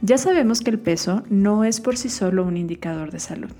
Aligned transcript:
Ya 0.00 0.16
sabemos 0.16 0.60
que 0.60 0.70
el 0.70 0.78
peso 0.78 1.24
no 1.28 1.64
es 1.64 1.80
por 1.80 1.96
sí 1.96 2.08
solo 2.08 2.44
un 2.44 2.56
indicador 2.56 3.10
de 3.10 3.18
salud. 3.18 3.50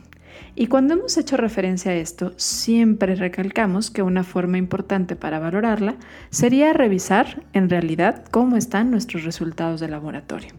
Y 0.54 0.68
cuando 0.68 0.95
hemos 0.95 1.17
hecho 1.17 1.37
referencia 1.37 1.92
a 1.92 1.96
esto, 1.96 2.33
siempre 2.37 3.17
recalcamos 3.17 3.91
que 3.91 4.03
una 4.03 4.22
forma 4.22 4.56
importante 4.56 5.16
para 5.16 5.40
valorarla 5.40 5.96
sería 6.30 6.72
revisar 6.72 7.45
en 7.53 7.69
realidad 7.69 8.24
cómo 8.30 8.56
están 8.56 8.90
nuestros 8.90 9.24
resultados 9.24 9.80
de 9.80 9.88
laboratorio. 9.88 10.51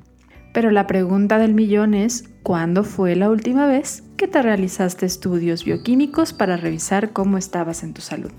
Pero 0.54 0.72
la 0.72 0.88
pregunta 0.88 1.38
del 1.38 1.54
millón 1.54 1.94
es, 1.94 2.30
¿cuándo 2.44 2.84
fue 2.84 3.16
la 3.16 3.30
última 3.30 3.66
vez 3.68 4.04
que 4.18 4.28
te 4.28 4.42
realizaste 4.42 5.06
estudios 5.06 5.64
bioquímicos 5.64 6.34
para 6.34 6.58
revisar 6.58 7.12
cómo 7.12 7.38
estabas 7.38 7.84
en 7.84 7.94
tu 7.94 8.02
salud? 8.02 8.32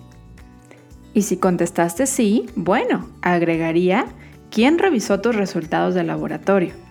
Y 1.14 1.22
si 1.22 1.38
contestaste 1.38 2.06
sí, 2.06 2.46
bueno, 2.54 3.08
agregaría, 3.22 4.06
¿quién 4.50 4.78
revisó 4.78 5.20
tus 5.20 5.36
resultados 5.36 5.94
de 5.94 6.04
laboratorio? 6.04 6.89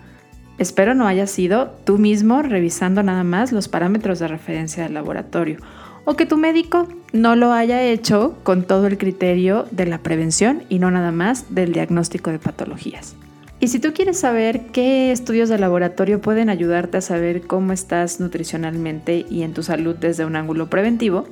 Espero 0.60 0.94
no 0.94 1.06
haya 1.06 1.26
sido 1.26 1.70
tú 1.84 1.96
mismo 1.96 2.42
revisando 2.42 3.02
nada 3.02 3.24
más 3.24 3.50
los 3.50 3.68
parámetros 3.68 4.18
de 4.18 4.28
referencia 4.28 4.82
del 4.82 4.92
laboratorio 4.92 5.56
o 6.04 6.16
que 6.16 6.26
tu 6.26 6.36
médico 6.36 6.86
no 7.14 7.34
lo 7.34 7.52
haya 7.52 7.82
hecho 7.82 8.36
con 8.42 8.64
todo 8.64 8.86
el 8.86 8.98
criterio 8.98 9.64
de 9.70 9.86
la 9.86 10.02
prevención 10.02 10.64
y 10.68 10.78
no 10.78 10.90
nada 10.90 11.12
más 11.12 11.54
del 11.54 11.72
diagnóstico 11.72 12.30
de 12.30 12.38
patologías. 12.38 13.16
Y 13.58 13.68
si 13.68 13.78
tú 13.78 13.94
quieres 13.94 14.20
saber 14.20 14.66
qué 14.66 15.12
estudios 15.12 15.48
de 15.48 15.58
laboratorio 15.58 16.20
pueden 16.20 16.50
ayudarte 16.50 16.98
a 16.98 17.00
saber 17.00 17.40
cómo 17.40 17.72
estás 17.72 18.20
nutricionalmente 18.20 19.24
y 19.30 19.44
en 19.44 19.54
tu 19.54 19.62
salud 19.62 19.96
desde 19.96 20.26
un 20.26 20.36
ángulo 20.36 20.68
preventivo, 20.68 21.24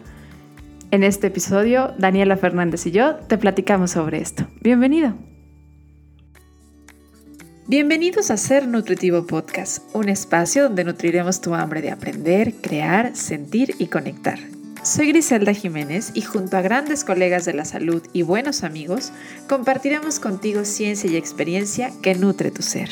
en 0.91 1.05
este 1.05 1.27
episodio 1.27 1.93
Daniela 1.99 2.39
Fernández 2.39 2.87
y 2.87 2.93
yo 2.93 3.17
te 3.17 3.37
platicamos 3.37 3.91
sobre 3.91 4.23
esto. 4.23 4.47
Bienvenido. 4.63 5.13
Bienvenidos 7.71 8.31
a 8.31 8.39
Ser 8.39 8.67
Nutritivo 8.67 9.27
Podcast, 9.27 9.95
un 9.95 10.09
espacio 10.09 10.63
donde 10.63 10.85
nutriremos 10.85 11.43
tu 11.43 11.55
hambre 11.55 11.83
de 11.83 11.91
aprender, 11.91 12.55
crear, 12.63 13.15
sentir 13.15 13.75
y 13.79 13.89
conectar. 13.89 14.39
Soy 14.83 15.09
Griselda 15.09 15.53
Jiménez 15.53 16.13
y 16.15 16.23
junto 16.23 16.57
a 16.57 16.63
grandes 16.63 17.05
colegas 17.05 17.45
de 17.45 17.53
la 17.53 17.67
salud 17.67 18.03
y 18.15 18.23
buenos 18.23 18.65
amigos, 18.65 19.13
compartiremos 19.51 20.19
contigo 20.19 20.65
ciencia 20.65 21.11
y 21.11 21.17
experiencia 21.17 21.93
que 22.03 22.15
nutre 22.15 22.51
tu 22.51 22.63
ser. 22.63 22.89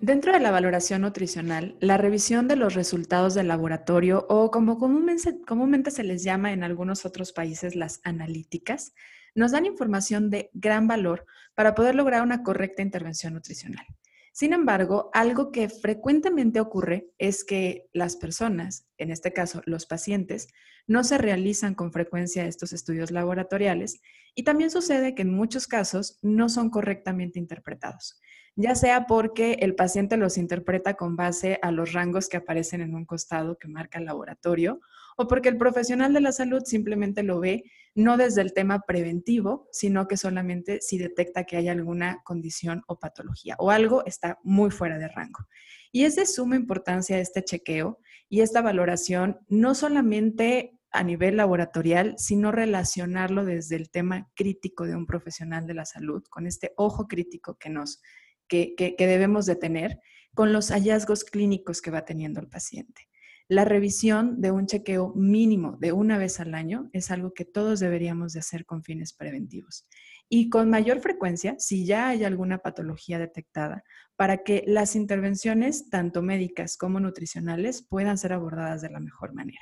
Dentro 0.00 0.32
de 0.34 0.40
la 0.40 0.50
valoración 0.50 1.00
nutricional, 1.00 1.74
la 1.80 1.96
revisión 1.96 2.48
de 2.48 2.56
los 2.56 2.74
resultados 2.74 3.32
del 3.32 3.48
laboratorio 3.48 4.26
o 4.28 4.50
como 4.50 4.78
comúnmente, 4.78 5.90
se 5.90 6.04
les 6.04 6.22
llama 6.22 6.52
en 6.52 6.62
algunos 6.62 7.06
otros 7.06 7.32
países 7.32 7.74
las 7.74 8.00
analíticas, 8.04 8.92
nos 9.34 9.52
dan 9.52 9.64
información 9.64 10.28
de 10.28 10.50
gran 10.52 10.86
valor 10.86 11.24
para 11.54 11.74
poder 11.74 11.94
lograr 11.94 12.22
una 12.22 12.42
correcta 12.42 12.82
intervención 12.82 13.32
nutricional. 13.32 13.86
Sin 14.32 14.52
embargo, 14.52 15.08
algo 15.14 15.50
que 15.50 15.70
frecuentemente 15.70 16.60
ocurre 16.60 17.08
es 17.16 17.42
que 17.42 17.88
las 17.94 18.16
personas, 18.16 18.86
en 18.98 19.10
este 19.10 19.32
caso 19.32 19.62
los 19.64 19.86
pacientes, 19.86 20.48
no 20.86 21.04
se 21.04 21.16
realizan 21.16 21.74
con 21.74 21.90
frecuencia 21.90 22.44
estos 22.44 22.74
estudios 22.74 23.10
laboratoriales 23.10 24.02
y 24.34 24.44
también 24.44 24.70
sucede 24.70 25.14
que 25.14 25.22
en 25.22 25.34
muchos 25.34 25.66
casos 25.66 26.18
no 26.20 26.50
son 26.50 26.68
correctamente 26.68 27.38
interpretados 27.38 28.20
ya 28.56 28.74
sea 28.74 29.06
porque 29.06 29.58
el 29.60 29.74
paciente 29.74 30.16
los 30.16 30.38
interpreta 30.38 30.94
con 30.94 31.14
base 31.14 31.58
a 31.62 31.70
los 31.70 31.92
rangos 31.92 32.28
que 32.28 32.38
aparecen 32.38 32.80
en 32.80 32.94
un 32.94 33.04
costado 33.04 33.58
que 33.58 33.68
marca 33.68 33.98
el 33.98 34.06
laboratorio, 34.06 34.80
o 35.18 35.28
porque 35.28 35.50
el 35.50 35.58
profesional 35.58 36.12
de 36.12 36.22
la 36.22 36.32
salud 36.32 36.62
simplemente 36.64 37.22
lo 37.22 37.38
ve 37.38 37.64
no 37.94 38.16
desde 38.16 38.42
el 38.42 38.52
tema 38.52 38.80
preventivo, 38.80 39.68
sino 39.72 40.08
que 40.08 40.16
solamente 40.16 40.80
si 40.80 40.98
detecta 40.98 41.44
que 41.44 41.56
hay 41.56 41.68
alguna 41.68 42.22
condición 42.24 42.82
o 42.86 42.98
patología 42.98 43.56
o 43.58 43.70
algo 43.70 44.04
está 44.04 44.38
muy 44.42 44.70
fuera 44.70 44.98
de 44.98 45.08
rango. 45.08 45.46
Y 45.92 46.04
es 46.04 46.16
de 46.16 46.26
suma 46.26 46.56
importancia 46.56 47.18
este 47.18 47.42
chequeo 47.42 47.98
y 48.28 48.40
esta 48.40 48.60
valoración, 48.60 49.38
no 49.48 49.74
solamente 49.74 50.78
a 50.92 51.02
nivel 51.02 51.36
laboratorial, 51.36 52.14
sino 52.18 52.52
relacionarlo 52.52 53.44
desde 53.44 53.76
el 53.76 53.90
tema 53.90 54.30
crítico 54.34 54.86
de 54.86 54.96
un 54.96 55.06
profesional 55.06 55.66
de 55.66 55.74
la 55.74 55.84
salud, 55.84 56.24
con 56.28 56.46
este 56.46 56.72
ojo 56.76 57.06
crítico 57.06 57.56
que 57.58 57.70
nos 57.70 58.00
que, 58.48 58.74
debemos 58.98 59.46
de 59.46 59.56
tener 59.56 60.00
con 60.34 60.52
los 60.52 60.70
hallazgos 60.70 61.24
clínicos 61.24 61.80
que 61.80 61.90
va 61.90 62.04
teniendo 62.04 62.40
el 62.40 62.48
paciente. 62.48 63.08
La 63.48 63.64
revisión 63.64 64.40
de 64.40 64.50
un 64.50 64.66
chequeo 64.66 65.12
mínimo 65.14 65.76
de 65.80 65.92
una 65.92 66.18
vez 66.18 66.40
al 66.40 66.54
año 66.54 66.90
es 66.92 67.10
algo 67.12 67.32
que 67.32 67.44
todos 67.44 67.78
deberíamos 67.78 68.32
de 68.32 68.40
hacer 68.40 68.66
con 68.66 68.82
fines 68.82 69.12
preventivos. 69.12 69.86
Y 70.28 70.50
con 70.50 70.68
mayor 70.68 71.00
frecuencia, 71.00 71.54
si 71.58 71.86
ya 71.86 72.08
hay 72.08 72.24
alguna 72.24 72.58
patología 72.58 73.20
detectada, 73.20 73.84
para 74.16 74.42
que 74.42 74.64
las 74.66 74.96
intervenciones, 74.96 75.88
tanto 75.90 76.22
médicas 76.22 76.76
como 76.76 76.98
nutricionales, 76.98 77.82
puedan 77.82 78.18
ser 78.18 78.32
abordadas 78.32 78.82
de 78.82 78.90
la 78.90 78.98
mejor 78.98 79.32
manera. 79.32 79.60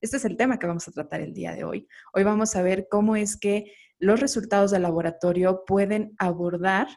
Este 0.00 0.16
es 0.16 0.24
el 0.24 0.36
tema 0.36 0.58
que 0.58 0.66
vamos 0.66 0.88
a 0.88 0.92
tratar 0.92 1.20
el 1.20 1.34
día 1.34 1.54
de 1.54 1.64
hoy. 1.64 1.88
Hoy 2.14 2.24
vamos 2.24 2.56
a 2.56 2.62
ver 2.62 2.86
cómo 2.90 3.16
es 3.16 3.36
que 3.36 3.72
los 3.98 4.20
resultados 4.20 4.70
del 4.70 4.82
laboratorio 4.82 5.64
pueden 5.66 6.14
abordar 6.18 6.88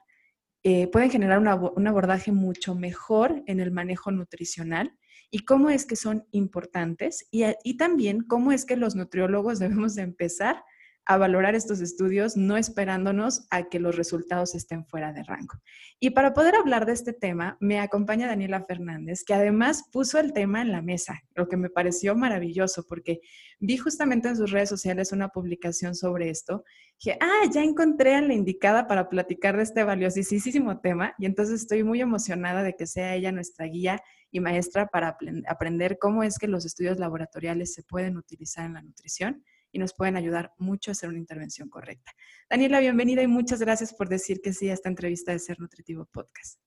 eh, 0.64 0.88
pueden 0.88 1.10
generar 1.10 1.40
un 1.40 1.88
abordaje 1.88 2.32
mucho 2.32 2.76
mejor 2.76 3.44
en 3.46 3.60
el 3.60 3.72
manejo 3.72 4.12
nutricional 4.12 4.94
y 5.32 5.46
cómo 5.46 5.70
es 5.70 5.86
que 5.86 5.96
son 5.96 6.26
importantes 6.32 7.28
y, 7.32 7.44
y 7.64 7.78
también 7.78 8.22
cómo 8.22 8.52
es 8.52 8.66
que 8.66 8.76
los 8.76 8.96
nutriólogos 8.96 9.60
debemos 9.60 9.96
de 9.96 10.04
empezar 10.04 10.64
a 11.10 11.18
valorar 11.18 11.56
estos 11.56 11.82
estudios, 11.82 12.38
no 12.38 12.56
esperándonos 12.56 13.48
a 13.50 13.68
que 13.68 13.80
los 13.80 13.96
resultados 13.96 14.54
estén 14.54 14.86
fuera 14.86 15.12
de 15.12 15.24
rango. 15.24 15.56
Y 16.00 16.12
para 16.12 16.36
poder 16.36 16.54
hablar 16.54 16.86
de 16.86 16.94
este 16.94 17.14
tema, 17.14 17.58
me 17.60 17.80
acompaña 17.80 18.28
Daniela 18.28 18.64
Fernández, 18.64 19.24
que 19.26 19.34
además 19.34 19.86
puso 19.92 20.20
el 20.20 20.34
tema 20.34 20.62
en 20.62 20.72
la 20.72 20.84
mesa, 20.84 21.24
lo 21.34 21.50
que 21.50 21.58
me 21.58 21.72
pareció 21.72 22.16
maravilloso, 22.16 22.86
porque 22.88 23.22
vi 23.60 23.78
justamente 23.78 24.28
en 24.28 24.38
sus 24.38 24.52
redes 24.52 24.70
sociales 24.70 25.12
una 25.12 25.30
publicación 25.30 25.96
sobre 25.96 26.30
esto. 26.30 26.64
Dije, 27.04 27.18
ah, 27.20 27.50
ya 27.52 27.64
encontré 27.64 28.14
a 28.14 28.22
la 28.22 28.36
indicada 28.36 28.86
para 28.86 29.10
platicar 29.10 29.58
de 29.58 29.64
este 29.64 29.84
valiosísimo 29.84 30.80
tema, 30.80 31.16
y 31.18 31.26
entonces 31.26 31.62
estoy 31.62 31.84
muy 31.84 32.02
emocionada 32.02 32.62
de 32.62 32.76
que 32.76 32.86
sea 32.86 33.16
ella 33.16 33.32
nuestra 33.32 33.66
guía 33.66 34.00
y 34.30 34.42
maestra 34.42 34.86
para 34.86 35.18
aprender 35.48 35.98
cómo 35.98 36.22
es 36.22 36.38
que 36.38 36.48
los 36.48 36.66
estudios 36.66 37.00
laboratoriales 37.00 37.74
se 37.74 37.82
pueden 37.82 38.16
utilizar 38.16 38.68
en 38.68 38.76
la 38.76 38.84
nutrición 38.84 39.44
y 39.72 39.80
nos 39.80 39.94
pueden 39.94 40.18
ayudar 40.18 40.54
mucho 40.58 40.92
a 40.92 40.94
hacer 40.94 41.10
una 41.10 41.20
intervención 41.20 41.70
correcta. 41.70 42.12
Daniela, 42.50 42.80
bienvenida 42.80 43.22
y 43.22 43.28
muchas 43.28 43.60
gracias 43.60 43.94
por 43.94 44.10
decir 44.10 44.42
que 44.42 44.54
sí 44.54 44.70
a 44.70 44.74
esta 44.74 44.90
entrevista 44.90 45.32
de 45.32 45.40
Ser 45.40 45.60
Nutritivo 45.60 46.06
Podcast. 46.12 46.60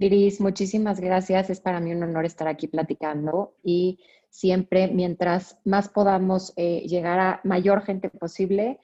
Iris, 0.00 0.40
muchísimas 0.40 1.00
gracias. 1.00 1.50
Es 1.50 1.60
para 1.60 1.80
mí 1.80 1.92
un 1.92 2.02
honor 2.02 2.24
estar 2.24 2.46
aquí 2.46 2.68
platicando 2.68 3.56
y 3.64 3.98
siempre 4.30 4.88
mientras 4.88 5.58
más 5.64 5.88
podamos 5.88 6.52
eh, 6.56 6.86
llegar 6.86 7.18
a 7.18 7.40
mayor 7.42 7.82
gente 7.82 8.08
posible, 8.08 8.78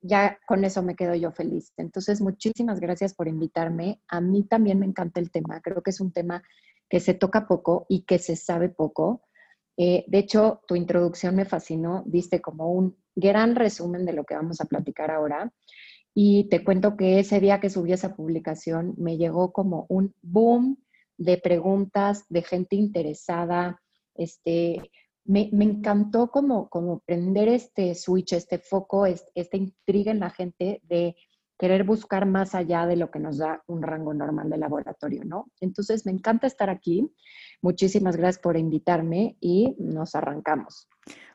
ya 0.00 0.38
con 0.46 0.64
eso 0.64 0.82
me 0.82 0.96
quedo 0.96 1.14
yo 1.14 1.30
feliz. 1.30 1.72
Entonces, 1.76 2.20
muchísimas 2.20 2.80
gracias 2.80 3.14
por 3.14 3.28
invitarme. 3.28 4.00
A 4.08 4.20
mí 4.20 4.42
también 4.44 4.78
me 4.78 4.86
encanta 4.86 5.20
el 5.20 5.30
tema. 5.30 5.60
Creo 5.60 5.82
que 5.82 5.90
es 5.90 6.00
un 6.00 6.12
tema 6.12 6.42
que 6.88 7.00
se 7.00 7.14
toca 7.14 7.46
poco 7.46 7.86
y 7.88 8.02
que 8.02 8.18
se 8.18 8.34
sabe 8.34 8.68
poco. 8.68 9.27
Eh, 9.80 10.04
de 10.08 10.18
hecho, 10.18 10.60
tu 10.66 10.74
introducción 10.74 11.36
me 11.36 11.44
fascinó, 11.44 12.02
diste 12.04 12.40
como 12.40 12.72
un 12.72 12.96
gran 13.14 13.54
resumen 13.54 14.04
de 14.04 14.12
lo 14.12 14.24
que 14.24 14.34
vamos 14.34 14.60
a 14.60 14.64
platicar 14.64 15.12
ahora. 15.12 15.52
Y 16.12 16.48
te 16.48 16.64
cuento 16.64 16.96
que 16.96 17.20
ese 17.20 17.38
día 17.38 17.60
que 17.60 17.70
subí 17.70 17.92
esa 17.92 18.16
publicación 18.16 18.94
me 18.98 19.16
llegó 19.16 19.52
como 19.52 19.86
un 19.88 20.14
boom 20.20 20.78
de 21.16 21.36
preguntas 21.38 22.24
de 22.28 22.42
gente 22.42 22.74
interesada. 22.74 23.80
Este, 24.16 24.82
me, 25.24 25.48
encantó 25.52 26.28
como, 26.32 26.68
como 26.68 26.98
prender 27.06 27.46
este 27.48 27.94
switch, 27.94 28.32
este 28.32 28.58
foco, 28.58 29.06
esta 29.06 29.56
intriga 29.56 30.10
en 30.10 30.18
la 30.18 30.30
gente 30.30 30.80
de 30.82 31.14
querer 31.58 31.84
buscar 31.84 32.24
más 32.26 32.54
allá 32.54 32.86
de 32.86 32.96
lo 32.96 33.10
que 33.10 33.18
nos 33.18 33.38
da 33.38 33.62
un 33.66 33.82
rango 33.82 34.14
normal 34.14 34.48
de 34.48 34.58
laboratorio, 34.58 35.24
¿no? 35.24 35.50
Entonces, 35.60 36.06
me 36.06 36.12
encanta 36.12 36.46
estar 36.46 36.70
aquí. 36.70 37.10
Muchísimas 37.60 38.16
gracias 38.16 38.40
por 38.40 38.56
invitarme 38.56 39.36
y 39.40 39.74
nos 39.78 40.14
arrancamos. 40.14 40.88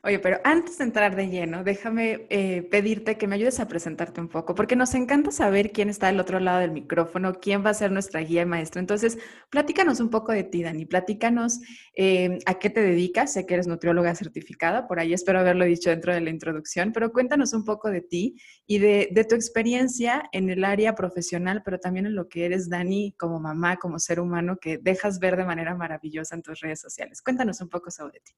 Oye, 0.05 0.19
pero 0.19 0.41
antes 0.43 0.77
de 0.79 0.83
entrar 0.83 1.15
de 1.15 1.29
lleno, 1.29 1.63
déjame 1.63 2.27
eh, 2.29 2.63
pedirte 2.63 3.17
que 3.17 3.25
me 3.25 3.35
ayudes 3.35 3.61
a 3.61 3.69
presentarte 3.69 4.19
un 4.19 4.27
poco, 4.27 4.53
porque 4.53 4.75
nos 4.75 4.93
encanta 4.95 5.31
saber 5.31 5.71
quién 5.71 5.89
está 5.89 6.07
del 6.07 6.19
otro 6.19 6.41
lado 6.41 6.59
del 6.59 6.71
micrófono, 6.71 7.35
quién 7.35 7.65
va 7.65 7.69
a 7.69 7.73
ser 7.73 7.89
nuestra 7.89 8.19
guía 8.19 8.45
maestra. 8.45 8.81
Entonces, 8.81 9.17
platícanos 9.49 10.01
un 10.01 10.09
poco 10.09 10.33
de 10.33 10.43
ti, 10.43 10.61
Dani. 10.61 10.85
Platícanos 10.85 11.61
eh, 11.95 12.37
a 12.45 12.59
qué 12.59 12.69
te 12.69 12.81
dedicas. 12.81 13.31
Sé 13.31 13.45
que 13.45 13.53
eres 13.53 13.67
nutrióloga 13.67 14.13
certificada, 14.13 14.87
por 14.89 14.99
ahí 14.99 15.13
espero 15.13 15.39
haberlo 15.39 15.63
dicho 15.63 15.89
dentro 15.89 16.13
de 16.13 16.19
la 16.19 16.31
introducción, 16.31 16.91
pero 16.91 17.13
cuéntanos 17.13 17.53
un 17.53 17.63
poco 17.63 17.89
de 17.89 18.01
ti 18.01 18.35
y 18.67 18.79
de, 18.79 19.07
de 19.11 19.23
tu 19.23 19.35
experiencia 19.35 20.23
en 20.33 20.49
el 20.49 20.65
área 20.65 20.95
profesional, 20.95 21.61
pero 21.63 21.79
también 21.79 22.07
en 22.07 22.15
lo 22.15 22.27
que 22.27 22.45
eres, 22.45 22.69
Dani, 22.69 23.13
como 23.17 23.39
mamá, 23.39 23.77
como 23.77 23.99
ser 23.99 24.19
humano, 24.19 24.57
que 24.59 24.79
dejas 24.79 25.19
ver 25.19 25.37
de 25.37 25.45
manera 25.45 25.75
maravillosa 25.75 26.35
en 26.35 26.41
tus 26.41 26.59
redes 26.59 26.81
sociales. 26.81 27.21
Cuéntanos 27.21 27.61
un 27.61 27.69
poco 27.69 27.89
sobre 27.89 28.19
ti. 28.19 28.33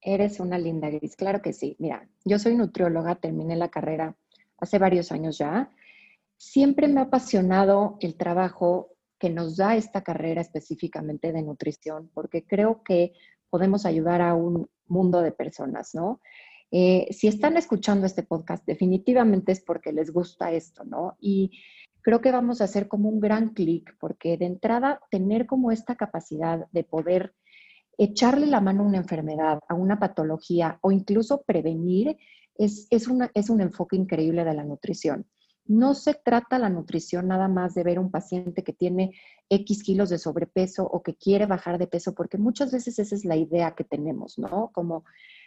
Eres 0.00 0.40
una 0.40 0.58
linda 0.58 0.90
gris, 0.90 1.16
claro 1.16 1.42
que 1.42 1.52
sí. 1.52 1.76
Mira, 1.78 2.08
yo 2.24 2.38
soy 2.38 2.56
nutrióloga, 2.56 3.16
terminé 3.16 3.56
la 3.56 3.70
carrera 3.70 4.16
hace 4.58 4.78
varios 4.78 5.12
años 5.12 5.38
ya. 5.38 5.70
Siempre 6.36 6.88
me 6.88 7.00
ha 7.00 7.04
apasionado 7.04 7.96
el 8.00 8.16
trabajo 8.16 8.92
que 9.18 9.30
nos 9.30 9.56
da 9.56 9.76
esta 9.76 10.02
carrera 10.02 10.40
específicamente 10.40 11.32
de 11.32 11.42
nutrición, 11.42 12.10
porque 12.12 12.44
creo 12.44 12.82
que 12.82 13.14
podemos 13.50 13.86
ayudar 13.86 14.20
a 14.20 14.34
un 14.34 14.68
mundo 14.86 15.22
de 15.22 15.32
personas, 15.32 15.94
¿no? 15.94 16.20
Eh, 16.70 17.08
si 17.12 17.28
están 17.28 17.56
escuchando 17.56 18.06
este 18.06 18.22
podcast, 18.22 18.64
definitivamente 18.66 19.52
es 19.52 19.60
porque 19.60 19.92
les 19.92 20.12
gusta 20.12 20.52
esto, 20.52 20.84
¿no? 20.84 21.16
Y 21.20 21.52
creo 22.02 22.20
que 22.20 22.32
vamos 22.32 22.60
a 22.60 22.64
hacer 22.64 22.88
como 22.88 23.08
un 23.08 23.20
gran 23.20 23.50
clic, 23.50 23.96
porque 23.98 24.36
de 24.36 24.46
entrada, 24.46 25.00
tener 25.10 25.46
como 25.46 25.70
esta 25.70 25.96
capacidad 25.96 26.66
de 26.72 26.84
poder 26.84 27.34
echarle 27.98 28.46
la 28.46 28.60
mano 28.60 28.82
a 28.82 28.86
una 28.86 28.98
enfermedad, 28.98 29.60
a 29.68 29.74
una 29.74 29.98
patología 29.98 30.78
o 30.82 30.92
incluso 30.92 31.42
prevenir, 31.42 32.16
es, 32.54 32.86
es, 32.90 33.08
es 33.34 33.50
un 33.50 33.60
enfoque 33.60 33.96
increíble 33.96 34.44
de 34.44 34.54
la 34.54 34.64
nutrición. 34.64 35.26
No 35.68 35.94
se 35.94 36.14
trata 36.14 36.58
la 36.58 36.70
nutrición 36.70 37.26
nada 37.26 37.48
más 37.48 37.74
de 37.74 37.82
ver 37.82 37.98
un 37.98 38.10
paciente 38.10 38.62
que 38.62 38.72
tiene 38.72 39.12
X 39.48 39.82
kilos 39.82 40.10
de 40.10 40.18
sobrepeso 40.18 40.84
o 40.84 41.02
que 41.02 41.16
quiere 41.16 41.46
bajar 41.46 41.78
de 41.78 41.88
peso, 41.88 42.14
porque 42.14 42.38
muchas 42.38 42.70
veces 42.70 42.98
esa 42.98 43.14
es 43.14 43.24
la 43.24 43.36
idea 43.36 43.74
que 43.74 43.82
tenemos, 43.82 44.38
¿no? 44.38 44.70
Como 44.72 45.04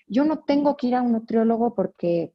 yo 0.07 0.25
no 0.25 0.40
tengo 0.40 0.75
que 0.75 0.88
ir 0.88 0.96
a 0.96 1.01
un 1.01 1.13
nutriólogo 1.13 1.74
porque 1.74 2.34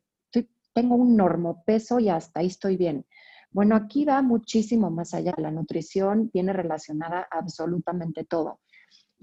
tengo 0.75 0.97
un 0.97 1.17
normopeso 1.17 2.01
y 2.01 2.09
hasta 2.09 2.41
ahí 2.41 2.49
estoy 2.49 2.77
bien. 2.77 3.07
Bueno, 3.51 3.77
aquí 3.77 4.05
va 4.05 4.21
muchísimo 4.21 4.91
más 4.91 5.15
allá. 5.15 5.33
La 5.39 5.51
nutrición 5.51 6.31
viene 6.33 6.53
relacionada 6.53 7.27
absolutamente 7.31 8.25
todo. 8.25 8.59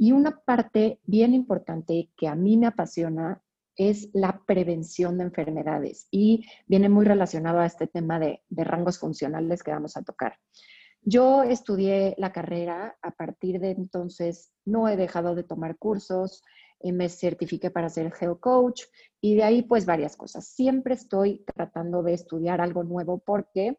Y 0.01 0.13
una 0.13 0.42
parte 0.44 1.00
bien 1.03 1.36
importante 1.36 2.09
que 2.18 2.27
a 2.27 2.33
mí 2.33 2.57
me 2.57 2.65
apasiona 2.65 3.39
es 3.75 4.09
la 4.13 4.42
prevención 4.48 5.19
de 5.19 5.25
enfermedades 5.25 6.07
y 6.09 6.44
viene 6.65 6.89
muy 6.89 7.06
relacionado 7.06 7.59
a 7.59 7.68
este 7.68 7.86
tema 7.86 8.19
de, 8.19 8.42
rangos 8.50 8.98
funcionales 8.98 9.62
que 9.62 9.69
vamos 9.69 9.95
a 9.98 10.01
tocar. 10.01 10.39
Yo 11.03 11.44
estudié 11.44 12.15
la 12.18 12.31
carrera, 12.31 12.98
a 13.03 13.12
partir 13.12 13.59
de 13.59 13.69
entonces 13.69 14.51
no 14.65 14.89
he 14.89 14.98
dejado 14.98 15.36
de 15.36 15.44
tomar 15.44 15.77
cursos, 15.77 16.42
eh, 16.80 16.92
me 16.92 17.07
certifiqué 17.07 17.69
para 17.69 17.88
ser 17.88 18.12
Health 18.19 18.39
Coach 18.39 18.81
y 19.21 19.36
de 19.36 19.44
ahí 19.44 19.62
pues 19.62 19.86
varias 19.86 20.18
cosas. 20.18 20.47
Siempre 20.47 20.95
estoy 20.95 21.45
tratando 21.45 22.01
de 22.01 22.13
estudiar 22.15 22.59
algo 22.59 22.83
nuevo 22.83 23.19
porque 23.19 23.77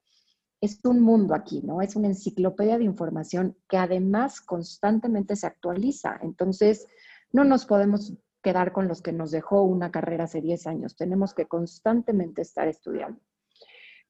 es 0.62 0.78
un 0.84 1.00
mundo 1.00 1.34
aquí, 1.34 1.60
¿no? 1.60 1.82
Es 1.82 1.96
una 1.96 2.06
enciclopedia 2.06 2.78
de 2.78 2.84
información 2.84 3.56
que 3.68 3.76
además 3.76 4.40
constantemente 4.40 5.34
se 5.34 5.48
actualiza. 5.48 6.20
Entonces, 6.22 6.86
no 7.32 7.42
nos 7.42 7.66
podemos 7.66 8.14
quedar 8.40 8.72
con 8.72 8.86
los 8.86 9.02
que 9.02 9.12
nos 9.12 9.32
dejó 9.32 9.62
una 9.62 9.90
carrera 9.90 10.24
hace 10.24 10.40
10 10.40 10.68
años. 10.68 10.94
Tenemos 10.94 11.34
que 11.34 11.46
constantemente 11.46 12.42
estar 12.42 12.68
estudiando. 12.68 13.20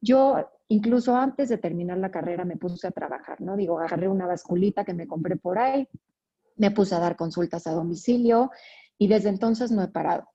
Yo, 0.03 0.47
incluso 0.69 1.17
antes 1.17 1.49
de 1.49 1.57
terminar 1.57 1.97
la 1.97 2.11
carrera, 2.11 2.45
me 2.45 2.59
puse 2.59 2.87
a 2.87 2.91
trabajar, 2.91 3.41
¿no? 3.41 3.57
Digo, 3.57 3.79
agarré 3.79 4.09
una 4.09 4.27
basculita 4.27 4.85
que 4.85 4.93
me 4.93 5.07
compré 5.07 5.37
por 5.37 5.59
ahí, 5.59 5.89
me 6.57 6.71
puse 6.71 6.95
a 6.95 6.99
dar 6.99 7.17
consultas 7.17 7.67
a 7.67 7.73
domicilio 7.73 8.51
y 8.99 9.09
desde 9.09 9.31
entonces 9.31 9.71
no 9.71 9.83
he 9.83 9.89
parado. 9.89 10.29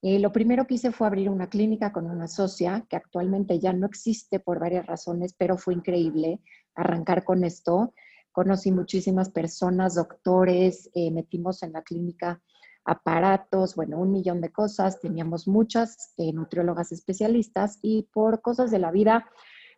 Eh, 0.00 0.18
lo 0.20 0.30
primero 0.32 0.66
que 0.66 0.74
hice 0.74 0.92
fue 0.92 1.06
abrir 1.08 1.28
una 1.28 1.48
clínica 1.48 1.92
con 1.92 2.06
una 2.06 2.28
socia 2.28 2.86
que 2.88 2.96
actualmente 2.96 3.58
ya 3.58 3.72
no 3.72 3.86
existe 3.86 4.38
por 4.38 4.60
varias 4.60 4.86
razones, 4.86 5.34
pero 5.36 5.58
fue 5.58 5.74
increíble 5.74 6.40
arrancar 6.74 7.24
con 7.24 7.42
esto. 7.42 7.92
Conocí 8.30 8.70
muchísimas 8.70 9.30
personas, 9.30 9.96
doctores, 9.96 10.88
eh, 10.94 11.10
metimos 11.10 11.62
en 11.64 11.72
la 11.72 11.82
clínica 11.82 12.40
aparatos, 12.84 13.74
bueno, 13.74 13.98
un 13.98 14.12
millón 14.12 14.40
de 14.40 14.52
cosas. 14.52 15.00
Teníamos 15.00 15.48
muchas 15.48 16.14
eh, 16.16 16.32
nutriólogas 16.32 16.92
especialistas 16.92 17.78
y 17.82 18.04
por 18.12 18.40
cosas 18.40 18.70
de 18.70 18.78
la 18.78 18.92
vida 18.92 19.26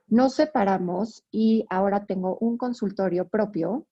nos 0.06 0.34
separamos 0.34 1.24
y 1.30 1.64
ahora 1.70 2.04
tengo 2.04 2.36
un 2.38 2.58
consultorio 2.58 3.28
propio. 3.28 3.86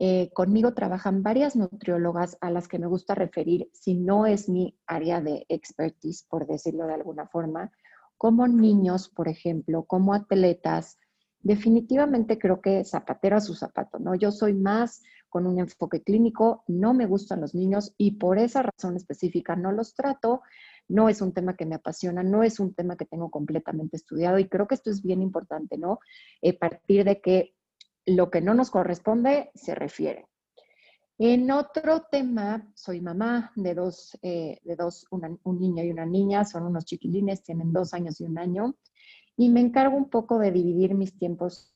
Eh, 0.00 0.30
conmigo 0.32 0.74
trabajan 0.74 1.22
varias 1.22 1.56
nutriólogas 1.56 2.38
a 2.40 2.50
las 2.50 2.68
que 2.68 2.78
me 2.78 2.86
gusta 2.86 3.14
referir, 3.16 3.68
si 3.72 3.94
no 3.94 4.26
es 4.26 4.48
mi 4.48 4.76
área 4.86 5.20
de 5.20 5.44
expertise, 5.48 6.24
por 6.28 6.46
decirlo 6.46 6.86
de 6.86 6.94
alguna 6.94 7.26
forma, 7.26 7.72
como 8.16 8.46
niños, 8.46 9.08
por 9.08 9.28
ejemplo, 9.28 9.84
como 9.84 10.14
atletas. 10.14 10.98
Definitivamente 11.40 12.38
creo 12.38 12.60
que 12.60 12.84
zapatero 12.84 13.36
a 13.36 13.40
su 13.40 13.54
zapato, 13.54 13.98
¿no? 13.98 14.14
Yo 14.14 14.30
soy 14.30 14.54
más 14.54 15.02
con 15.28 15.46
un 15.46 15.58
enfoque 15.58 16.02
clínico, 16.02 16.64
no 16.68 16.94
me 16.94 17.06
gustan 17.06 17.40
los 17.40 17.54
niños 17.54 17.94
y 17.98 18.12
por 18.12 18.38
esa 18.38 18.62
razón 18.62 18.96
específica 18.96 19.56
no 19.56 19.72
los 19.72 19.94
trato. 19.94 20.42
No 20.88 21.08
es 21.08 21.20
un 21.20 21.32
tema 21.34 21.54
que 21.54 21.66
me 21.66 21.74
apasiona, 21.74 22.22
no 22.22 22.42
es 22.42 22.60
un 22.60 22.72
tema 22.72 22.96
que 22.96 23.04
tengo 23.04 23.30
completamente 23.30 23.96
estudiado 23.96 24.38
y 24.38 24.48
creo 24.48 24.66
que 24.66 24.74
esto 24.74 24.90
es 24.90 25.02
bien 25.02 25.20
importante, 25.20 25.76
¿no? 25.76 25.98
A 26.42 26.58
partir 26.58 27.04
de 27.04 27.20
que 27.20 27.54
lo 28.08 28.30
que 28.30 28.40
no 28.40 28.54
nos 28.54 28.70
corresponde 28.70 29.50
se 29.54 29.74
refiere. 29.74 30.26
En 31.18 31.50
otro 31.50 32.02
tema, 32.10 32.70
soy 32.74 33.00
mamá 33.00 33.50
de 33.56 33.74
dos, 33.74 34.16
eh, 34.22 34.60
de 34.62 34.76
dos 34.76 35.06
un 35.10 35.58
niño 35.58 35.82
y 35.82 35.90
una 35.90 36.06
niña, 36.06 36.44
son 36.44 36.64
unos 36.64 36.84
chiquilines, 36.84 37.42
tienen 37.42 37.72
dos 37.72 37.92
años 37.92 38.20
y 38.20 38.24
un 38.24 38.38
año, 38.38 38.76
y 39.36 39.50
me 39.50 39.60
encargo 39.60 39.96
un 39.96 40.10
poco 40.10 40.38
de 40.38 40.52
dividir 40.52 40.94
mis 40.94 41.18
tiempos 41.18 41.74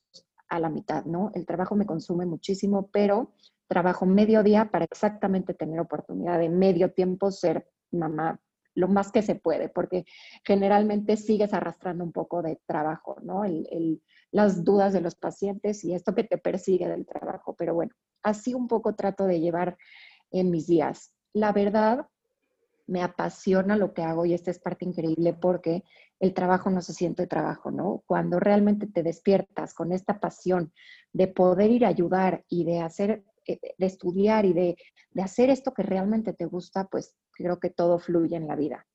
a 0.48 0.60
la 0.60 0.68
mitad, 0.68 1.04
¿no? 1.06 1.32
El 1.34 1.44
trabajo 1.44 1.74
me 1.74 1.86
consume 1.86 2.24
muchísimo, 2.24 2.88
pero 2.92 3.32
trabajo 3.66 4.06
medio 4.06 4.42
día 4.42 4.70
para 4.70 4.84
exactamente 4.84 5.54
tener 5.54 5.80
oportunidad 5.80 6.38
de 6.38 6.48
medio 6.48 6.92
tiempo 6.92 7.30
ser 7.30 7.68
mamá 7.90 8.40
lo 8.74 8.88
más 8.88 9.12
que 9.12 9.22
se 9.22 9.34
puede, 9.34 9.68
porque 9.68 10.04
generalmente 10.44 11.16
sigues 11.16 11.52
arrastrando 11.52 12.04
un 12.04 12.12
poco 12.12 12.42
de 12.42 12.60
trabajo, 12.66 13.16
¿no? 13.22 13.44
Las 14.32 14.64
dudas 14.64 14.92
de 14.92 15.00
los 15.00 15.14
pacientes 15.14 15.84
y 15.84 15.94
esto 15.94 16.14
que 16.14 16.24
te 16.24 16.38
persigue 16.38 16.88
del 16.88 17.06
trabajo. 17.06 17.54
Pero 17.56 17.74
bueno, 17.74 17.92
así 18.22 18.54
un 18.54 18.66
poco 18.66 18.94
trato 18.94 19.26
de 19.26 19.40
llevar 19.40 19.76
en 20.30 20.50
mis 20.50 20.66
días. 20.66 21.12
La 21.32 21.52
verdad, 21.52 22.06
me 22.86 23.02
apasiona 23.02 23.76
lo 23.76 23.94
que 23.94 24.02
hago 24.02 24.26
y 24.26 24.34
esta 24.34 24.50
es 24.50 24.58
parte 24.58 24.84
increíble 24.84 25.34
porque 25.34 25.84
el 26.20 26.34
trabajo 26.34 26.70
no 26.70 26.80
se 26.82 26.92
siente 26.92 27.26
trabajo, 27.26 27.70
¿no? 27.70 28.02
Cuando 28.06 28.38
realmente 28.38 28.86
te 28.86 29.02
despiertas 29.02 29.74
con 29.74 29.92
esta 29.92 30.20
pasión 30.20 30.72
de 31.12 31.28
poder 31.28 31.70
ir 31.70 31.84
a 31.84 31.88
ayudar 31.88 32.44
y 32.48 32.64
de 32.64 32.80
hacer, 32.80 33.24
eh, 33.46 33.58
de 33.76 33.86
estudiar 33.86 34.44
y 34.44 34.52
de, 34.52 34.76
hacer 35.22 35.50
esto 35.50 35.74
que 35.74 35.82
realmente 35.82 36.32
te 36.32 36.46
gusta, 36.46 36.86
pues 36.86 37.14
creo 37.32 37.58
que 37.58 37.70
todo 37.70 37.98
fluye 37.98 38.36
en 38.36 38.46
la 38.46 38.56
vida. 38.56 38.86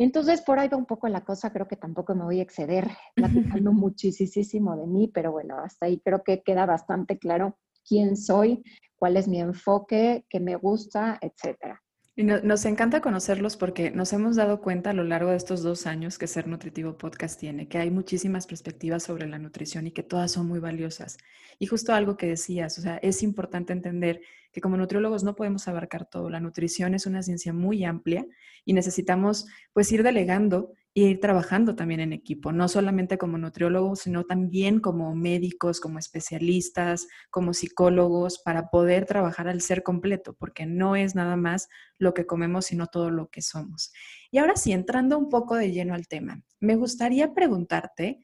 Entonces, 0.00 0.40
por 0.40 0.58
ahí 0.58 0.68
va 0.68 0.78
un 0.78 0.86
poco 0.86 1.08
la 1.08 1.26
cosa, 1.26 1.52
creo 1.52 1.68
que 1.68 1.76
tampoco 1.76 2.14
me 2.14 2.24
voy 2.24 2.40
a 2.40 2.42
exceder 2.42 2.88
platicando 3.14 3.70
muchísimo 3.70 4.74
de 4.74 4.86
mí, 4.86 5.08
pero 5.08 5.30
bueno, 5.30 5.58
hasta 5.58 5.86
ahí 5.86 6.00
creo 6.00 6.24
que 6.24 6.42
queda 6.42 6.64
bastante 6.64 7.18
claro 7.18 7.58
quién 7.86 8.16
soy, 8.16 8.62
cuál 8.96 9.18
es 9.18 9.28
mi 9.28 9.40
enfoque, 9.40 10.24
qué 10.30 10.40
me 10.40 10.56
gusta, 10.56 11.18
etcétera. 11.20 11.82
Nos 12.22 12.66
encanta 12.66 13.00
conocerlos 13.00 13.56
porque 13.56 13.90
nos 13.90 14.12
hemos 14.12 14.36
dado 14.36 14.60
cuenta 14.60 14.90
a 14.90 14.92
lo 14.92 15.04
largo 15.04 15.30
de 15.30 15.36
estos 15.36 15.62
dos 15.62 15.86
años 15.86 16.18
que 16.18 16.26
Ser 16.26 16.48
Nutritivo 16.48 16.98
Podcast 16.98 17.40
tiene, 17.40 17.66
que 17.66 17.78
hay 17.78 17.90
muchísimas 17.90 18.46
perspectivas 18.46 19.04
sobre 19.04 19.26
la 19.26 19.38
nutrición 19.38 19.86
y 19.86 19.92
que 19.92 20.02
todas 20.02 20.32
son 20.32 20.46
muy 20.46 20.58
valiosas. 20.58 21.16
Y 21.58 21.66
justo 21.66 21.94
algo 21.94 22.18
que 22.18 22.26
decías, 22.26 22.78
o 22.78 22.82
sea, 22.82 22.98
es 22.98 23.22
importante 23.22 23.72
entender 23.72 24.20
que 24.52 24.60
como 24.60 24.76
nutriólogos 24.76 25.24
no 25.24 25.34
podemos 25.34 25.66
abarcar 25.66 26.04
todo. 26.04 26.28
La 26.28 26.40
nutrición 26.40 26.94
es 26.94 27.06
una 27.06 27.22
ciencia 27.22 27.54
muy 27.54 27.84
amplia 27.84 28.26
y 28.66 28.74
necesitamos 28.74 29.46
pues 29.72 29.90
ir 29.90 30.02
delegando 30.02 30.74
y 30.92 31.04
ir 31.04 31.20
trabajando 31.20 31.76
también 31.76 32.00
en 32.00 32.12
equipo, 32.12 32.50
no 32.52 32.66
solamente 32.68 33.16
como 33.16 33.38
nutriólogos, 33.38 34.00
sino 34.00 34.24
también 34.24 34.80
como 34.80 35.14
médicos, 35.14 35.80
como 35.80 35.98
especialistas, 35.98 37.06
como 37.30 37.54
psicólogos, 37.54 38.40
para 38.40 38.70
poder 38.70 39.06
trabajar 39.06 39.46
al 39.46 39.60
ser 39.60 39.82
completo, 39.82 40.34
porque 40.34 40.66
no 40.66 40.96
es 40.96 41.14
nada 41.14 41.36
más 41.36 41.68
lo 41.98 42.12
que 42.12 42.26
comemos, 42.26 42.66
sino 42.66 42.88
todo 42.88 43.10
lo 43.10 43.28
que 43.28 43.42
somos. 43.42 43.92
Y 44.32 44.38
ahora 44.38 44.56
sí, 44.56 44.72
entrando 44.72 45.16
un 45.16 45.28
poco 45.28 45.54
de 45.54 45.70
lleno 45.70 45.94
al 45.94 46.08
tema, 46.08 46.42
me 46.58 46.74
gustaría 46.74 47.34
preguntarte, 47.34 48.20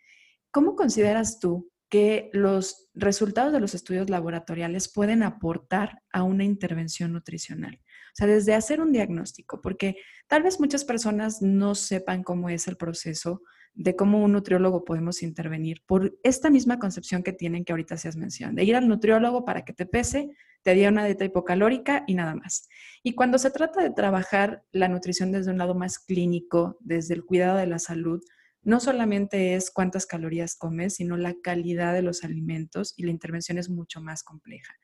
¿cómo 0.50 0.74
consideras 0.74 1.38
tú 1.38 1.70
que 1.88 2.30
los 2.32 2.88
resultados 2.94 3.52
de 3.52 3.60
los 3.60 3.74
estudios 3.74 4.10
laboratoriales 4.10 4.92
pueden 4.92 5.22
aportar 5.22 6.02
a 6.12 6.22
una 6.22 6.44
intervención 6.44 7.12
nutricional. 7.12 7.80
O 7.84 8.14
sea, 8.14 8.26
desde 8.26 8.54
hacer 8.54 8.80
un 8.80 8.92
diagnóstico, 8.92 9.60
porque 9.60 9.96
tal 10.26 10.42
vez 10.42 10.58
muchas 10.58 10.84
personas 10.84 11.42
no 11.42 11.74
sepan 11.74 12.22
cómo 12.22 12.48
es 12.48 12.66
el 12.66 12.76
proceso 12.76 13.42
de 13.74 13.94
cómo 13.94 14.24
un 14.24 14.32
nutriólogo 14.32 14.84
podemos 14.84 15.22
intervenir 15.22 15.82
por 15.86 16.18
esta 16.22 16.48
misma 16.48 16.78
concepción 16.78 17.22
que 17.22 17.34
tienen 17.34 17.64
que 17.64 17.72
ahorita 17.72 17.98
se 17.98 18.08
has 18.08 18.16
mencionado, 18.16 18.56
de 18.56 18.64
ir 18.64 18.74
al 18.74 18.88
nutriólogo 18.88 19.44
para 19.44 19.66
que 19.66 19.74
te 19.74 19.84
pese, 19.84 20.30
te 20.62 20.74
dé 20.74 20.88
una 20.88 21.04
dieta 21.04 21.26
hipocalórica 21.26 22.02
y 22.06 22.14
nada 22.14 22.34
más. 22.34 22.68
Y 23.02 23.14
cuando 23.14 23.38
se 23.38 23.50
trata 23.50 23.82
de 23.82 23.90
trabajar 23.90 24.64
la 24.72 24.88
nutrición 24.88 25.30
desde 25.30 25.50
un 25.50 25.58
lado 25.58 25.74
más 25.74 25.98
clínico, 25.98 26.78
desde 26.80 27.14
el 27.14 27.24
cuidado 27.24 27.58
de 27.58 27.66
la 27.66 27.78
salud, 27.78 28.24
no 28.66 28.80
solamente 28.80 29.54
es 29.54 29.70
cuántas 29.70 30.06
calorías 30.06 30.56
comes, 30.56 30.94
sino 30.96 31.16
la 31.16 31.34
calidad 31.40 31.94
de 31.94 32.02
los 32.02 32.24
alimentos 32.24 32.94
y 32.96 33.04
la 33.04 33.12
intervención 33.12 33.58
es 33.58 33.70
mucho 33.70 34.00
más 34.00 34.24
compleja. 34.24 34.74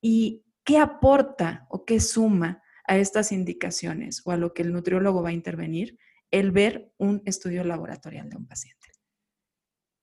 ¿Y 0.00 0.46
qué 0.64 0.78
aporta 0.78 1.66
o 1.68 1.84
qué 1.84 2.00
suma 2.00 2.62
a 2.86 2.96
estas 2.96 3.32
indicaciones 3.32 4.22
o 4.24 4.30
a 4.30 4.38
lo 4.38 4.54
que 4.54 4.62
el 4.62 4.72
nutriólogo 4.72 5.22
va 5.22 5.28
a 5.28 5.34
intervenir 5.34 5.98
el 6.30 6.50
ver 6.50 6.90
un 6.96 7.20
estudio 7.26 7.62
laboratorial 7.62 8.30
de 8.30 8.38
un 8.38 8.46
paciente? 8.46 8.88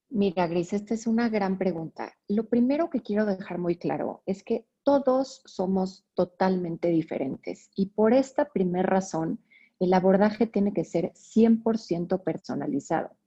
Mira, 0.10 0.46
Gris, 0.46 0.72
esta 0.72 0.94
es 0.94 1.08
una 1.08 1.28
gran 1.28 1.58
pregunta. 1.58 2.13
Lo 2.28 2.48
primero 2.48 2.92
que 2.92 3.02
quiero 3.02 3.25
dejar 3.25 3.58
muy 3.58 3.78
claro 3.78 4.22
es 4.28 4.44
que 4.44 4.68
todos 4.84 5.42
somos 5.46 6.06
totalmente 6.13 6.90
diferentes 6.90 7.72
y 7.75 7.88
por 7.88 8.13
esta 8.13 8.52
primera 8.52 8.88
razón 8.88 9.40
el 9.80 9.92
abordaje 9.92 10.46
tiene 10.46 10.72
que 10.72 10.86
ser 10.86 11.13
100% 11.16 12.22
personalizado. 12.24 13.18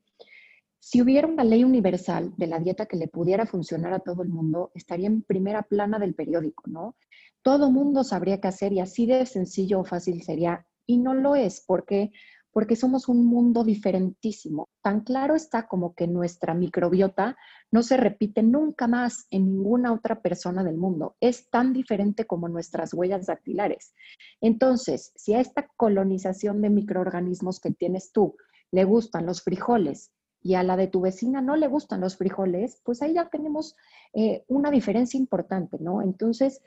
Si 0.79 1.03
hubiera 1.03 1.27
una 1.27 1.45
ley 1.45 1.65
universal 1.65 2.33
de 2.37 2.47
la 2.47 2.59
dieta 2.59 2.87
que 2.87 2.97
le 2.97 3.09
pudiera 3.09 3.47
funcionar 3.47 3.93
a 3.93 4.01
todo 4.01 4.23
el 4.23 4.29
mundo, 4.29 4.71
estaría 4.75 5.07
en 5.07 5.23
primera 5.23 5.63
plana 5.63 5.99
del 5.99 6.15
periódico, 6.15 6.65
¿no? 6.67 6.97
Todo 7.43 7.71
mundo 7.71 8.05
sabría 8.05 8.41
qué 8.41 8.49
hacer 8.49 8.73
y 8.73 8.81
así 8.81 9.07
de 9.07 9.27
sencillo 9.27 9.81
o 9.81 9.85
fácil 9.85 10.23
sería. 10.23 10.67
Y 10.87 10.99
no 10.99 11.15
lo 11.15 11.35
es, 11.35 11.65
porque 11.67 12.13
porque 12.57 12.75
somos 12.75 13.07
un 13.11 13.27
mundo 13.27 13.65
diferentísimo. 13.65 14.71
Tan 14.81 15.03
claro 15.03 15.35
está 15.35 15.69
como 15.69 15.95
que 15.95 16.07
nuestra 16.07 16.55
microbiota 16.55 17.37
no 17.71 17.83
se 17.83 17.99
repite 17.99 18.43
nunca 18.43 18.89
más 18.89 19.27
en 19.29 19.45
ninguna 19.45 19.93
otra 19.93 20.23
persona 20.23 20.65
del 20.65 20.79
mundo. 20.79 21.17
Es 21.21 21.51
tan 21.51 21.75
diferente 21.75 22.25
como 22.25 22.49
nuestras 22.49 22.95
huellas 22.95 23.27
dactilares. 23.27 23.93
Entonces, 24.41 25.13
si 25.17 25.35
a 25.35 25.41
esta 25.41 25.69
colonización 25.77 26.63
de 26.63 26.71
microorganismos 26.71 27.61
que 27.61 27.73
tienes 27.73 28.11
tú 28.11 28.37
le 28.73 28.85
gustan 28.85 29.27
los 29.27 29.43
frijoles 29.43 30.11
y 30.47 30.55
a 30.55 30.63
la 30.63 30.77
de 30.77 30.87
tu 30.87 31.01
vecina 31.01 31.41
no 31.41 31.57
le 31.57 31.67
gustan 31.67 32.01
los 32.01 32.17
frijoles, 32.17 32.81
pues 32.85 33.03
ahí 33.03 33.15
ya 33.15 33.29
tenemos 33.29 33.75
eh, 34.15 34.45
una 34.47 34.71
diferencia 34.71 35.19
importante, 35.19 35.77
¿no? 35.81 36.03
Entonces, 36.03 36.63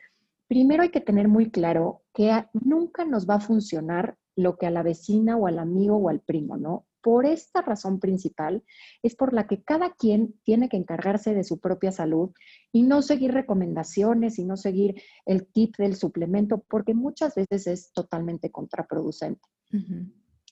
primero 0.50 0.84
hay 0.84 0.90
que 0.90 1.00
tener 1.00 1.30
muy 1.30 1.50
claro 1.50 2.02
que 2.14 2.30
nunca 2.52 3.06
nos 3.06 3.26
va 3.26 3.36
a 3.36 3.40
funcionar 3.40 4.18
lo 4.36 4.58
que 4.58 4.68
a 4.68 4.70
la 4.70 4.84
vecina 4.84 5.38
o 5.38 5.48
al 5.48 5.60
amigo 5.60 5.96
o 5.96 6.10
al 6.10 6.20
primo, 6.20 6.58
¿no? 6.58 6.88
Por 7.02 7.26
esta 7.26 7.62
razón 7.62 8.02
principal 8.02 8.64
es 9.02 9.16
por 9.16 9.32
la 9.32 9.48
que 9.48 9.64
cada 9.64 9.94
quien 9.94 10.34
tiene 10.44 10.68
que 10.68 10.76
encargarse 10.76 11.34
de 11.34 11.46
su 11.46 11.62
propia 11.62 11.94
salud 11.94 12.32
y 12.74 12.84
no 12.84 13.02
seguir 13.02 13.32
recomendaciones 13.32 14.40
y 14.40 14.44
no 14.44 14.58
seguir 14.58 15.02
el 15.26 15.48
tip 15.48 15.78
del 15.78 15.96
suplemento, 15.96 16.66
porque 16.70 16.94
muchas 16.94 17.34
veces 17.36 17.66
es 17.68 17.94
totalmente 17.94 18.52
contraproducente. 18.52 19.48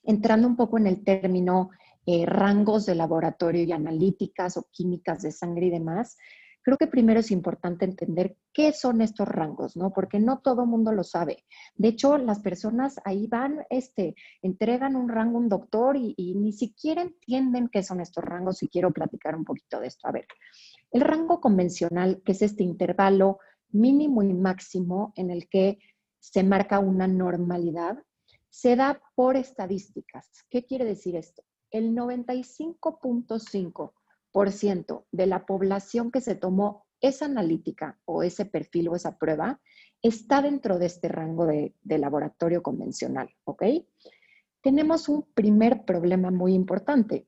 Entrando 0.04 0.48
un 0.48 0.56
poco 0.56 0.78
en 0.78 0.86
el 0.86 1.04
término 1.04 1.68
eh, 2.10 2.24
rangos 2.24 2.86
de 2.86 2.94
laboratorio 2.94 3.64
y 3.64 3.72
analíticas 3.72 4.56
o 4.56 4.66
químicas 4.70 5.20
de 5.20 5.30
sangre 5.30 5.66
y 5.66 5.70
demás, 5.70 6.16
creo 6.62 6.78
que 6.78 6.86
primero 6.86 7.20
es 7.20 7.30
importante 7.30 7.84
entender 7.84 8.38
qué 8.50 8.72
son 8.72 9.02
estos 9.02 9.28
rangos, 9.28 9.76
¿no? 9.76 9.92
Porque 9.92 10.18
no 10.18 10.38
todo 10.38 10.62
el 10.62 10.70
mundo 10.70 10.90
lo 10.92 11.04
sabe. 11.04 11.44
De 11.74 11.88
hecho, 11.88 12.16
las 12.16 12.40
personas 12.40 12.98
ahí 13.04 13.26
van, 13.26 13.58
este, 13.68 14.14
entregan 14.40 14.96
un 14.96 15.10
rango 15.10 15.36
a 15.36 15.40
un 15.42 15.50
doctor 15.50 15.98
y, 15.98 16.14
y 16.16 16.34
ni 16.34 16.54
siquiera 16.54 17.02
entienden 17.02 17.68
qué 17.68 17.82
son 17.82 18.00
estos 18.00 18.24
rangos 18.24 18.62
y 18.62 18.68
quiero 18.68 18.90
platicar 18.90 19.36
un 19.36 19.44
poquito 19.44 19.78
de 19.78 19.88
esto. 19.88 20.08
A 20.08 20.12
ver, 20.12 20.26
el 20.90 21.02
rango 21.02 21.42
convencional, 21.42 22.22
que 22.24 22.32
es 22.32 22.40
este 22.40 22.62
intervalo 22.62 23.38
mínimo 23.68 24.22
y 24.22 24.32
máximo 24.32 25.12
en 25.14 25.30
el 25.30 25.46
que 25.46 25.78
se 26.20 26.42
marca 26.42 26.78
una 26.78 27.06
normalidad, 27.06 27.98
se 28.48 28.76
da 28.76 28.98
por 29.14 29.36
estadísticas. 29.36 30.26
¿Qué 30.48 30.64
quiere 30.64 30.86
decir 30.86 31.14
esto? 31.14 31.42
El 31.70 31.94
95.5 31.94 33.92
de 35.10 35.26
la 35.26 35.44
población 35.46 36.10
que 36.10 36.20
se 36.20 36.34
tomó 36.34 36.86
esa 37.00 37.24
analítica 37.26 37.98
o 38.04 38.22
ese 38.22 38.44
perfil 38.44 38.88
o 38.88 38.96
esa 38.96 39.18
prueba 39.18 39.60
está 40.02 40.42
dentro 40.42 40.78
de 40.78 40.86
este 40.86 41.08
rango 41.08 41.46
de, 41.46 41.74
de 41.82 41.98
laboratorio 41.98 42.62
convencional, 42.62 43.28
¿ok? 43.44 43.62
Tenemos 44.60 45.08
un 45.08 45.22
primer 45.34 45.84
problema 45.84 46.30
muy 46.30 46.54
importante. 46.54 47.26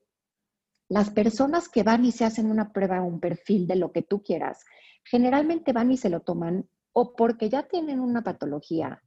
Las 0.89 1.09
personas 1.09 1.69
que 1.69 1.83
van 1.83 2.05
y 2.05 2.11
se 2.11 2.25
hacen 2.25 2.51
una 2.51 2.71
prueba 2.71 3.01
o 3.01 3.05
un 3.05 3.19
perfil 3.19 3.67
de 3.67 3.77
lo 3.77 3.91
que 3.91 4.01
tú 4.01 4.21
quieras, 4.21 4.63
generalmente 5.03 5.73
van 5.73 5.91
y 5.91 5.97
se 5.97 6.09
lo 6.09 6.21
toman 6.21 6.67
o 6.93 7.13
porque 7.15 7.49
ya 7.49 7.63
tienen 7.63 7.99
una 7.99 8.23
patología 8.23 9.01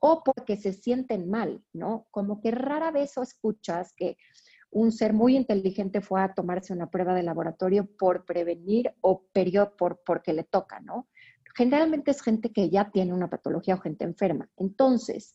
o 0.00 0.22
porque 0.22 0.56
se 0.56 0.72
sienten 0.72 1.28
mal, 1.28 1.62
¿no? 1.72 2.06
Como 2.10 2.40
que 2.40 2.50
rara 2.50 2.90
vez 2.90 3.16
o 3.18 3.22
escuchas 3.22 3.92
que 3.96 4.16
un 4.70 4.92
ser 4.92 5.12
muy 5.12 5.36
inteligente 5.36 6.00
fue 6.00 6.20
a 6.22 6.34
tomarse 6.34 6.72
una 6.72 6.90
prueba 6.90 7.14
de 7.14 7.22
laboratorio 7.22 7.86
por 7.98 8.24
prevenir 8.24 8.92
o 9.00 9.24
periodo 9.32 9.76
por, 9.76 10.02
porque 10.04 10.32
le 10.32 10.44
toca, 10.44 10.80
¿no? 10.80 11.08
Generalmente 11.56 12.10
es 12.10 12.22
gente 12.22 12.52
que 12.52 12.70
ya 12.70 12.90
tiene 12.90 13.12
una 13.12 13.30
patología 13.30 13.74
o 13.74 13.80
gente 13.80 14.04
enferma. 14.04 14.48
Entonces, 14.56 15.34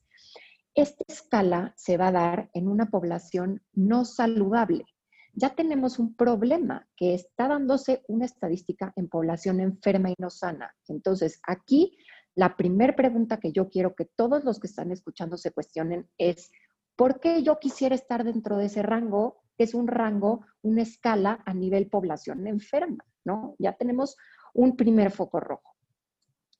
esta 0.76 1.04
escala 1.08 1.74
se 1.76 1.98
va 1.98 2.08
a 2.08 2.12
dar 2.12 2.50
en 2.54 2.68
una 2.68 2.90
población 2.90 3.62
no 3.74 4.06
saludable. 4.06 4.86
Ya 5.34 5.56
tenemos 5.56 6.00
un 6.00 6.16
problema 6.16 6.88
que 6.96 7.14
está 7.14 7.48
dándose 7.48 8.04
una 8.08 8.26
estadística 8.26 8.94
en 8.96 9.10
población 9.10 9.60
enferma 9.60 10.12
y 10.12 10.16
no 10.18 10.30
sana. 10.30 10.76
Entonces, 10.88 11.40
aquí 11.46 11.98
la 12.36 12.56
primera 12.56 12.96
pregunta 12.96 13.40
que 13.40 13.52
yo 13.52 13.70
quiero 13.70 13.96
que 13.96 14.06
todos 14.06 14.44
los 14.44 14.60
que 14.60 14.68
están 14.68 14.92
escuchando 14.92 15.38
se 15.38 15.52
cuestionen 15.52 16.08
es, 16.18 16.52
¿Por 16.96 17.20
qué 17.20 17.42
yo 17.42 17.60
quisiera 17.60 17.96
estar 17.96 18.24
dentro 18.24 18.58
de 18.58 18.66
ese 18.66 18.84
rango? 18.84 19.44
Es 19.58 19.74
un 19.74 19.88
rango, 19.88 20.46
una 20.62 20.84
escala 20.84 21.42
a 21.46 21.54
nivel 21.54 21.88
población 21.88 22.46
enferma, 22.48 23.04
¿no? 23.24 23.56
Ya 23.58 23.74
tenemos 23.74 24.16
un 24.54 24.76
primer 24.76 25.12
foco 25.12 25.40
rojo. 25.40 25.76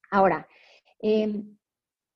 Ahora, 0.10 0.48
em, 1.00 1.58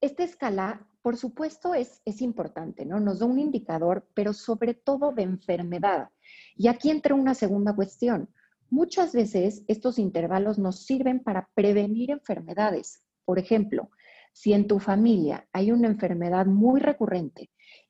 esta 0.02 0.24
escala, 0.24 0.88
por 1.02 1.18
supuesto, 1.18 1.74
es, 1.74 2.02
es 2.06 2.22
importante, 2.22 2.86
¿no? 2.86 3.00
Nos 3.00 3.20
da 3.20 3.26
un 3.26 3.40
indicador, 3.40 4.08
pero 4.14 4.34
sobre 4.34 4.74
todo 4.74 5.12
de 5.12 5.24
enfermedad. 5.24 6.10
Y 6.56 6.68
aquí 6.68 6.90
entra 6.90 7.16
una 7.16 7.36
segunda 7.36 7.76
cuestión. 7.76 8.30
Muchas 8.70 9.14
veces 9.14 9.64
estos 9.68 9.98
intervalos 10.00 10.58
nos 10.58 10.86
sirven 10.86 11.24
para 11.24 11.50
prevenir 11.54 12.12
enfermedades. 12.12 13.04
Por 13.26 13.40
ejemplo, 13.40 13.90
si 14.34 14.54
en 14.54 14.68
tu 14.68 14.80
familia 14.80 15.48
hay 15.54 15.72
una 15.72 15.88
enfermedad 15.88 16.46
muy 16.46 16.80
recurrente 16.80 17.50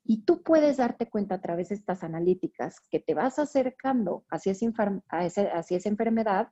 y 0.10 0.24
tú 0.24 0.42
puedes 0.42 0.78
darte 0.78 1.10
cuenta 1.10 1.36
a 1.36 1.42
través 1.42 1.70
de 1.70 1.76
estas 1.76 2.02
analíticas 2.02 2.80
que 2.90 3.02
te 3.02 3.14
vas 3.14 3.40
acercando 3.40 4.24
hacia 4.30 4.54
esa, 4.54 5.60
esa 5.60 5.90
enfermedad, 5.90 6.48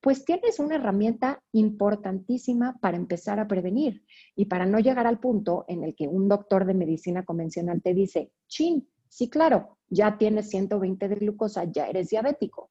pues 0.00 0.24
tienes 0.24 0.60
una 0.60 0.76
herramienta 0.76 1.42
importantísima 1.50 2.78
para 2.80 2.96
empezar 2.96 3.40
a 3.40 3.48
prevenir 3.48 4.04
y 4.36 4.46
para 4.46 4.66
no 4.66 4.78
llegar 4.78 5.08
al 5.08 5.18
punto 5.18 5.64
en 5.66 5.82
el 5.82 5.96
que 5.96 6.06
un 6.06 6.28
doctor 6.28 6.64
de 6.64 6.74
medicina 6.74 7.24
convencional 7.24 7.82
te 7.82 7.92
dice, 7.92 8.30
chin, 8.46 8.88
sí, 9.08 9.28
claro, 9.28 9.78
ya 9.88 10.16
tienes 10.16 10.48
120 10.50 11.08
de 11.08 11.14
glucosa, 11.16 11.64
ya 11.64 11.88
eres 11.88 12.08
diabético. 12.10 12.70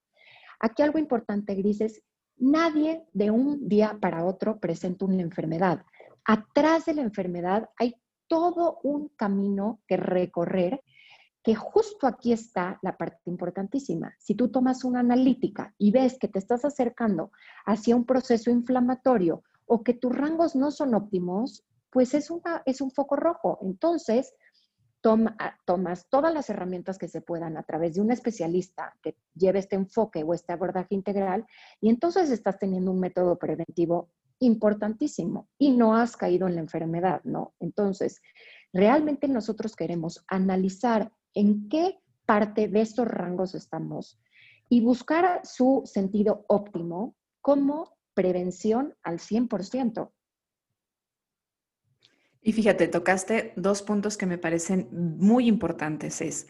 Aquí 0.62 0.82
algo 0.82 0.98
importante, 0.98 1.56
Gris, 1.56 1.82
es 1.82 2.02
nadie 2.38 3.04
de 3.12 3.32
un 3.32 3.68
día 3.68 3.98
para 4.00 4.26
otro 4.26 4.60
presenta 4.60 5.06
una 5.06 5.22
enfermedad. 5.22 5.84
Atrás 6.24 6.86
de 6.86 6.94
la 6.94 7.02
enfermedad 7.02 7.70
hay 7.78 7.96
todo 8.32 8.80
un 8.84 9.10
camino 9.18 9.82
que 9.86 9.98
recorrer, 9.98 10.82
que 11.44 11.54
justo 11.54 12.08
aquí 12.08 12.32
está 12.32 12.80
la 12.82 12.96
parte 12.96 13.20
importantísima. 13.26 14.16
Si 14.20 14.36
tú 14.36 14.50
tomas 14.50 14.86
una 14.86 15.02
analítica 15.02 15.76
y 15.78 15.92
ves 15.92 16.18
que 16.18 16.30
te 16.30 16.40
estás 16.40 16.64
acercando 16.64 17.34
hacia 17.66 17.94
un 17.94 18.06
proceso 18.06 18.50
inflamatorio 18.50 19.44
o 19.66 19.84
que 19.84 19.94
tus 19.94 20.16
rangos 20.16 20.56
no 20.56 20.72
son 20.72 20.96
óptimos, 20.96 21.66
pues 21.90 22.14
es, 22.14 22.32
es 22.66 22.80
un 22.80 22.92
foco 22.92 23.18
rojo. 23.18 23.60
Entonces, 23.64 24.34
ah, 25.04 25.58
tomas 25.66 26.08
todas 26.08 26.34
las 26.34 26.50
herramientas 26.50 26.98
que 26.98 27.10
se 27.10 27.20
puedan 27.20 27.58
a 27.58 27.64
través 27.64 27.96
de 27.96 28.02
un 28.02 28.14
especialista 28.14 28.96
que 29.04 29.18
lleve 29.36 29.60
este 29.60 29.76
enfoque 29.76 30.24
o 30.24 30.34
este 30.34 30.54
abordaje 30.54 30.96
integral 30.96 31.46
y 31.82 31.90
entonces 31.90 32.32
estás 32.32 32.58
teniendo 32.60 32.92
un 32.92 33.02
método 33.02 33.38
preventivo 33.38 34.08
importantísimo 34.42 35.48
y 35.58 35.72
no 35.72 35.96
has 35.96 36.18
caído 36.18 36.48
en 36.48 36.56
la 36.56 36.62
enfermedad, 36.62 37.22
¿no? 37.24 37.54
Entonces, 37.60 38.22
realmente 38.74 39.28
nosotros 39.28 39.76
queremos 39.76 40.24
analizar 40.28 41.12
en 41.34 41.70
qué 41.70 42.00
parte 42.26 42.68
de 42.68 42.82
estos 42.82 43.08
rangos 43.08 43.56
estamos 43.56 44.20
y 44.68 44.82
buscar 44.82 45.42
su 45.44 45.84
sentido 45.86 46.46
óptimo 46.48 47.16
como 47.40 47.98
prevención 48.14 48.96
al 49.04 49.20
100%. 49.20 50.12
Y 52.42 52.54
fíjate, 52.54 52.88
tocaste 52.88 53.54
dos 53.56 53.84
puntos 53.84 54.18
que 54.18 54.26
me 54.26 54.40
parecen 54.40 54.90
muy 54.92 55.48
importantes. 55.48 56.22
Es 56.22 56.48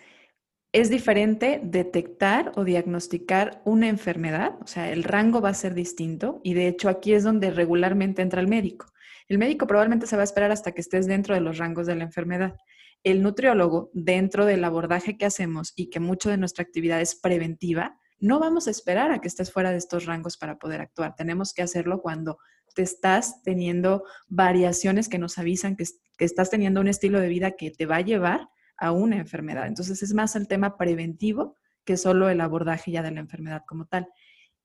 es 0.73 0.89
diferente 0.89 1.59
detectar 1.63 2.53
o 2.55 2.63
diagnosticar 2.63 3.61
una 3.65 3.89
enfermedad, 3.89 4.57
o 4.61 4.67
sea, 4.67 4.91
el 4.91 5.03
rango 5.03 5.41
va 5.41 5.49
a 5.49 5.53
ser 5.53 5.73
distinto 5.73 6.39
y 6.43 6.53
de 6.53 6.67
hecho 6.67 6.87
aquí 6.87 7.13
es 7.13 7.23
donde 7.23 7.51
regularmente 7.51 8.21
entra 8.21 8.39
el 8.39 8.47
médico. 8.47 8.85
El 9.27 9.37
médico 9.37 9.67
probablemente 9.67 10.07
se 10.07 10.15
va 10.15 10.21
a 10.21 10.25
esperar 10.25 10.51
hasta 10.51 10.71
que 10.71 10.81
estés 10.81 11.07
dentro 11.07 11.35
de 11.35 11.41
los 11.41 11.57
rangos 11.57 11.87
de 11.87 11.95
la 11.95 12.03
enfermedad. 12.03 12.55
El 13.03 13.21
nutriólogo, 13.21 13.89
dentro 13.93 14.45
del 14.45 14.63
abordaje 14.63 15.17
que 15.17 15.25
hacemos 15.25 15.73
y 15.75 15.89
que 15.89 15.99
mucho 15.99 16.29
de 16.29 16.37
nuestra 16.37 16.63
actividad 16.63 17.01
es 17.01 17.15
preventiva, 17.15 17.97
no 18.19 18.39
vamos 18.39 18.67
a 18.67 18.71
esperar 18.71 19.11
a 19.11 19.19
que 19.19 19.27
estés 19.27 19.51
fuera 19.51 19.71
de 19.71 19.77
estos 19.77 20.05
rangos 20.05 20.37
para 20.37 20.57
poder 20.57 20.79
actuar. 20.79 21.15
Tenemos 21.15 21.53
que 21.53 21.63
hacerlo 21.63 22.01
cuando 22.01 22.37
te 22.75 22.83
estás 22.83 23.41
teniendo 23.43 24.03
variaciones 24.27 25.09
que 25.09 25.17
nos 25.17 25.37
avisan 25.37 25.75
que, 25.75 25.85
que 26.17 26.25
estás 26.25 26.49
teniendo 26.49 26.79
un 26.79 26.87
estilo 26.87 27.19
de 27.19 27.27
vida 27.27 27.51
que 27.51 27.71
te 27.71 27.85
va 27.85 27.97
a 27.97 28.01
llevar 28.01 28.47
a 28.81 28.91
una 28.91 29.17
enfermedad. 29.17 29.67
Entonces 29.67 30.03
es 30.03 30.13
más 30.13 30.35
el 30.35 30.47
tema 30.47 30.75
preventivo 30.75 31.55
que 31.85 31.97
solo 31.97 32.29
el 32.29 32.41
abordaje 32.41 32.91
ya 32.91 33.03
de 33.03 33.11
la 33.11 33.21
enfermedad 33.21 33.61
como 33.65 33.85
tal. 33.85 34.07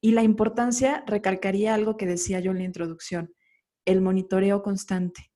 Y 0.01 0.13
la 0.13 0.23
importancia, 0.23 1.05
recalcaría 1.07 1.75
algo 1.75 1.97
que 1.97 2.07
decía 2.07 2.41
yo 2.41 2.51
en 2.51 2.59
la 2.59 2.65
introducción, 2.65 3.35
el 3.85 4.01
monitoreo 4.01 4.63
constante. 4.63 5.31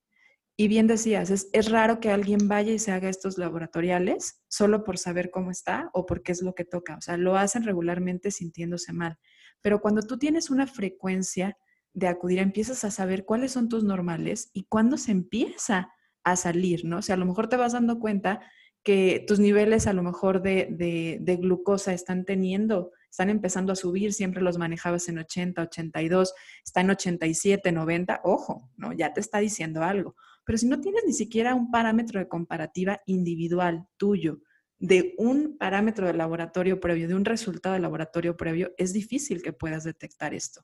Y 0.57 0.69
bien 0.69 0.87
decías, 0.87 1.31
es, 1.31 1.49
es, 1.53 1.71
raro 1.71 2.01
que 2.01 2.11
alguien 2.11 2.49
vaya 2.49 2.73
y 2.73 2.79
se 2.79 2.93
haga 2.93 3.09
estos 3.09 3.39
laboratoriales 3.39 4.43
solo 4.49 4.83
por 4.85 4.99
saber 4.99 5.31
cómo 5.31 5.51
está 5.51 5.91
o 5.95 6.05
porque 6.05 6.33
es 6.33 6.43
lo 6.43 6.55
que 6.55 6.65
toca. 6.65 6.97
O 6.97 7.01
sea, 7.01 7.17
lo 7.17 7.37
hacen 7.37 7.65
regularmente 7.65 8.31
sintiéndose 8.31 8.93
mal. 8.93 9.19
Pero 9.63 9.81
cuando 9.81 10.03
tú 10.03 10.19
tienes 10.19 10.51
una 10.51 10.67
frecuencia 10.67 11.57
de 11.93 12.09
acudir, 12.09 12.39
empiezas 12.39 12.85
a 12.85 12.91
saber 12.91 13.25
cuáles 13.25 13.53
son 13.53 13.69
tus 13.69 13.85
normales 13.85 14.51
y 14.53 14.65
cuándo 14.65 14.97
se 14.97 15.13
empieza 15.13 15.91
a 16.25 16.37
salir, 16.37 16.85
¿no? 16.85 16.99
O 16.99 17.03
sea, 17.03 17.15
a 17.15 17.19
lo 17.19 17.27
mejor 17.27 17.49
te 17.49 17.57
vas 17.57 17.73
dando 17.73 17.99
cuenta 17.99 18.41
que 18.83 19.25
tus 19.27 19.39
niveles 19.39 19.87
a 19.87 19.93
lo 19.93 20.03
mejor 20.03 20.43
de, 20.43 21.19
de, 21.21 21.37
glucosa 21.37 21.93
están 21.93 22.25
teniendo, 22.25 22.93
están 23.11 23.29
empezando 23.29 23.73
a 23.73 23.77
subir, 23.77 24.13
siempre 24.13 24.43
los 24.43 24.59
manejabas 24.59 25.09
en 25.09 25.19
80, 25.19 25.63
82, 25.63 26.35
está 26.65 26.81
en 26.81 26.91
87, 26.91 27.73
90, 27.73 28.21
ojo, 28.25 28.71
¿no? 28.77 28.93
Ya 28.93 29.13
te 29.13 29.21
está 29.21 29.39
diciendo 29.39 29.83
algo. 29.83 30.17
Pero 30.45 30.59
si 30.59 30.67
no 30.67 30.81
tienes 30.81 31.03
ni 31.07 31.13
siquiera 31.13 31.55
un 31.55 31.71
parámetro 31.71 32.19
de 32.21 32.29
comparativa 32.29 33.01
individual 33.07 33.87
tuyo, 33.97 34.41
de 34.79 35.15
un 35.19 35.59
parámetro 35.59 36.07
de 36.07 36.15
laboratorio 36.15 36.81
previo, 36.81 37.07
de 37.07 37.15
un 37.15 37.27
resultado 37.27 37.75
de 37.75 37.81
laboratorio 37.81 38.37
previo, 38.37 38.73
es 38.79 38.95
difícil 38.95 39.43
que 39.43 39.53
puedas 39.53 39.85
detectar 39.85 40.33
esto. 40.33 40.63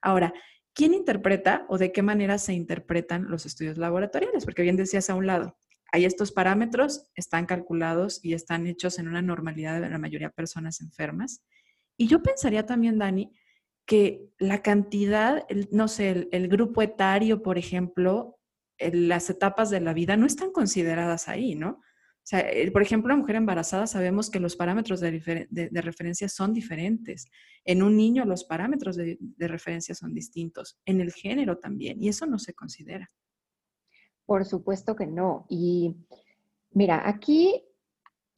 Ahora, 0.00 0.34
¿quién 0.74 0.94
interpreta 0.94 1.64
o 1.68 1.78
de 1.78 1.92
qué 1.92 2.02
manera 2.02 2.38
se 2.38 2.54
interpretan 2.54 3.30
los 3.30 3.46
estudios 3.46 3.78
laboratoriales? 3.78 4.44
Porque 4.44 4.62
bien 4.62 4.76
decías 4.76 5.08
a 5.10 5.14
un 5.14 5.28
lado, 5.28 5.56
hay 5.92 6.06
estos 6.06 6.32
parámetros, 6.32 7.06
están 7.14 7.44
calculados 7.44 8.18
y 8.24 8.32
están 8.32 8.66
hechos 8.66 8.98
en 8.98 9.08
una 9.08 9.20
normalidad 9.20 9.80
de 9.80 9.90
la 9.90 9.98
mayoría 9.98 10.28
de 10.28 10.34
personas 10.34 10.80
enfermas. 10.80 11.44
Y 11.98 12.08
yo 12.08 12.22
pensaría 12.22 12.64
también, 12.64 12.98
Dani, 12.98 13.30
que 13.84 14.30
la 14.38 14.62
cantidad, 14.62 15.46
no 15.70 15.88
sé, 15.88 16.28
el, 16.32 16.48
grupo 16.48 16.80
etario, 16.80 17.42
por 17.42 17.58
ejemplo, 17.58 18.38
las 18.78 19.28
etapas 19.28 19.68
de 19.68 19.80
la 19.80 19.92
vida 19.92 20.16
no 20.16 20.24
están 20.24 20.50
consideradas 20.50 21.28
ahí, 21.28 21.54
¿no? 21.54 21.70
O 21.70 22.24
sea, 22.24 22.46
por 22.72 22.82
ejemplo, 22.82 23.08
la 23.08 23.16
mujer 23.16 23.36
embarazada 23.36 23.86
sabemos 23.86 24.30
que 24.30 24.40
los 24.40 24.56
parámetros 24.56 25.00
de, 25.00 25.10
referencia 25.72 26.28
son 26.28 26.54
diferentes. 26.54 27.26
En 27.64 27.82
un 27.82 27.96
niño 27.96 28.24
los 28.24 28.44
parámetros 28.44 28.96
de, 28.96 29.18
referencia 29.40 29.94
son 29.94 30.14
distintos. 30.14 30.78
En 30.86 31.00
el 31.00 31.12
género 31.12 31.58
también. 31.58 32.00
Y 32.02 32.08
eso 32.08 32.24
no 32.26 32.38
se 32.38 32.54
considera. 32.54 33.10
Por 34.32 34.46
supuesto 34.46 34.96
que 34.96 35.06
no. 35.06 35.44
Y 35.50 35.94
mira, 36.70 37.06
aquí 37.06 37.66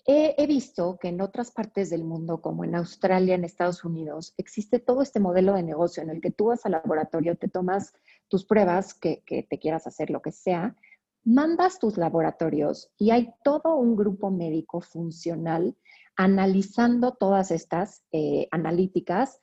he, 0.04 0.44
visto 0.48 0.98
que 1.00 1.06
en 1.06 1.20
otras 1.20 1.52
partes 1.52 1.88
del 1.88 2.02
mundo, 2.02 2.42
como 2.42 2.64
en 2.64 2.74
Australia, 2.74 3.36
en 3.36 3.44
Estados 3.44 3.84
Unidos, 3.84 4.34
existe 4.36 4.80
todo 4.80 5.02
este 5.02 5.20
modelo 5.20 5.54
de 5.54 5.62
negocio 5.62 6.02
en 6.02 6.10
el 6.10 6.20
que 6.20 6.32
tú 6.32 6.46
vas 6.46 6.66
al 6.66 6.72
laboratorio, 6.72 7.36
te 7.36 7.46
tomas 7.46 7.92
tus 8.26 8.44
pruebas 8.44 8.92
que, 8.92 9.22
te 9.24 9.58
quieras 9.60 9.86
hacer, 9.86 10.10
lo 10.10 10.20
que 10.20 10.32
sea, 10.32 10.74
mandas 11.22 11.78
tus 11.78 11.96
laboratorios 11.96 12.90
y 12.98 13.12
hay 13.12 13.32
todo 13.44 13.76
un 13.76 13.94
grupo 13.94 14.32
médico 14.32 14.80
funcional 14.80 15.76
analizando 16.16 17.12
todas 17.12 17.52
estas 17.52 18.02
eh, 18.10 18.48
analíticas 18.50 19.40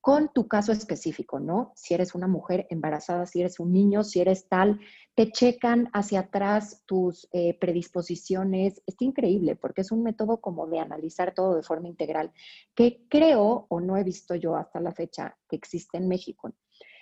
con 0.00 0.32
tu 0.32 0.48
caso 0.48 0.72
específico, 0.72 1.40
¿no? 1.40 1.72
Si 1.76 1.92
eres 1.92 2.14
una 2.14 2.26
mujer 2.26 2.66
embarazada, 2.70 3.26
si 3.26 3.40
eres 3.40 3.60
un 3.60 3.72
niño, 3.72 4.02
si 4.02 4.20
eres 4.20 4.48
tal, 4.48 4.80
te 5.14 5.30
checan 5.30 5.90
hacia 5.92 6.20
atrás 6.20 6.82
tus 6.86 7.28
eh, 7.32 7.58
predisposiciones. 7.58 8.82
Es 8.86 8.96
increíble 9.00 9.56
porque 9.56 9.82
es 9.82 9.92
un 9.92 10.02
método 10.02 10.40
como 10.40 10.66
de 10.66 10.78
analizar 10.78 11.34
todo 11.34 11.54
de 11.54 11.62
forma 11.62 11.88
integral 11.88 12.32
que 12.74 13.04
creo 13.08 13.66
o 13.68 13.80
no 13.80 13.98
he 13.98 14.04
visto 14.04 14.34
yo 14.34 14.56
hasta 14.56 14.80
la 14.80 14.92
fecha 14.92 15.36
que 15.48 15.56
existe 15.56 15.98
en 15.98 16.08
México. 16.08 16.50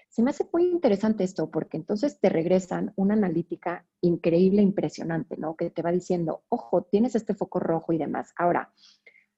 Se 0.08 0.22
me 0.22 0.30
hace 0.30 0.48
muy 0.52 0.64
interesante 0.64 1.22
esto 1.22 1.50
porque 1.50 1.76
entonces 1.76 2.18
te 2.18 2.30
regresan 2.30 2.92
una 2.96 3.14
analítica 3.14 3.86
increíble, 4.00 4.62
impresionante, 4.62 5.36
¿no? 5.36 5.54
Que 5.54 5.70
te 5.70 5.82
va 5.82 5.92
diciendo, 5.92 6.42
ojo, 6.48 6.82
tienes 6.82 7.14
este 7.14 7.34
foco 7.34 7.60
rojo 7.60 7.92
y 7.92 7.98
demás. 7.98 8.32
Ahora, 8.36 8.72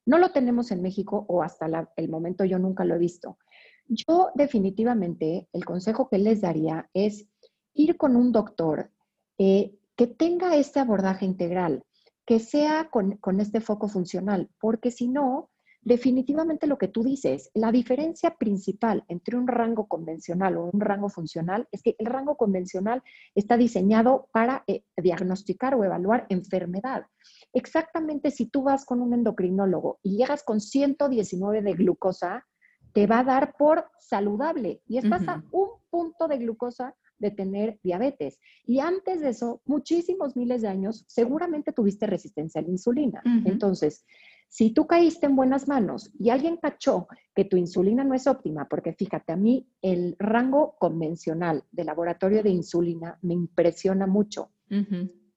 no 0.06 0.18
lo 0.18 0.30
tenemos 0.30 0.70
en 0.70 0.80
México 0.80 1.24
o 1.28 1.42
hasta 1.42 1.66
el 1.96 2.08
momento 2.08 2.44
yo 2.44 2.58
nunca 2.58 2.84
lo 2.84 2.94
he 2.94 2.98
visto. 2.98 3.38
Yo 3.92 4.30
definitivamente 4.36 5.48
el 5.52 5.64
consejo 5.64 6.08
que 6.08 6.18
les 6.18 6.40
daría 6.40 6.88
es 6.94 7.26
ir 7.74 7.96
con 7.96 8.14
un 8.14 8.30
doctor 8.30 8.92
eh, 9.36 9.76
que 9.96 10.06
tenga 10.06 10.54
este 10.54 10.78
abordaje 10.78 11.24
integral, 11.24 11.82
que 12.24 12.38
sea 12.38 12.88
con, 12.88 13.16
con 13.16 13.40
este 13.40 13.60
foco 13.60 13.88
funcional, 13.88 14.48
porque 14.60 14.92
si 14.92 15.08
no, 15.08 15.50
definitivamente 15.82 16.68
lo 16.68 16.78
que 16.78 16.86
tú 16.86 17.02
dices, 17.02 17.50
la 17.52 17.72
diferencia 17.72 18.36
principal 18.36 19.04
entre 19.08 19.36
un 19.36 19.48
rango 19.48 19.88
convencional 19.88 20.56
o 20.56 20.70
un 20.72 20.80
rango 20.80 21.08
funcional 21.08 21.66
es 21.72 21.82
que 21.82 21.96
el 21.98 22.06
rango 22.06 22.36
convencional 22.36 23.02
está 23.34 23.56
diseñado 23.56 24.28
para 24.30 24.62
eh, 24.68 24.84
diagnosticar 24.96 25.74
o 25.74 25.82
evaluar 25.82 26.26
enfermedad. 26.28 27.06
Exactamente 27.52 28.30
si 28.30 28.46
tú 28.46 28.62
vas 28.62 28.84
con 28.84 29.00
un 29.00 29.14
endocrinólogo 29.14 29.98
y 30.04 30.16
llegas 30.16 30.44
con 30.44 30.60
119 30.60 31.62
de 31.62 31.72
glucosa, 31.72 32.46
te 32.92 33.06
va 33.06 33.20
a 33.20 33.24
dar 33.24 33.54
por 33.56 33.86
saludable 33.98 34.82
y 34.86 34.98
estás 34.98 35.26
a 35.28 35.42
un 35.52 35.68
punto 35.90 36.28
de 36.28 36.38
glucosa 36.38 36.94
de 37.18 37.30
tener 37.30 37.78
diabetes. 37.82 38.40
Y 38.64 38.80
antes 38.80 39.20
de 39.20 39.28
eso, 39.28 39.60
muchísimos 39.64 40.36
miles 40.36 40.62
de 40.62 40.68
años, 40.68 41.04
seguramente 41.06 41.72
tuviste 41.72 42.06
resistencia 42.06 42.60
a 42.60 42.64
la 42.64 42.70
insulina. 42.70 43.22
Entonces, 43.44 44.04
si 44.48 44.70
tú 44.70 44.86
caíste 44.86 45.26
en 45.26 45.36
buenas 45.36 45.68
manos 45.68 46.10
y 46.18 46.30
alguien 46.30 46.56
cachó 46.56 47.06
que 47.34 47.44
tu 47.44 47.56
insulina 47.56 48.02
no 48.02 48.14
es 48.14 48.26
óptima, 48.26 48.66
porque 48.68 48.92
fíjate, 48.94 49.32
a 49.32 49.36
mí 49.36 49.68
el 49.80 50.16
rango 50.18 50.74
convencional 50.78 51.62
de 51.70 51.84
laboratorio 51.84 52.42
de 52.42 52.50
insulina 52.50 53.18
me 53.22 53.34
impresiona 53.34 54.06
mucho. 54.06 54.50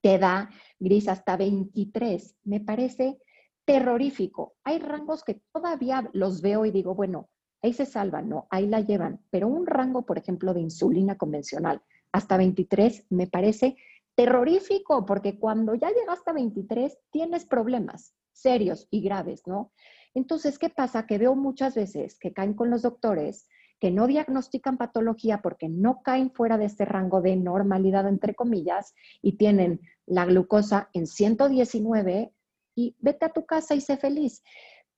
Te 0.01 0.17
da 0.17 0.49
gris 0.79 1.07
hasta 1.07 1.37
23. 1.37 2.37
Me 2.45 2.59
parece 2.59 3.19
terrorífico. 3.65 4.55
Hay 4.63 4.79
rangos 4.79 5.23
que 5.23 5.41
todavía 5.53 6.09
los 6.13 6.41
veo 6.41 6.65
y 6.65 6.71
digo, 6.71 6.95
bueno, 6.95 7.29
ahí 7.63 7.73
se 7.73 7.85
salvan, 7.85 8.29
no, 8.29 8.47
ahí 8.51 8.67
la 8.67 8.81
llevan. 8.81 9.21
Pero 9.31 9.47
un 9.47 9.65
rango, 9.65 10.05
por 10.05 10.17
ejemplo, 10.17 10.53
de 10.53 10.61
insulina 10.61 11.17
convencional 11.17 11.81
hasta 12.11 12.37
23 12.37 13.07
me 13.09 13.27
parece 13.27 13.75
terrorífico, 14.15 15.05
porque 15.05 15.39
cuando 15.39 15.73
ya 15.73 15.89
llegaste 15.89 16.29
a 16.29 16.33
23 16.33 16.97
tienes 17.09 17.45
problemas 17.45 18.13
serios 18.31 18.87
y 18.91 19.01
graves, 19.01 19.43
¿no? 19.47 19.71
Entonces, 20.13 20.59
¿qué 20.59 20.69
pasa? 20.69 21.07
Que 21.07 21.17
veo 21.17 21.35
muchas 21.35 21.75
veces 21.75 22.19
que 22.19 22.33
caen 22.33 22.53
con 22.53 22.69
los 22.69 22.83
doctores 22.83 23.47
que 23.79 23.91
no 23.91 24.07
diagnostican 24.07 24.77
patología 24.77 25.41
porque 25.41 25.67
no 25.67 26.01
caen 26.03 26.31
fuera 26.31 26.57
de 26.57 26.65
este 26.65 26.85
rango 26.85 27.21
de 27.21 27.35
normalidad, 27.35 28.07
entre 28.07 28.35
comillas, 28.35 28.93
y 29.21 29.33
tienen 29.33 29.81
la 30.05 30.25
glucosa 30.25 30.89
en 30.93 31.07
119 31.07 32.31
y 32.75 32.95
vete 32.99 33.25
a 33.25 33.33
tu 33.33 33.45
casa 33.45 33.75
y 33.75 33.81
sé 33.81 33.97
feliz. 33.97 34.43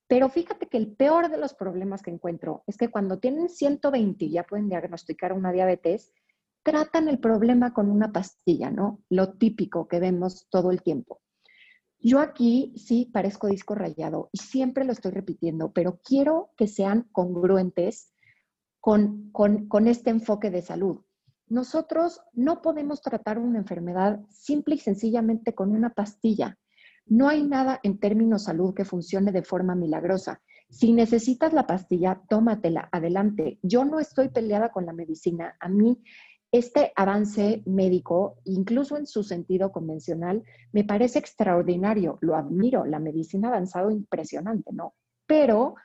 Pero 0.08 0.30
fíjate 0.30 0.68
que 0.68 0.78
el 0.78 0.96
peor 0.96 1.30
de 1.30 1.38
los 1.38 1.54
problemas 1.54 2.02
que 2.02 2.12
encuentro 2.12 2.64
es 2.68 2.78
que 2.78 2.90
cuando 2.90 3.20
tienen 3.20 3.50
120 3.50 4.26
y 4.26 4.32
ya 4.32 4.44
pueden 4.44 4.70
diagnosticar 4.70 5.34
una 5.34 5.52
diabetes, 5.52 6.14
tratan 6.64 7.08
el 7.08 7.20
problema 7.20 7.74
con 7.74 7.90
una 7.90 8.12
pastilla, 8.12 8.70
¿no? 8.70 9.02
Lo 9.10 9.34
típico 9.34 9.88
que 9.88 10.00
vemos 10.00 10.48
todo 10.50 10.72
el 10.72 10.82
tiempo. 10.82 11.22
Yo 12.00 12.20
aquí 12.20 12.74
sí 12.76 13.10
parezco 13.12 13.48
disco 13.48 13.74
rayado 13.74 14.30
y 14.32 14.38
siempre 14.40 14.86
lo 14.86 14.92
estoy 14.92 15.12
repitiendo, 15.12 15.72
pero 15.72 16.00
quiero 16.04 16.52
que 16.56 16.68
sean 16.68 17.08
congruentes 17.12 18.14
con, 18.80 19.32
con, 19.32 19.68
con 19.68 19.88
este 19.88 20.12
enfoque 20.12 20.52
de 20.52 20.62
salud. 20.62 21.02
Nosotros 21.48 22.22
no 22.34 22.62
podemos 22.62 23.02
tratar 23.02 23.40
una 23.40 23.60
enfermedad 23.60 24.20
simple 24.30 24.76
y 24.76 24.80
sencillamente 24.80 25.56
con 25.56 25.72
una 25.72 25.92
pastilla. 25.92 26.58
No 27.08 27.30
hay 27.30 27.44
nada 27.44 27.80
en 27.84 28.00
términos 28.00 28.44
salud 28.44 28.74
que 28.74 28.86
funcione 28.86 29.32
de 29.32 29.44
forma 29.44 29.76
milagrosa. 29.76 30.42
Si 30.70 30.92
necesitas 30.92 31.54
la 31.54 31.68
pastilla, 31.68 32.22
tómatela, 32.28 32.90
adelante. 32.92 33.60
Yo 33.62 33.86
no 33.86 34.00
estoy 34.00 34.30
peleada 34.30 34.72
con 34.72 34.86
la 34.86 34.94
medicina. 34.94 35.56
A 35.60 35.70
mí 35.70 36.02
este 36.52 36.92
avance 36.96 37.62
médico, 37.66 38.40
incluso 38.46 38.98
en 38.98 39.06
su 39.06 39.24
sentido 39.24 39.72
convencional, 39.72 40.44
me 40.72 40.84
parece 40.84 41.20
extraordinario. 41.20 42.18
Lo 42.22 42.36
admiro. 42.36 42.86
La 42.86 43.00
medicina 43.00 43.50
ha 43.50 43.52
avanzado 43.52 43.92
impresionante, 43.92 44.72
¿no? 44.74 44.96
Pero 45.28 45.76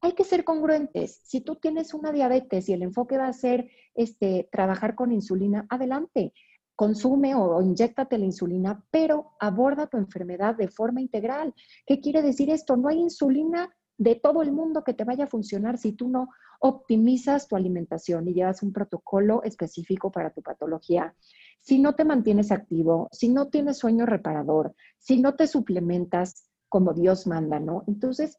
hay 0.00 0.12
que 0.12 0.24
ser 0.24 0.44
congruentes. 0.44 1.20
Si 1.24 1.40
tú 1.40 1.56
tienes 1.56 1.94
una 1.94 2.10
diabetes 2.10 2.68
y 2.68 2.72
el 2.72 2.82
enfoque 2.82 3.16
va 3.16 3.28
a 3.28 3.32
ser 3.32 3.70
este, 3.94 4.48
trabajar 4.50 4.94
con 4.94 5.12
insulina, 5.12 5.66
adelante 5.68 6.32
consume 6.78 7.34
o, 7.34 7.60
inyectate 7.60 8.16
la 8.18 8.24
insulina, 8.24 8.84
pero 8.92 9.32
aborda 9.40 9.88
tu 9.88 9.96
enfermedad 9.96 10.54
de 10.54 10.68
forma 10.68 11.00
integral. 11.00 11.52
¿Qué 11.84 11.98
quiere 11.98 12.22
decir 12.22 12.50
esto? 12.50 12.76
No 12.76 12.88
hay 12.88 13.00
insulina 13.00 13.68
de 13.96 14.14
todo 14.14 14.42
el 14.42 14.52
mundo 14.52 14.84
que 14.84 14.94
te 14.94 15.02
vaya 15.02 15.24
a 15.24 15.28
funcionar 15.34 15.76
si 15.76 15.90
tú 15.90 16.08
no 16.08 16.28
optimizas 16.60 17.48
tu 17.48 17.56
alimentación 17.56 18.28
y 18.28 18.34
llevas 18.34 18.62
un 18.62 18.72
protocolo 18.72 19.42
específico 19.42 20.12
para 20.12 20.30
tu 20.30 20.40
patología. 20.40 21.16
Si 21.58 21.80
no 21.80 21.96
te 21.96 22.04
mantienes 22.04 22.52
activo, 22.52 23.08
si 23.10 23.28
no 23.28 23.48
tienes 23.48 23.78
sueño 23.78 24.06
reparador, 24.06 24.72
si 24.98 25.20
no 25.20 25.34
te 25.34 25.48
suplementas 25.48 26.48
como 26.68 26.94
Dios 26.94 27.26
manda, 27.26 27.58
¿no? 27.58 27.82
Entonces, 27.88 28.38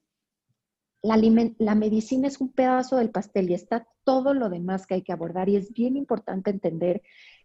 la, 1.01 1.75
medicina 1.75 2.29
es 2.29 2.39
un 2.39 2.53
pedazo 2.53 2.95
del 2.95 3.09
pastel 3.09 3.49
y 3.49 3.53
está 3.53 3.85
todo 4.05 4.33
lo 4.33 4.49
demás 4.49 4.85
que 4.87 4.95
hay 4.95 5.01
que 5.01 5.11
abordar 5.11 5.49
y 5.49 5.55
es 5.55 5.73
bien 5.73 5.97
importante 5.97 6.51
entender 6.51 7.01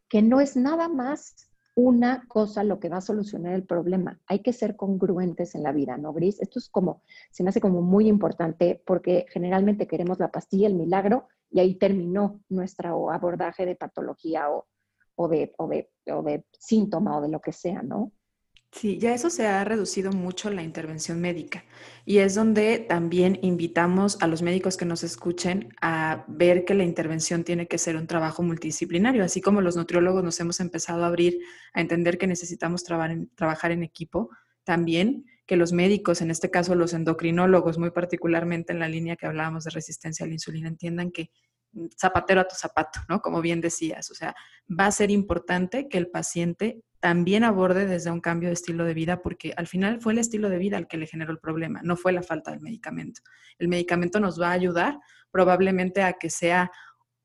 que 0.08 0.22
no 0.22 0.40
es 0.40 0.56
nada 0.56 0.88
más 0.88 1.48
una 1.74 2.24
cosa 2.28 2.62
lo 2.62 2.78
que 2.78 2.88
va 2.88 2.98
a 2.98 3.00
solucionar 3.00 3.54
el 3.54 3.64
problema. 3.64 4.20
Hay 4.26 4.40
que 4.40 4.52
ser 4.52 4.76
congruentes 4.76 5.54
en 5.54 5.64
la 5.64 5.72
vida, 5.72 5.96
¿no, 5.96 6.12
Gris? 6.12 6.40
Esto 6.40 6.58
es 6.58 6.68
como, 6.68 7.02
se 7.30 7.42
me 7.42 7.50
hace 7.50 7.60
como 7.60 7.82
muy 7.82 8.06
importante 8.06 8.80
porque 8.86 9.26
generalmente 9.28 9.88
queremos 9.88 10.20
la 10.20 10.30
pastilla, 10.30 10.68
el 10.68 10.74
milagro, 10.74 11.28
y 11.50 11.60
ahí 11.60 11.74
terminó 11.74 12.40
nuestro 12.48 13.10
abordaje 13.10 13.66
de 13.66 13.76
patología 13.76 14.50
o, 14.50 14.66
o, 15.16 15.28
de, 15.28 15.52
o, 15.58 15.68
de, 15.68 15.90
o 16.12 16.22
de 16.22 16.44
síntoma 16.58 17.18
o 17.18 17.20
de 17.20 17.28
lo 17.28 17.40
que 17.40 17.52
sea, 17.52 17.82
¿no? 17.82 18.12
Sí, 18.74 18.98
ya 18.98 19.14
eso 19.14 19.30
se 19.30 19.46
ha 19.46 19.62
reducido 19.62 20.10
mucho 20.10 20.50
la 20.50 20.64
intervención 20.64 21.20
médica 21.20 21.64
y 22.04 22.18
es 22.18 22.34
donde 22.34 22.80
también 22.80 23.38
invitamos 23.40 24.18
a 24.20 24.26
los 24.26 24.42
médicos 24.42 24.76
que 24.76 24.84
nos 24.84 25.04
escuchen 25.04 25.68
a 25.80 26.24
ver 26.26 26.64
que 26.64 26.74
la 26.74 26.82
intervención 26.82 27.44
tiene 27.44 27.68
que 27.68 27.78
ser 27.78 27.94
un 27.94 28.08
trabajo 28.08 28.42
multidisciplinario, 28.42 29.22
así 29.22 29.40
como 29.40 29.60
los 29.60 29.76
nutriólogos 29.76 30.24
nos 30.24 30.40
hemos 30.40 30.58
empezado 30.58 31.04
a 31.04 31.06
abrir 31.06 31.38
a 31.72 31.80
entender 31.82 32.18
que 32.18 32.26
necesitamos 32.26 32.82
trabajar 32.82 33.70
en 33.70 33.84
equipo, 33.84 34.30
también 34.64 35.24
que 35.46 35.56
los 35.56 35.72
médicos, 35.72 36.20
en 36.20 36.32
este 36.32 36.50
caso 36.50 36.74
los 36.74 36.94
endocrinólogos, 36.94 37.78
muy 37.78 37.92
particularmente 37.92 38.72
en 38.72 38.80
la 38.80 38.88
línea 38.88 39.14
que 39.14 39.26
hablábamos 39.26 39.62
de 39.64 39.70
resistencia 39.70 40.24
a 40.24 40.26
la 40.26 40.34
insulina, 40.34 40.66
entiendan 40.66 41.12
que 41.12 41.30
zapatero 41.98 42.40
a 42.40 42.48
tu 42.48 42.54
zapato, 42.54 43.00
¿no? 43.08 43.20
Como 43.20 43.40
bien 43.40 43.60
decías, 43.60 44.10
o 44.10 44.14
sea, 44.14 44.34
va 44.68 44.86
a 44.86 44.92
ser 44.92 45.10
importante 45.10 45.88
que 45.88 45.98
el 45.98 46.08
paciente 46.08 46.82
también 47.00 47.44
aborde 47.44 47.86
desde 47.86 48.10
un 48.10 48.20
cambio 48.20 48.48
de 48.48 48.54
estilo 48.54 48.84
de 48.84 48.94
vida, 48.94 49.20
porque 49.20 49.52
al 49.56 49.66
final 49.66 50.00
fue 50.00 50.14
el 50.14 50.18
estilo 50.18 50.48
de 50.48 50.56
vida 50.56 50.78
el 50.78 50.86
que 50.86 50.96
le 50.96 51.06
generó 51.06 51.32
el 51.32 51.38
problema, 51.38 51.82
no 51.82 51.96
fue 51.96 52.12
la 52.12 52.22
falta 52.22 52.50
del 52.50 52.60
medicamento. 52.60 53.20
El 53.58 53.68
medicamento 53.68 54.20
nos 54.20 54.40
va 54.40 54.48
a 54.48 54.52
ayudar 54.52 54.98
probablemente 55.30 56.02
a 56.02 56.14
que 56.14 56.30
sea, 56.30 56.70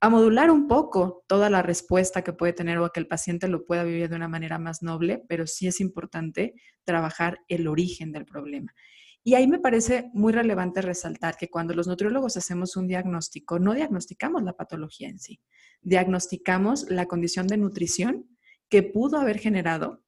a 0.01 0.09
modular 0.09 0.51
un 0.51 0.67
poco 0.67 1.23
toda 1.27 1.49
la 1.49 1.61
respuesta 1.61 2.23
que 2.23 2.33
puede 2.33 2.51
tener 2.51 2.77
o 2.79 2.85
a 2.85 2.91
que 2.91 2.99
el 2.99 3.07
paciente 3.07 3.47
lo 3.47 3.65
pueda 3.65 3.83
vivir 3.83 4.09
de 4.09 4.17
una 4.17 4.27
manera 4.27 4.59
más 4.59 4.81
noble, 4.81 5.23
pero 5.29 5.47
sí 5.47 5.67
es 5.67 5.79
importante 5.79 6.55
trabajar 6.83 7.39
el 7.47 7.67
origen 7.67 8.11
del 8.11 8.25
problema. 8.25 8.73
Y 9.23 9.35
ahí 9.35 9.47
me 9.47 9.59
parece 9.59 10.09
muy 10.13 10.31
relevante 10.31 10.81
resaltar 10.81 11.35
que 11.37 11.49
cuando 11.49 11.73
los 11.73 11.87
nutriólogos 11.87 12.37
hacemos 12.37 12.75
un 12.77 12.87
diagnóstico, 12.87 13.59
no 13.59 13.73
diagnosticamos 13.73 14.43
la 14.43 14.53
patología 14.53 15.09
en 15.09 15.19
sí, 15.19 15.41
diagnosticamos 15.81 16.89
la 16.89 17.05
condición 17.05 17.47
de 17.47 17.57
nutrición 17.57 18.29
que 18.69 18.83
pudo 18.83 19.17
haber 19.17 19.39
generado, 19.39 20.03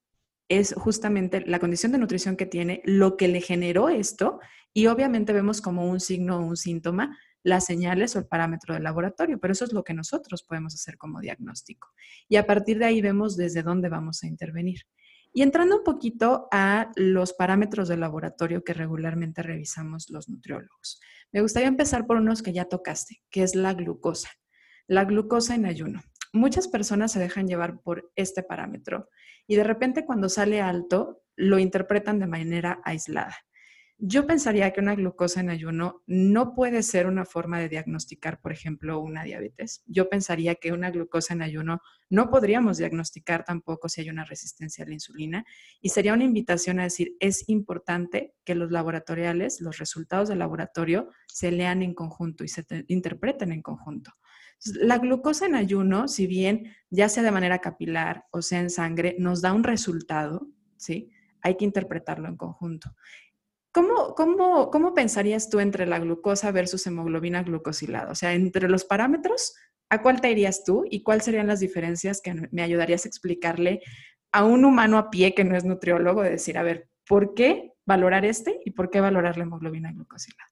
es 0.48 0.74
justamente 0.74 1.44
la 1.46 1.60
condición 1.60 1.92
de 1.92 1.98
nutrición 1.98 2.36
que 2.36 2.46
tiene, 2.46 2.82
lo 2.86 3.16
que 3.16 3.28
le 3.28 3.42
generó 3.42 3.90
esto, 3.90 4.40
y 4.74 4.88
obviamente 4.88 5.34
vemos 5.34 5.62
como 5.62 5.90
un 5.90 6.00
signo 6.00 6.38
o 6.38 6.46
un 6.46 6.58
síntoma 6.58 7.18
las 7.44 7.66
señales 7.66 8.16
o 8.16 8.20
el 8.20 8.28
parámetro 8.28 8.74
del 8.74 8.84
laboratorio, 8.84 9.40
pero 9.40 9.54
eso 9.54 9.66
es 9.66 9.74
lo 9.74 9.84
que 9.84 9.94
nosotros 9.94 10.44
podemos 10.44 10.76
hacer 10.76 10.98
como 10.98 11.22
diagnóstico. 11.22 11.90
Y 12.30 12.36
a 12.36 12.46
partir 12.46 12.78
de 12.80 12.86
ahí 12.86 13.02
vemos 13.02 13.36
desde 13.36 13.64
dónde 13.64 13.90
vamos 13.90 14.24
a 14.24 14.28
intervenir. 14.28 14.82
Y 15.34 15.44
entrando 15.44 15.78
un 15.78 15.84
poquito 15.84 16.48
a 16.52 16.92
los 16.96 17.34
parámetros 17.34 17.88
del 17.88 18.02
laboratorio 18.02 18.64
que 18.64 18.74
regularmente 18.74 19.42
revisamos 19.42 20.10
los 20.10 20.28
nutriólogos. 20.28 21.00
Me 21.32 21.42
gustaría 21.42 21.70
empezar 21.70 22.06
por 22.06 22.18
unos 22.18 22.42
que 22.42 22.54
ya 22.54 22.66
tocaste, 22.66 23.22
que 23.30 23.44
es 23.44 23.56
la 23.56 23.74
glucosa. 23.74 24.30
La 24.88 25.06
glucosa 25.06 25.56
en 25.56 25.66
ayuno. 25.66 26.02
Muchas 26.34 26.68
personas 26.68 27.12
se 27.12 27.20
dejan 27.20 27.48
llevar 27.48 27.82
por 27.82 28.12
este 28.16 28.44
parámetro 28.44 29.10
y 29.48 29.56
de 29.56 29.64
repente 29.64 30.06
cuando 30.06 30.30
sale 30.30 30.62
alto 30.62 31.24
lo 31.36 31.60
interpretan 31.60 32.20
de 32.20 32.28
manera 32.28 32.82
aislada. 32.84 33.36
Yo 34.04 34.26
pensaría 34.26 34.74
que 34.74 34.80
una 34.80 34.96
glucosa 34.96 35.42
en 35.42 35.52
ayuno 35.52 36.02
no 36.08 36.56
puede 36.56 36.82
ser 36.82 37.06
una 37.06 37.24
forma 37.24 37.60
de 37.60 37.70
diagnosticar, 37.70 38.42
por 38.42 38.52
ejemplo, 38.52 39.00
una 39.00 39.24
diabetes. 39.24 39.84
Yo 39.86 40.10
pensaría 40.10 40.56
que 40.56 40.74
una 40.74 40.90
glucosa 40.90 41.36
en 41.36 41.44
ayuno 41.44 41.82
no 42.10 42.32
podríamos 42.32 42.80
diagnosticar 42.80 43.46
tampoco 43.46 43.90
si 43.90 44.02
hay 44.02 44.10
una 44.10 44.26
resistencia 44.26 44.84
a 44.84 44.88
la 44.88 44.96
insulina. 44.96 45.46
Y 45.82 45.90
sería 45.90 46.16
una 46.16 46.24
invitación 46.24 46.80
a 46.80 46.84
decir, 46.84 47.16
es 47.20 47.48
importante 47.48 48.34
que 48.44 48.56
los 48.56 48.72
laboratoriales, 48.72 49.62
los 49.62 49.78
resultados 49.78 50.30
del 50.30 50.40
laboratorio, 50.40 51.12
se 51.28 51.52
lean 51.52 51.84
en 51.84 51.94
conjunto 51.94 52.44
y 52.44 52.48
se 52.48 52.66
interpreten 52.88 53.52
en 53.52 53.62
conjunto. 53.62 54.14
La 54.82 54.98
glucosa 54.98 55.46
en 55.46 55.54
ayuno, 55.54 56.08
si 56.08 56.26
bien 56.26 56.74
ya 56.90 57.08
sea 57.08 57.22
de 57.22 57.32
manera 57.32 57.60
capilar 57.60 58.26
o 58.32 58.42
sea 58.42 58.62
en 58.62 58.72
sangre, 58.72 59.16
nos 59.20 59.44
da 59.44 59.54
un 59.54 59.64
resultado, 59.64 60.48
¿sí? 60.76 61.12
Hay 61.44 61.56
que 61.56 61.66
interpretarlo 61.66 62.28
en 62.28 62.38
conjunto. 62.38 62.96
¿Cómo, 63.74 64.16
cómo, 64.16 64.70
cómo 64.70 64.94
pensarías 64.94 65.50
tú 65.50 65.60
entre 65.60 65.86
la 65.86 66.00
glucosa 66.00 66.52
versus 66.52 66.86
hemoglobina 66.88 67.44
glucosilada? 67.44 68.12
O 68.12 68.16
sea, 68.16 68.34
entre 68.34 68.68
los 68.68 68.84
parámetros, 68.84 69.56
¿a 69.90 70.02
cuál 70.02 70.20
te 70.20 70.30
irías 70.30 70.66
tú 70.66 70.84
y 70.90 71.04
cuáles 71.04 71.24
serían 71.24 71.48
las 71.48 71.62
diferencias 71.62 72.22
que 72.22 72.50
me 72.52 72.64
ayudarías 72.64 73.06
a 73.06 73.08
explicarle 73.08 73.82
a 74.34 74.44
un 74.44 74.66
humano 74.66 74.98
a 74.98 75.10
pie 75.10 75.34
que 75.34 75.46
no 75.46 75.56
es 75.56 75.64
nutriólogo? 75.64 76.22
De 76.22 76.32
decir, 76.32 76.58
a 76.58 76.64
ver, 76.64 76.90
¿por 77.08 77.34
qué 77.34 77.74
valorar 77.86 78.26
este 78.26 78.60
y 78.66 78.72
por 78.72 78.90
qué 78.90 79.00
valorar 79.00 79.38
la 79.38 79.44
hemoglobina 79.44 79.92
glucosilada? 79.94 80.50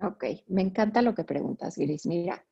Ok, 0.00 0.24
me 0.48 0.62
encanta 0.62 1.02
lo 1.02 1.14
que 1.14 1.24
preguntas, 1.24 1.76
Gris. 1.76 2.06
Mira, 2.06 2.46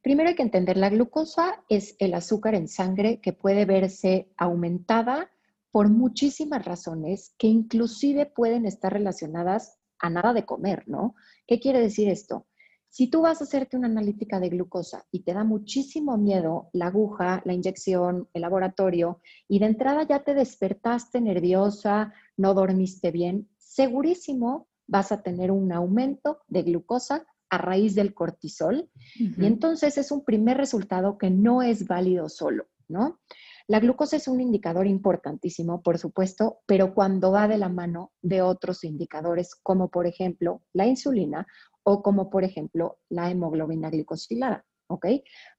primero 0.00 0.28
hay 0.28 0.36
que 0.36 0.42
entender, 0.42 0.76
la 0.76 0.90
glucosa 0.90 1.64
es 1.68 1.96
el 1.98 2.14
azúcar 2.14 2.54
en 2.54 2.68
sangre 2.68 3.20
que 3.20 3.32
puede 3.32 3.64
verse 3.64 4.30
aumentada 4.36 5.30
por 5.70 5.88
muchísimas 5.88 6.64
razones 6.64 7.34
que 7.38 7.46
inclusive 7.46 8.26
pueden 8.26 8.66
estar 8.66 8.92
relacionadas 8.92 9.78
a 9.98 10.10
nada 10.10 10.32
de 10.32 10.44
comer, 10.44 10.84
¿no? 10.86 11.14
¿Qué 11.46 11.60
quiere 11.60 11.80
decir 11.80 12.08
esto? 12.08 12.46
Si 12.90 13.08
tú 13.08 13.20
vas 13.20 13.40
a 13.40 13.44
hacerte 13.44 13.76
una 13.76 13.86
analítica 13.86 14.40
de 14.40 14.48
glucosa 14.48 15.06
y 15.10 15.20
te 15.20 15.34
da 15.34 15.44
muchísimo 15.44 16.16
miedo 16.16 16.70
la 16.72 16.86
aguja, 16.86 17.42
la 17.44 17.52
inyección, 17.52 18.28
el 18.32 18.42
laboratorio, 18.42 19.20
y 19.46 19.58
de 19.58 19.66
entrada 19.66 20.04
ya 20.04 20.24
te 20.24 20.34
despertaste 20.34 21.20
nerviosa, 21.20 22.14
no 22.36 22.54
dormiste 22.54 23.10
bien, 23.10 23.48
segurísimo 23.58 24.68
vas 24.86 25.12
a 25.12 25.22
tener 25.22 25.50
un 25.50 25.70
aumento 25.72 26.40
de 26.48 26.62
glucosa 26.62 27.26
a 27.50 27.58
raíz 27.58 27.94
del 27.94 28.14
cortisol. 28.14 28.90
Y 29.16 29.44
entonces 29.44 29.98
es 29.98 30.10
un 30.10 30.24
primer 30.24 30.56
resultado 30.56 31.18
que 31.18 31.30
no 31.30 31.62
es 31.62 31.86
válido 31.86 32.28
solo, 32.28 32.66
¿no? 32.88 33.20
La 33.68 33.80
glucosa 33.80 34.16
es 34.16 34.28
un 34.28 34.40
indicador 34.40 34.86
importantísimo, 34.86 35.82
por 35.82 35.98
supuesto, 35.98 36.60
pero 36.64 36.94
cuando 36.94 37.32
va 37.32 37.46
de 37.48 37.58
la 37.58 37.68
mano 37.68 38.12
de 38.22 38.40
otros 38.40 38.82
indicadores, 38.82 39.54
como 39.54 39.90
por 39.90 40.06
ejemplo 40.06 40.62
la 40.72 40.86
insulina 40.86 41.46
o 41.82 42.02
como 42.02 42.30
por 42.30 42.44
ejemplo 42.44 42.98
la 43.10 43.30
hemoglobina 43.30 43.90
glicosilada. 43.90 44.64
¿Ok? 44.90 45.06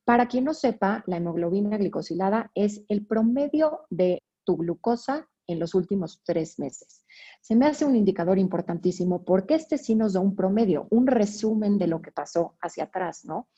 Para 0.06 0.28
quien 0.28 0.46
no 0.46 0.56
sepa, 0.56 1.04
la 1.06 1.18
hemoglobina 1.18 1.78
glicosilada 1.78 2.50
es 2.56 2.84
el 2.88 3.06
promedio 3.06 3.82
de 3.92 4.24
tu 4.44 4.58
glucosa 4.58 5.30
en 5.46 5.60
los 5.60 5.76
últimos 5.76 6.20
tres 6.24 6.58
meses. 6.58 7.06
Se 7.42 7.56
me 7.56 7.68
hace 7.68 7.86
un 7.86 7.96
indicador 7.96 8.40
importantísimo 8.40 9.24
porque 9.24 9.54
este 9.54 9.78
sí 9.78 9.94
nos 9.94 10.14
da 10.14 10.20
un 10.20 10.36
promedio, 10.36 10.88
un 10.90 11.06
resumen 11.06 11.78
de 11.78 11.86
lo 11.86 12.02
que 12.02 12.12
pasó 12.12 12.56
hacia 12.60 12.86
atrás, 12.86 13.24
¿no? 13.24 13.50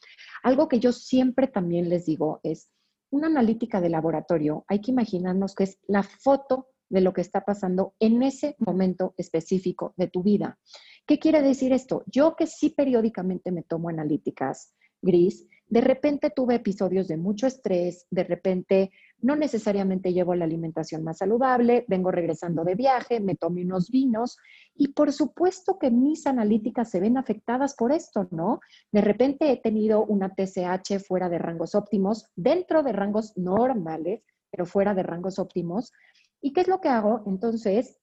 Algo 0.44 0.68
que 0.68 0.82
yo 0.82 0.92
siempre 0.92 1.48
también 1.48 1.88
les 1.88 2.06
digo 2.06 2.42
es, 2.44 2.70
una 3.12 3.28
analítica 3.28 3.80
de 3.80 3.89
laboratorio, 3.89 4.65
hay 4.67 4.82
que 4.82 4.91
imaginarnos 4.91 5.54
que 5.54 5.65
es 5.65 5.80
la 5.88 6.04
foto 6.04 6.67
de 6.89 7.02
lo 7.02 7.13
que 7.13 7.21
está 7.21 7.45
pasando 7.45 7.93
en 8.00 8.21
ese 8.24 8.56
momento 8.60 9.13
específico 9.17 9.93
de 9.95 10.08
tu 10.08 10.24
vida. 10.24 10.60
¿Qué 11.06 11.19
quiere 11.19 11.41
decir 11.41 11.71
esto? 11.71 12.04
Yo 12.08 12.36
que 12.36 12.47
sí 12.47 12.69
periódicamente 12.69 13.52
me 13.52 13.63
tomo 13.63 13.89
analíticas, 13.89 14.74
Gris, 15.02 15.47
de 15.72 15.80
repente 15.80 16.30
tuve 16.30 16.56
episodios 16.56 17.08
de 17.08 17.16
mucho 17.16 17.48
estrés, 17.48 18.06
de 18.12 18.26
repente 18.26 18.92
no 19.22 19.38
necesariamente 19.38 20.12
llevo 20.12 20.36
la 20.36 20.44
alimentación 20.44 21.02
más 21.02 21.20
saludable, 21.20 21.86
vengo 21.88 22.12
regresando 22.12 22.66
de 22.66 22.76
viaje, 22.76 23.22
me 23.22 23.36
tomé 23.36 23.64
unos 23.64 23.90
vinos 23.90 24.38
y 24.76 24.90
por 24.90 25.14
supuesto 25.14 25.80
que 25.80 25.90
mis 25.90 26.28
analíticas 26.28 26.92
se 26.92 27.00
ven 27.00 27.18
afectadas 27.18 27.74
por 27.76 27.94
esto, 27.94 28.28
¿no? 28.32 28.60
De 28.92 29.00
repente 29.00 29.50
he 29.50 29.58
tenido 29.58 30.04
una 30.04 30.34
TSH 30.36 31.00
fuera 31.08 31.30
de 31.30 31.38
rangos 31.38 31.74
óptimos, 31.74 32.30
dentro 32.36 32.84
de 32.84 32.92
rangos 32.92 33.38
normales, 33.38 34.24
pero 34.52 34.66
fuera 34.66 34.94
de 34.94 35.04
rangos 35.04 35.40
óptimos. 35.40 35.94
¿Y 36.42 36.52
qué 36.52 36.62
es 36.62 36.68
lo 36.68 36.82
que 36.82 36.90
hago? 36.90 37.24
Entonces, 37.28 37.98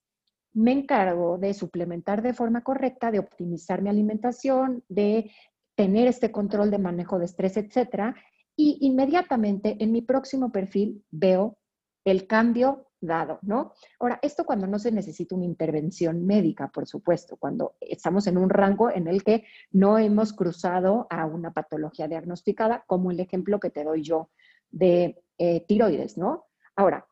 me 0.54 0.72
encargo 0.72 1.36
de 1.36 1.52
suplementar 1.52 2.22
de 2.22 2.32
forma 2.32 2.62
correcta, 2.62 3.10
de 3.10 3.18
optimizar 3.18 3.82
mi 3.82 3.90
alimentación, 3.90 4.82
de 4.88 5.30
tener 5.78 6.08
este 6.08 6.32
control 6.32 6.72
de 6.72 6.78
manejo 6.78 7.20
de 7.20 7.26
estrés, 7.26 7.56
etcétera. 7.56 8.16
Y 8.56 8.78
inmediatamente 8.80 9.76
en 9.78 9.92
mi 9.92 10.02
próximo 10.02 10.50
perfil 10.50 11.04
veo 11.12 11.56
el 12.04 12.26
cambio 12.26 12.88
dado, 13.00 13.38
¿no? 13.42 13.74
Ahora, 14.00 14.18
esto 14.20 14.44
cuando 14.44 14.66
no 14.66 14.80
se 14.80 14.90
necesita 14.90 15.36
una 15.36 15.44
intervención 15.44 16.26
médica, 16.26 16.66
por 16.66 16.88
supuesto, 16.88 17.36
cuando 17.36 17.76
estamos 17.80 18.26
en 18.26 18.38
un 18.38 18.50
rango 18.50 18.90
en 18.90 19.06
el 19.06 19.22
que 19.22 19.44
no 19.70 19.98
hemos 19.98 20.32
cruzado 20.32 21.06
a 21.10 21.26
una 21.26 21.52
patología 21.52 22.08
diagnosticada, 22.08 22.82
como 22.88 23.12
el 23.12 23.20
ejemplo 23.20 23.60
que 23.60 23.70
te 23.70 23.84
doy 23.84 24.02
yo 24.02 24.30
de 24.72 25.22
eh, 25.38 25.64
tiroides, 25.68 26.18
¿no? 26.18 26.46
Ahora, 26.74 27.06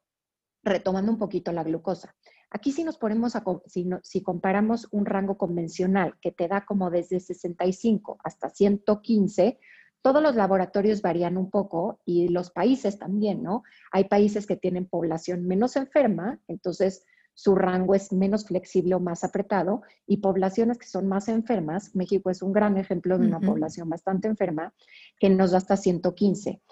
retomando 0.65 1.13
un 1.13 1.19
poquito 1.19 1.53
la 1.53 1.63
glucosa. 1.63 2.17
Aquí 2.51 2.73
si 2.73 2.85
nos 2.85 2.97
ponemos 2.97 3.37
a, 3.37 3.45
si, 3.67 3.89
si 4.03 4.23
comparamos 4.23 4.89
un 4.93 5.05
rango 5.05 5.37
convencional 5.37 6.15
que 6.21 6.33
te 6.33 6.49
da 6.49 6.65
como 6.65 6.91
desde 6.91 7.21
65 7.21 8.19
hasta 8.23 8.49
115, 8.49 9.59
todos 10.01 10.23
los 10.23 10.37
laboratorios 10.37 11.03
varían 11.03 11.37
un 11.37 11.51
poco 11.51 11.99
y 12.05 12.29
los 12.29 12.51
países 12.51 12.99
también, 12.99 13.43
¿no? 13.43 13.65
Hay 13.91 14.05
países 14.05 14.47
que 14.47 14.57
tienen 14.57 14.87
población 14.87 15.47
menos 15.47 15.75
enferma, 15.75 16.39
entonces 16.47 17.05
su 17.35 17.55
rango 17.55 17.95
es 17.95 18.13
menos 18.13 18.47
flexible 18.47 18.95
o 18.95 19.01
más 19.01 19.25
apretado, 19.25 19.83
y 20.07 20.19
poblaciones 20.19 20.79
que 20.79 20.87
son 20.87 21.07
más 21.07 21.29
enfermas, 21.29 21.95
México 21.95 22.31
es 22.31 22.41
un 22.41 22.53
gran 22.53 22.79
ejemplo 22.79 23.19
de 23.19 23.27
una 23.27 23.41
población 23.41 23.91
bastante 23.91 24.29
enferma, 24.29 24.73
que 25.19 25.29
nos 25.29 25.51
da 25.51 25.59
hasta 25.59 25.77
115. 25.77 26.63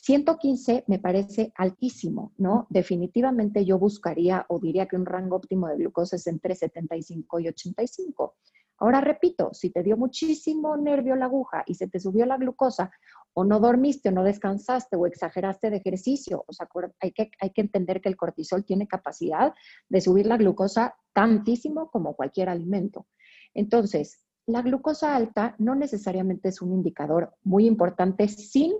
115 0.00 0.84
me 0.86 0.98
parece 0.98 1.52
altísimo, 1.56 2.32
¿no? 2.38 2.66
Definitivamente 2.70 3.64
yo 3.64 3.78
buscaría 3.78 4.46
o 4.48 4.58
diría 4.58 4.86
que 4.86 4.96
un 4.96 5.06
rango 5.06 5.36
óptimo 5.36 5.68
de 5.68 5.76
glucosa 5.76 6.16
es 6.16 6.26
entre 6.26 6.54
75 6.54 7.40
y 7.40 7.48
85. 7.48 8.36
Ahora 8.78 9.00
repito, 9.00 9.50
si 9.52 9.70
te 9.70 9.82
dio 9.82 9.96
muchísimo 9.96 10.76
nervio 10.76 11.14
la 11.14 11.26
aguja 11.26 11.62
y 11.66 11.74
se 11.74 11.86
te 11.86 12.00
subió 12.00 12.26
la 12.26 12.36
glucosa, 12.36 12.90
o 13.34 13.44
no 13.44 13.60
dormiste, 13.60 14.08
o 14.08 14.12
no 14.12 14.24
descansaste, 14.24 14.96
o 14.96 15.06
exageraste 15.06 15.70
de 15.70 15.76
ejercicio, 15.76 16.44
o 16.46 16.52
sea, 16.52 16.68
hay 17.00 17.12
que, 17.12 17.30
hay 17.38 17.50
que 17.50 17.60
entender 17.60 18.00
que 18.00 18.08
el 18.08 18.16
cortisol 18.16 18.64
tiene 18.64 18.88
capacidad 18.88 19.54
de 19.88 20.00
subir 20.00 20.26
la 20.26 20.36
glucosa 20.36 20.96
tantísimo 21.12 21.90
como 21.90 22.14
cualquier 22.14 22.48
alimento. 22.48 23.06
Entonces, 23.54 24.20
la 24.46 24.62
glucosa 24.62 25.14
alta 25.14 25.54
no 25.58 25.76
necesariamente 25.76 26.48
es 26.48 26.60
un 26.60 26.72
indicador 26.72 27.34
muy 27.44 27.66
importante 27.66 28.26
sin 28.26 28.72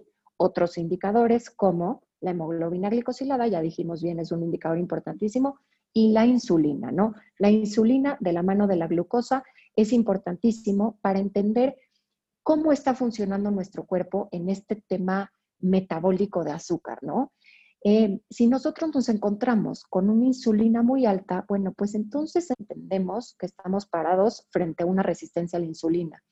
otros 0.43 0.79
indicadores 0.79 1.51
como 1.51 2.03
la 2.21 2.33
hemoglobina 2.33 2.89
glicosilada, 2.89 3.47
ya 3.47 3.61
dijimos 3.61 4.03
bien, 4.03 4.21
es 4.21 4.33
un 4.33 4.43
indicador 4.43 4.79
importantísimo, 4.79 5.59
y 5.93 6.13
la 6.13 6.25
insulina, 6.25 6.91
¿no? 6.91 7.15
La 7.39 7.51
insulina 7.51 8.17
de 8.21 8.33
la 8.33 8.43
mano 8.43 8.67
de 8.67 8.77
la 8.77 8.87
glucosa 8.87 9.45
es 9.77 9.93
importantísimo 9.93 10.99
para 11.03 11.19
entender 11.19 11.77
cómo 12.43 12.73
está 12.73 12.95
funcionando 12.95 13.51
nuestro 13.51 13.85
cuerpo 13.85 14.29
en 14.33 14.49
este 14.49 14.83
tema 14.89 15.33
metabólico 15.61 16.45
de 16.45 16.53
azúcar, 16.53 16.99
¿no? 17.03 17.33
Eh, 17.85 18.21
si 18.31 18.47
nosotros 18.47 18.95
nos 18.95 19.09
encontramos 19.09 19.85
con 19.85 20.09
una 20.09 20.27
insulina 20.27 20.83
muy 20.83 21.05
alta, 21.05 21.45
bueno, 21.49 21.73
pues 21.73 21.95
entonces 21.95 22.49
entendemos 22.57 23.35
que 23.39 23.47
estamos 23.47 23.87
parados 23.87 24.47
frente 24.51 24.85
a 24.85 24.87
una 24.87 25.03
resistencia 25.03 25.57
a 25.57 25.61
la 25.61 25.67
insulina. 25.67 26.23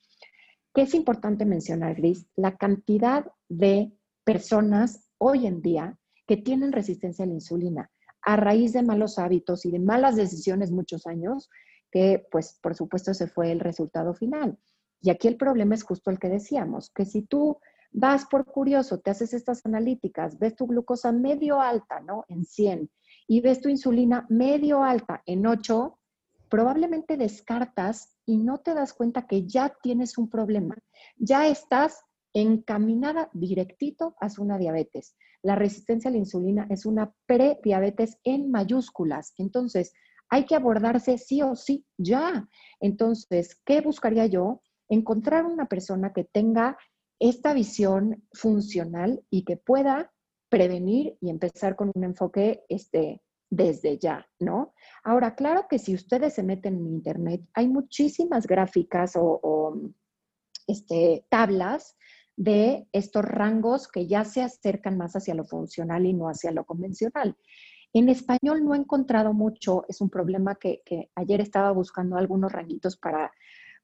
¿Qué 0.73 0.83
es 0.83 0.95
importante 0.95 1.45
mencionar, 1.45 1.97
Gris? 1.97 2.27
La 2.37 2.57
cantidad 2.57 3.27
de 3.49 3.93
personas 4.25 5.09
hoy 5.19 5.47
en 5.47 5.63
día 5.63 5.99
que 6.27 6.37
tienen 6.37 6.73
resistencia 6.73 7.25
a 7.25 7.29
la 7.29 7.35
insulina 7.35 7.91
a 8.23 8.37
raíz 8.37 8.73
de 8.73 8.83
malos 8.83 9.19
hábitos 9.19 9.65
y 9.65 9.71
de 9.71 9.79
malas 9.79 10.17
decisiones 10.17 10.71
muchos 10.71 11.07
años, 11.07 11.51
que 11.91 12.27
pues 12.31 12.59
por 12.63 12.75
supuesto 12.75 13.15
se 13.15 13.27
fue 13.27 13.51
el 13.53 13.61
resultado 13.61 14.15
final. 14.15 14.59
Y 15.01 15.11
aquí 15.11 15.29
el 15.29 15.37
problema 15.37 15.75
es 15.75 15.83
justo 15.83 16.11
el 16.11 16.19
que 16.19 16.29
decíamos, 16.29 16.91
que 16.91 17.05
si 17.05 17.23
tú 17.23 17.59
vas 17.91 18.27
por 18.27 18.45
curioso, 18.45 19.01
te 19.01 19.11
haces 19.11 19.33
estas 19.33 19.65
analíticas, 19.65 20.39
ves 20.39 20.55
tu 20.55 20.67
glucosa 20.67 21.11
medio 21.11 21.61
alta, 21.61 22.01
¿no? 22.01 22.25
En 22.29 22.45
100, 22.45 22.91
y 23.27 23.41
ves 23.41 23.61
tu 23.61 23.69
insulina 23.69 24.27
medio 24.29 24.85
alta 24.85 25.23
en 25.27 25.47
8, 25.47 25.99
probablemente 26.49 27.17
descartas 27.17 28.17
y 28.27 28.37
no 28.37 28.59
te 28.59 28.75
das 28.75 28.93
cuenta 28.93 29.27
que 29.27 29.47
ya 29.47 29.75
tienes 29.83 30.19
un 30.19 30.29
problema. 30.29 30.77
Ya 31.17 31.49
estás 31.49 32.05
encaminada 32.35 33.31
directito 33.33 34.15
hacia 34.21 34.45
una 34.45 34.59
diabetes. 34.59 35.17
La 35.43 35.55
resistencia 35.55 36.09
a 36.09 36.13
la 36.13 36.19
insulina 36.19 36.67
es 36.71 36.87
una 36.87 37.13
prediabetes 37.27 38.19
en 38.25 38.51
mayúsculas. 38.51 39.33
Entonces, 39.37 39.93
hay 40.29 40.45
que 40.45 40.55
abordarse 40.55 41.19
sí 41.19 41.43
o 41.43 41.57
sí 41.57 41.85
ya. 41.99 42.49
Entonces, 42.81 43.61
¿qué 43.65 43.81
buscaría 43.81 44.27
yo? 44.27 44.63
Encontrar 44.89 45.45
una 45.45 45.67
persona 45.67 46.13
que 46.13 46.25
tenga 46.25 46.79
esta 47.19 47.53
visión 47.53 48.25
funcional 48.33 49.23
y 49.29 49.45
que 49.45 49.57
pueda 49.57 50.13
prevenir 50.49 51.17
y 51.21 51.31
empezar 51.31 51.77
con 51.77 51.93
un 51.95 52.05
enfoque 52.05 52.65
este, 52.69 53.23
desde 53.51 53.99
ya, 53.99 54.27
¿no? 54.39 54.75
Ahora, 55.05 55.35
claro 55.35 55.67
que 55.69 55.79
si 55.79 55.95
ustedes 55.95 56.35
se 56.35 56.43
meten 56.43 56.77
en 56.77 56.87
Internet, 56.87 57.43
hay 57.53 57.69
muchísimas 57.69 58.47
gráficas 58.47 59.13
o, 59.17 59.81
este, 60.67 61.27
tablas 61.29 61.97
de 62.41 62.89
estos 62.93 63.23
rangos 63.23 63.87
que 63.87 64.07
ya 64.07 64.25
se 64.25 64.41
acercan 64.41 64.97
más 64.97 65.15
hacia 65.15 65.35
lo 65.35 65.45
funcional 65.45 66.07
y 66.07 66.15
no 66.15 66.27
hacia 66.31 66.51
lo 66.53 66.65
convencional. 66.65 67.37
En 67.93 68.09
español 68.09 68.65
no 68.65 68.75
he 68.75 68.79
encontrado 68.79 69.35
mucho, 69.35 69.85
es 69.89 70.01
un 70.01 70.09
problema 70.09 70.55
que, 70.55 70.81
ayer 71.17 71.43
estaba 71.43 71.71
buscando 71.73 72.17
algunos 72.17 72.51
ranguitos 72.51 72.97
para, 72.97 73.31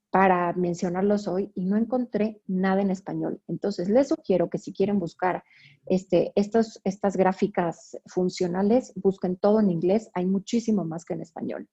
para 0.09 0.55
mencionarlos 0.55 1.29
hoy 1.29 1.53
y 1.55 1.66
no 1.66 1.77
encontré 1.77 2.40
nada 2.47 2.81
en 2.81 2.90
español. 2.90 3.42
Entonces, 3.47 3.90
les 3.90 4.09
sugiero 4.09 4.49
que 4.49 4.57
si 4.57 4.73
quieren 4.73 4.99
buscar 4.99 5.45
este, 5.85 6.33
estos, 6.35 6.81
estas 6.85 7.14
gráficas 7.19 7.99
funcionales, 8.07 8.95
busquen 8.97 9.37
todo 9.37 9.61
en 9.61 9.71
inglés, 9.71 10.09
hay 10.14 10.25
muchísimo 10.25 10.83
más 10.87 11.05
que 11.05 11.12
en 11.12 11.21
español. 11.21 11.69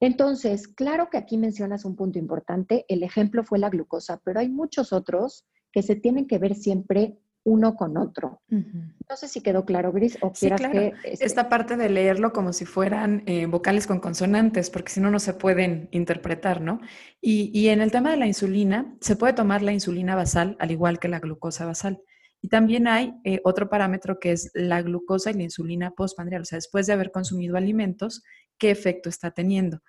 Entonces, 0.00 0.66
claro 0.66 1.10
que 1.10 1.18
aquí 1.18 1.36
mencionas 1.36 1.84
un 1.84 1.94
punto 1.94 2.18
importante, 2.18 2.86
el 2.88 3.02
ejemplo 3.02 3.44
fue 3.44 3.58
la 3.58 3.68
glucosa, 3.68 4.18
pero 4.24 4.40
hay 4.40 4.48
muchos 4.48 4.94
otros 4.94 5.44
que 5.72 5.82
se 5.82 5.96
tienen 5.96 6.26
que 6.26 6.38
ver 6.38 6.54
siempre 6.54 7.18
uno 7.42 7.74
con 7.74 7.96
otro. 7.96 8.42
No 8.48 9.16
sé 9.16 9.26
si 9.28 9.40
quedó 9.40 9.64
claro, 9.64 9.92
Gris, 9.92 10.18
o 10.20 10.32
quieras 10.32 10.60
que... 10.60 10.92
Este 11.04 11.24
Esta 11.24 11.48
parte 11.48 11.76
de 11.76 11.88
leerlo 11.88 12.32
como 12.32 12.52
si 12.52 12.66
fueran 12.66 13.22
eh, 13.26 13.46
vocales 13.46 13.86
con 13.86 13.98
consonantes, 13.98 14.68
porque 14.68 14.92
si 14.92 15.00
no, 15.00 15.10
no 15.10 15.18
se 15.18 15.32
pueden 15.32 15.88
interpretar, 15.90 16.60
¿no? 16.60 16.80
Y, 17.20 17.50
y, 17.58 17.68
en 17.68 17.80
el 17.80 17.90
tema 17.90 18.10
de 18.10 18.18
la 18.18 18.26
insulina, 18.26 18.94
se 19.00 19.16
puede 19.16 19.32
tomar 19.32 19.62
la 19.62 19.72
insulina 19.72 20.14
basal 20.14 20.56
al 20.60 20.70
igual 20.70 20.98
que 20.98 21.08
la 21.08 21.18
glucosa 21.18 21.64
basal. 21.64 22.02
Y 22.42 22.48
también 22.48 22.86
hay 22.88 23.14
eh, 23.24 23.40
otro 23.44 23.68
parámetro 23.68 24.18
que 24.18 24.32
es 24.32 24.50
la 24.54 24.82
glucosa 24.82 25.30
y 25.30 25.34
la 25.34 25.42
insulina 25.42 25.90
postprandial, 25.92 26.42
o 26.42 26.44
sea, 26.44 26.56
después 26.56 26.86
de 26.86 26.92
haber 26.92 27.10
consumido 27.10 27.56
alimentos, 27.56 28.22
qué 28.58 28.70
efecto 28.70 29.08
está 29.08 29.30
teniendo. 29.30 29.80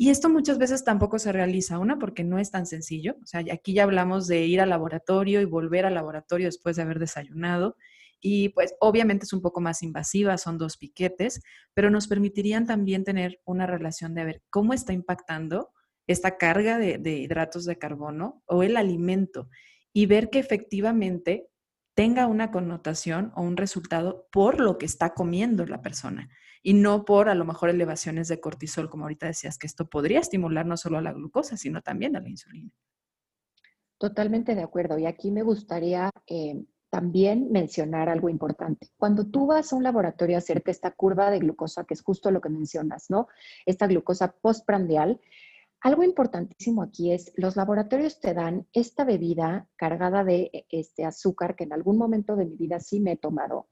Y 0.00 0.08
esto 0.08 0.30
muchas 0.30 0.56
veces 0.56 0.82
tampoco 0.82 1.18
se 1.18 1.30
realiza, 1.30 1.78
una 1.78 1.98
porque 1.98 2.24
no 2.24 2.38
es 2.38 2.50
tan 2.50 2.64
sencillo, 2.64 3.16
o 3.22 3.26
sea, 3.26 3.44
aquí 3.52 3.74
ya 3.74 3.82
hablamos 3.82 4.26
de 4.28 4.46
ir 4.46 4.62
al 4.62 4.70
laboratorio 4.70 5.42
y 5.42 5.44
volver 5.44 5.84
al 5.84 5.92
laboratorio 5.92 6.46
después 6.46 6.76
de 6.76 6.80
haber 6.80 6.98
desayunado, 6.98 7.76
y 8.18 8.48
pues 8.48 8.74
obviamente 8.80 9.26
es 9.26 9.34
un 9.34 9.42
poco 9.42 9.60
más 9.60 9.82
invasiva, 9.82 10.38
son 10.38 10.56
dos 10.56 10.78
piquetes, 10.78 11.42
pero 11.74 11.90
nos 11.90 12.08
permitirían 12.08 12.64
también 12.66 13.04
tener 13.04 13.42
una 13.44 13.66
relación 13.66 14.14
de 14.14 14.24
ver 14.24 14.42
cómo 14.48 14.72
está 14.72 14.94
impactando 14.94 15.68
esta 16.06 16.38
carga 16.38 16.78
de, 16.78 16.96
de 16.96 17.18
hidratos 17.18 17.66
de 17.66 17.76
carbono 17.76 18.42
o 18.46 18.62
el 18.62 18.78
alimento 18.78 19.50
y 19.92 20.06
ver 20.06 20.30
que 20.30 20.38
efectivamente 20.38 21.49
tenga 21.94 22.26
una 22.26 22.50
connotación 22.50 23.32
o 23.36 23.42
un 23.42 23.56
resultado 23.56 24.28
por 24.32 24.60
lo 24.60 24.78
que 24.78 24.86
está 24.86 25.14
comiendo 25.14 25.66
la 25.66 25.82
persona 25.82 26.28
y 26.62 26.74
no 26.74 27.04
por 27.04 27.28
a 27.28 27.34
lo 27.34 27.44
mejor 27.44 27.70
elevaciones 27.70 28.28
de 28.28 28.40
cortisol, 28.40 28.90
como 28.90 29.04
ahorita 29.04 29.26
decías, 29.26 29.58
que 29.58 29.66
esto 29.66 29.88
podría 29.88 30.20
estimular 30.20 30.66
no 30.66 30.76
solo 30.76 30.98
a 30.98 31.02
la 31.02 31.12
glucosa, 31.12 31.56
sino 31.56 31.80
también 31.82 32.16
a 32.16 32.20
la 32.20 32.28
insulina. 32.28 32.70
Totalmente 33.98 34.54
de 34.54 34.62
acuerdo. 34.62 34.98
Y 34.98 35.06
aquí 35.06 35.30
me 35.30 35.42
gustaría 35.42 36.10
eh, 36.26 36.64
también 36.90 37.50
mencionar 37.50 38.08
algo 38.08 38.28
importante. 38.28 38.88
Cuando 38.96 39.26
tú 39.26 39.46
vas 39.46 39.72
a 39.72 39.76
un 39.76 39.82
laboratorio 39.82 40.36
a 40.36 40.38
hacerte 40.38 40.70
esta 40.70 40.90
curva 40.90 41.30
de 41.30 41.38
glucosa, 41.38 41.84
que 41.84 41.94
es 41.94 42.02
justo 42.02 42.30
lo 42.30 42.40
que 42.40 42.48
mencionas, 42.48 43.10
¿no? 43.10 43.28
Esta 43.64 43.86
glucosa 43.86 44.32
postprandial, 44.32 45.20
algo 45.80 46.02
importantísimo 46.02 46.82
aquí 46.82 47.12
es, 47.12 47.32
los 47.36 47.56
laboratorios 47.56 48.20
te 48.20 48.34
dan 48.34 48.66
esta 48.72 49.04
bebida 49.04 49.68
cargada 49.76 50.24
de 50.24 50.50
e, 50.52 50.66
este 50.70 51.04
azúcar 51.04 51.56
que 51.56 51.64
en 51.64 51.72
algún 51.72 51.96
momento 51.96 52.36
de 52.36 52.44
mi 52.44 52.56
vida 52.56 52.80
sí 52.80 53.00
me 53.00 53.12
he 53.12 53.16
tomado, 53.16 53.68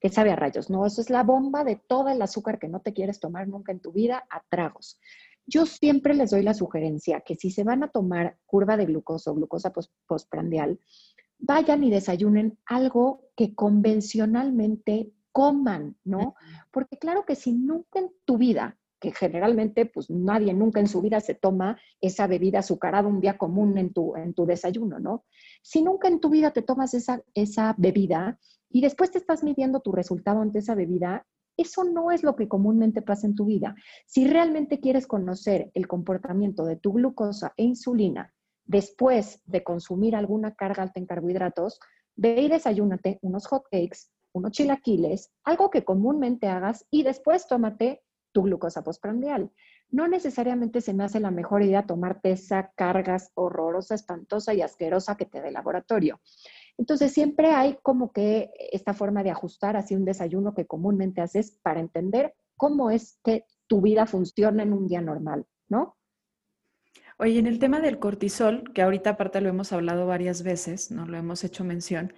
que 0.00 0.08
sabe 0.08 0.32
a 0.32 0.36
rayos, 0.36 0.70
¿no? 0.70 0.84
Eso 0.84 1.00
es 1.00 1.10
la 1.10 1.22
bomba 1.22 1.62
de 1.62 1.76
todo 1.76 2.08
el 2.08 2.20
azúcar 2.20 2.58
que 2.58 2.68
no 2.68 2.80
te 2.80 2.92
quieres 2.92 3.20
tomar 3.20 3.46
nunca 3.46 3.70
en 3.70 3.80
tu 3.80 3.92
vida 3.92 4.24
a 4.28 4.42
tragos. 4.48 4.98
Yo 5.46 5.66
siempre 5.66 6.14
les 6.14 6.30
doy 6.30 6.42
la 6.42 6.54
sugerencia 6.54 7.20
que 7.20 7.36
si 7.36 7.50
se 7.50 7.64
van 7.64 7.82
a 7.84 7.88
tomar 7.88 8.38
curva 8.46 8.76
de 8.76 8.86
glucosa 8.86 9.30
o 9.30 9.34
glucosa 9.34 9.72
postprandial, 10.06 10.80
vayan 11.38 11.84
y 11.84 11.90
desayunen 11.90 12.58
algo 12.66 13.28
que 13.36 13.54
convencionalmente 13.54 15.12
coman, 15.32 15.96
¿no? 16.04 16.34
Porque 16.70 16.98
claro 16.98 17.24
que 17.24 17.34
si 17.34 17.52
nunca 17.52 17.98
en 17.98 18.10
tu 18.24 18.38
vida 18.38 18.78
que 19.02 19.12
generalmente 19.12 19.84
pues 19.84 20.08
nadie 20.08 20.54
nunca 20.54 20.78
en 20.78 20.86
su 20.86 21.02
vida 21.02 21.20
se 21.20 21.34
toma 21.34 21.76
esa 22.00 22.28
bebida 22.28 22.60
azucarada 22.60 23.08
un 23.08 23.20
día 23.20 23.36
común 23.36 23.76
en 23.76 23.92
tu, 23.92 24.14
en 24.14 24.32
tu 24.32 24.46
desayuno, 24.46 25.00
¿no? 25.00 25.24
Si 25.60 25.82
nunca 25.82 26.06
en 26.06 26.20
tu 26.20 26.30
vida 26.30 26.52
te 26.52 26.62
tomas 26.62 26.94
esa, 26.94 27.20
esa 27.34 27.74
bebida 27.76 28.38
y 28.70 28.80
después 28.80 29.10
te 29.10 29.18
estás 29.18 29.42
midiendo 29.42 29.80
tu 29.80 29.90
resultado 29.90 30.40
ante 30.40 30.60
esa 30.60 30.76
bebida, 30.76 31.26
Eso 31.56 31.84
no 31.84 32.10
es 32.10 32.22
lo 32.22 32.34
que 32.34 32.48
comúnmente 32.48 33.02
pasa 33.02 33.26
en 33.26 33.34
tu 33.34 33.44
vida. 33.44 33.74
Si 34.06 34.26
realmente 34.26 34.80
quieres 34.80 35.06
conocer 35.06 35.70
el 35.74 35.86
comportamiento 35.86 36.64
de 36.64 36.76
tu 36.76 36.92
glucosa 36.92 37.52
e 37.56 37.64
insulina 37.64 38.32
después 38.64 39.42
de 39.44 39.62
consumir 39.62 40.16
alguna 40.16 40.54
carga 40.54 40.82
alta 40.82 41.00
en 41.00 41.06
carbohidratos, 41.06 41.78
ve 42.16 42.40
y 42.40 42.48
desayúnate 42.48 43.18
unos 43.22 43.46
hot 43.46 43.64
cakes, 43.70 44.08
unos 44.32 44.52
chilaquiles, 44.52 45.30
algo 45.44 45.68
que 45.68 45.84
comúnmente 45.84 46.46
hagas 46.46 46.86
y 46.90 47.02
después 47.02 47.46
tómate 47.46 48.00
tu 48.32 48.42
glucosa 48.42 48.82
postprandial. 48.82 49.50
No 49.90 50.08
necesariamente 50.08 50.80
se 50.80 50.94
me 50.94 51.04
hace 51.04 51.20
la 51.20 51.30
mejor 51.30 51.62
idea 51.62 51.86
tomarte 51.86 52.32
esa 52.32 52.72
carga 52.74 53.18
horrorosa, 53.34 53.94
espantosa 53.94 54.54
y 54.54 54.62
asquerosa 54.62 55.16
que 55.16 55.26
te 55.26 55.40
dé 55.40 55.50
laboratorio. 55.50 56.20
Entonces, 56.78 57.12
siempre 57.12 57.52
hay 57.52 57.78
como 57.82 58.12
que 58.12 58.50
esta 58.72 58.94
forma 58.94 59.22
de 59.22 59.30
ajustar 59.30 59.76
así 59.76 59.94
un 59.94 60.04
desayuno 60.04 60.54
que 60.54 60.66
comúnmente 60.66 61.20
haces 61.20 61.58
para 61.62 61.80
entender 61.80 62.34
cómo 62.56 62.90
es 62.90 63.18
que 63.22 63.44
tu 63.66 63.80
vida 63.80 64.06
funciona 64.06 64.62
en 64.62 64.72
un 64.72 64.88
día 64.88 65.00
normal, 65.00 65.46
¿no? 65.68 65.96
Oye, 67.18 67.38
en 67.38 67.46
el 67.46 67.58
tema 67.58 67.80
del 67.80 67.98
cortisol, 67.98 68.72
que 68.72 68.82
ahorita 68.82 69.10
aparte 69.10 69.40
lo 69.40 69.48
hemos 69.48 69.72
hablado 69.72 70.06
varias 70.06 70.42
veces, 70.42 70.90
no 70.90 71.06
lo 71.06 71.16
hemos 71.16 71.44
hecho 71.44 71.64
mención, 71.64 72.12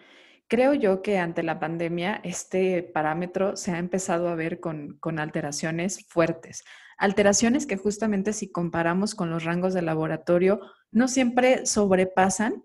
creo 0.49 0.75
yo 0.75 1.03
que 1.03 1.19
ante 1.19 1.43
la 1.43 1.59
pandemia 1.59 2.21
este 2.25 2.83
parámetro 2.83 3.57
se 3.57 3.73
ha 3.73 3.79
empezado 3.79 4.29
a 4.29 4.35
ver 4.35 4.61
con, 4.61 4.97
con 4.99 5.19
alteraciones 5.19 6.07
fuertes. 6.09 6.65
Alteraciones 6.97 7.67
que 7.67 7.77
justamente 7.77 8.33
si 8.33 8.51
comparamos 8.51 9.15
con 9.15 9.31
los 9.31 9.45
rangos 9.45 9.75
de 9.75 9.83
laboratorio 9.83 10.61
no 10.91 11.09
siempre 11.09 11.67
sobrepasan 11.67 12.65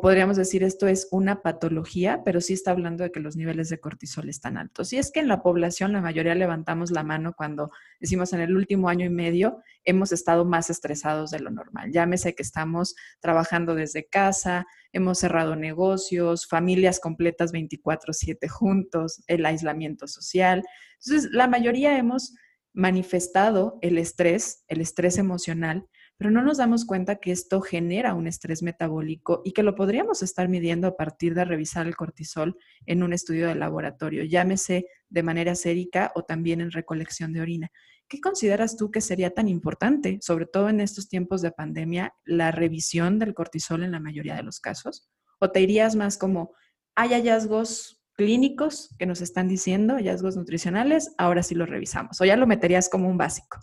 podríamos 0.00 0.36
decir 0.36 0.62
esto 0.62 0.86
es 0.86 1.08
una 1.10 1.42
patología, 1.42 2.22
pero 2.24 2.40
sí 2.40 2.52
está 2.52 2.70
hablando 2.70 3.02
de 3.04 3.10
que 3.10 3.20
los 3.20 3.36
niveles 3.36 3.68
de 3.68 3.80
cortisol 3.80 4.28
están 4.28 4.56
altos. 4.56 4.92
Y 4.92 4.98
es 4.98 5.10
que 5.10 5.20
en 5.20 5.28
la 5.28 5.42
población 5.42 5.92
la 5.92 6.00
mayoría 6.00 6.34
levantamos 6.34 6.90
la 6.90 7.02
mano 7.02 7.34
cuando 7.36 7.70
decimos 8.00 8.32
en 8.32 8.40
el 8.40 8.56
último 8.56 8.88
año 8.88 9.04
y 9.04 9.10
medio 9.10 9.60
hemos 9.84 10.12
estado 10.12 10.44
más 10.44 10.70
estresados 10.70 11.30
de 11.30 11.40
lo 11.40 11.50
normal. 11.50 11.90
Llámese 11.92 12.34
que 12.34 12.42
estamos 12.42 12.94
trabajando 13.20 13.74
desde 13.74 14.06
casa, 14.06 14.66
hemos 14.92 15.18
cerrado 15.18 15.56
negocios, 15.56 16.46
familias 16.46 17.00
completas 17.00 17.52
24/7 17.52 18.48
juntos, 18.48 19.22
el 19.26 19.44
aislamiento 19.46 20.06
social. 20.06 20.62
Entonces, 21.04 21.30
la 21.32 21.48
mayoría 21.48 21.98
hemos 21.98 22.34
manifestado 22.72 23.78
el 23.82 23.98
estrés, 23.98 24.64
el 24.68 24.80
estrés 24.80 25.18
emocional, 25.18 25.86
pero 26.22 26.30
no 26.30 26.40
nos 26.40 26.58
damos 26.58 26.84
cuenta 26.84 27.16
que 27.16 27.32
esto 27.32 27.60
genera 27.60 28.14
un 28.14 28.28
estrés 28.28 28.62
metabólico 28.62 29.42
y 29.44 29.50
que 29.50 29.64
lo 29.64 29.74
podríamos 29.74 30.22
estar 30.22 30.48
midiendo 30.48 30.86
a 30.86 30.96
partir 30.96 31.34
de 31.34 31.44
revisar 31.44 31.88
el 31.88 31.96
cortisol 31.96 32.56
en 32.86 33.02
un 33.02 33.12
estudio 33.12 33.48
de 33.48 33.56
laboratorio, 33.56 34.22
llámese 34.22 34.86
de 35.08 35.22
manera 35.24 35.56
sérica 35.56 36.12
o 36.14 36.22
también 36.22 36.60
en 36.60 36.70
recolección 36.70 37.32
de 37.32 37.40
orina. 37.40 37.72
¿Qué 38.06 38.20
consideras 38.20 38.76
tú 38.76 38.92
que 38.92 39.00
sería 39.00 39.34
tan 39.34 39.48
importante, 39.48 40.18
sobre 40.22 40.46
todo 40.46 40.68
en 40.68 40.78
estos 40.78 41.08
tiempos 41.08 41.42
de 41.42 41.50
pandemia, 41.50 42.14
la 42.24 42.52
revisión 42.52 43.18
del 43.18 43.34
cortisol 43.34 43.82
en 43.82 43.90
la 43.90 43.98
mayoría 43.98 44.36
de 44.36 44.44
los 44.44 44.60
casos? 44.60 45.10
¿O 45.40 45.50
te 45.50 45.60
irías 45.60 45.96
más 45.96 46.18
como, 46.18 46.52
hay 46.94 47.14
hallazgos 47.14 48.00
clínicos 48.12 48.94
que 48.96 49.06
nos 49.06 49.22
están 49.22 49.48
diciendo, 49.48 49.94
hallazgos 49.94 50.36
nutricionales, 50.36 51.16
ahora 51.18 51.42
sí 51.42 51.56
los 51.56 51.68
revisamos? 51.68 52.20
¿O 52.20 52.24
ya 52.24 52.36
lo 52.36 52.46
meterías 52.46 52.88
como 52.88 53.08
un 53.08 53.18
básico? 53.18 53.58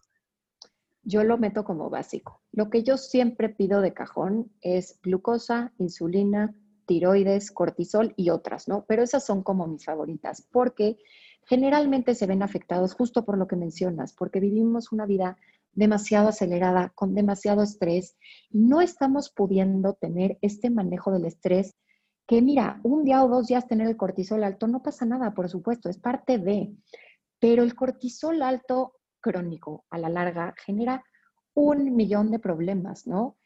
Yo 1.04 1.24
lo 1.24 1.38
meto 1.38 1.64
como 1.64 1.90
básico. 1.90 2.42
Lo 2.52 2.70
que 2.70 2.84
yo 2.84 2.98
siempre 2.98 3.50
pido 3.50 3.82
de 3.82 3.94
cajón 3.94 4.52
es 4.62 5.00
glucosa, 5.02 5.74
insulina, 5.78 6.56
tiroides, 6.86 7.52
cortisol 7.52 8.14
y 8.18 8.30
otras, 8.32 8.68
¿no? 8.68 8.86
Pero 8.88 9.04
esas 9.04 9.26
son 9.26 9.44
como 9.44 9.68
mis 9.68 9.86
favoritas, 9.86 10.48
porque 10.52 10.98
generalmente 11.46 12.16
se 12.16 12.28
ven 12.28 12.44
afectados 12.44 12.94
justo 12.94 13.26
por 13.26 13.38
lo 13.38 13.48
que 13.48 13.56
mencionas, 13.56 14.14
porque 14.14 14.40
vivimos 14.40 14.92
una 14.92 15.06
vida 15.06 15.38
demasiado 15.74 16.30
acelerada, 16.30 16.92
con 16.96 17.14
demasiado 17.14 17.64
estrés, 17.64 18.18
y 18.50 18.60
no 18.60 18.82
estamos 18.82 19.30
pudiendo 19.30 19.94
tener 19.94 20.38
este 20.42 20.70
manejo 20.70 21.12
del 21.12 21.26
estrés 21.26 21.76
que 22.30 22.44
mira, 22.44 22.80
un 22.84 23.04
día 23.04 23.24
o 23.24 23.28
dos 23.28 23.48
días 23.48 23.68
tener 23.68 23.88
el 23.88 23.98
cortisol 23.98 24.44
alto 24.44 24.68
no 24.68 24.84
pasa 24.84 25.04
nada, 25.04 25.34
por 25.34 25.50
supuesto, 25.50 25.90
es 25.90 25.98
parte 25.98 26.38
de, 26.38 26.72
pero 27.40 27.64
el 27.64 27.74
cortisol 27.74 28.44
alto 28.44 28.99
crónico 29.22 29.86
a 29.90 29.98
la 29.98 30.10
larga 30.10 30.54
genera 30.58 31.04
un 31.54 31.96
millón 31.96 32.32
de 32.32 32.40
problemas, 32.40 33.08
¿no? 33.08 33.38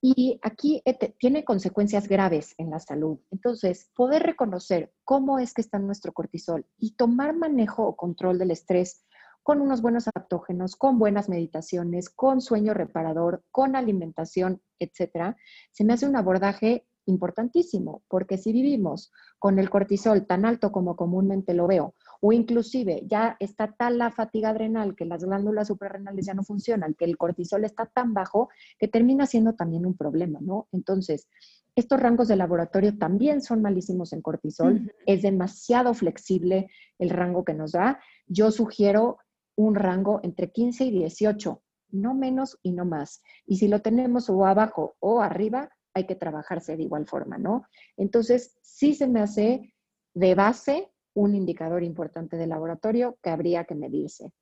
Y 0.00 0.38
aquí 0.42 0.82
tiene 1.18 1.44
consecuencias 1.44 2.06
graves 2.06 2.54
en 2.58 2.70
la 2.70 2.78
salud. 2.78 3.18
Entonces, 3.30 3.90
poder 3.96 4.22
reconocer 4.22 4.92
cómo 5.04 5.38
es 5.38 5.54
que 5.54 5.62
está 5.62 5.78
nuestro 5.78 6.12
cortisol 6.12 6.66
y 6.78 6.94
tomar 6.96 7.34
manejo 7.34 7.86
o 7.86 7.96
control 7.96 8.38
del 8.38 8.50
estrés 8.50 9.04
con 9.42 9.60
unos 9.60 9.80
buenos 9.80 10.08
adaptógenos, 10.08 10.74
con 10.76 10.98
buenas 10.98 11.28
meditaciones, 11.28 12.10
con 12.10 12.40
sueño 12.40 12.74
reparador, 12.74 13.44
con 13.52 13.76
alimentación, 13.76 14.60
etcétera, 14.78 15.36
se 15.70 15.84
me 15.84 15.92
hace 15.92 16.06
un 16.06 16.16
abordaje 16.16 16.84
importantísimo, 17.06 18.02
porque 18.08 18.38
si 18.38 18.52
vivimos 18.52 19.12
con 19.38 19.58
el 19.58 19.70
cortisol 19.70 20.26
tan 20.26 20.44
alto 20.44 20.72
como 20.72 20.96
comúnmente 20.96 21.54
lo 21.54 21.68
veo, 21.68 21.94
o 22.20 22.32
inclusive 22.32 23.02
ya 23.06 23.36
está 23.40 23.72
tal 23.72 23.98
la 23.98 24.10
fatiga 24.10 24.50
adrenal 24.50 24.94
que 24.94 25.04
las 25.04 25.24
glándulas 25.24 25.68
suprarrenales 25.68 26.26
ya 26.26 26.34
no 26.34 26.42
funcionan, 26.42 26.94
que 26.94 27.04
el 27.04 27.16
cortisol 27.16 27.64
está 27.64 27.86
tan 27.86 28.14
bajo 28.14 28.48
que 28.78 28.88
termina 28.88 29.26
siendo 29.26 29.54
también 29.54 29.86
un 29.86 29.96
problema, 29.96 30.38
¿no? 30.40 30.68
Entonces, 30.72 31.28
estos 31.74 32.00
rangos 32.00 32.28
de 32.28 32.36
laboratorio 32.36 32.96
también 32.96 33.42
son 33.42 33.60
malísimos 33.60 34.12
en 34.14 34.22
cortisol, 34.22 34.92
es 35.04 35.22
demasiado 35.22 35.92
flexible 35.92 36.68
el 36.98 37.10
rango 37.10 37.44
que 37.44 37.52
nos 37.52 37.72
da. 37.72 38.00
Yo 38.26 38.50
sugiero 38.50 39.18
un 39.56 39.74
rango 39.74 40.20
entre 40.22 40.50
15 40.50 40.84
y 40.86 40.90
18, 40.90 41.62
no 41.90 42.14
menos 42.14 42.58
y 42.62 42.72
no 42.72 42.86
más. 42.86 43.22
Y 43.46 43.58
si 43.58 43.68
lo 43.68 43.82
tenemos 43.82 44.30
o 44.30 44.46
abajo 44.46 44.96
o 45.00 45.20
arriba, 45.20 45.70
hay 45.92 46.04
que 46.04 46.14
trabajarse 46.14 46.76
de 46.76 46.82
igual 46.82 47.06
forma, 47.06 47.36
¿no? 47.38 47.66
Entonces, 47.96 48.56
sí 48.62 48.94
se 48.94 49.06
me 49.06 49.20
hace 49.20 49.74
de 50.14 50.34
base 50.34 50.90
un 51.16 51.34
indicador 51.34 51.82
importante 51.82 52.36
de 52.36 52.46
laboratorio 52.46 53.18
que 53.22 53.30
habría 53.30 53.64
que 53.64 53.74
medirse. 53.74 54.32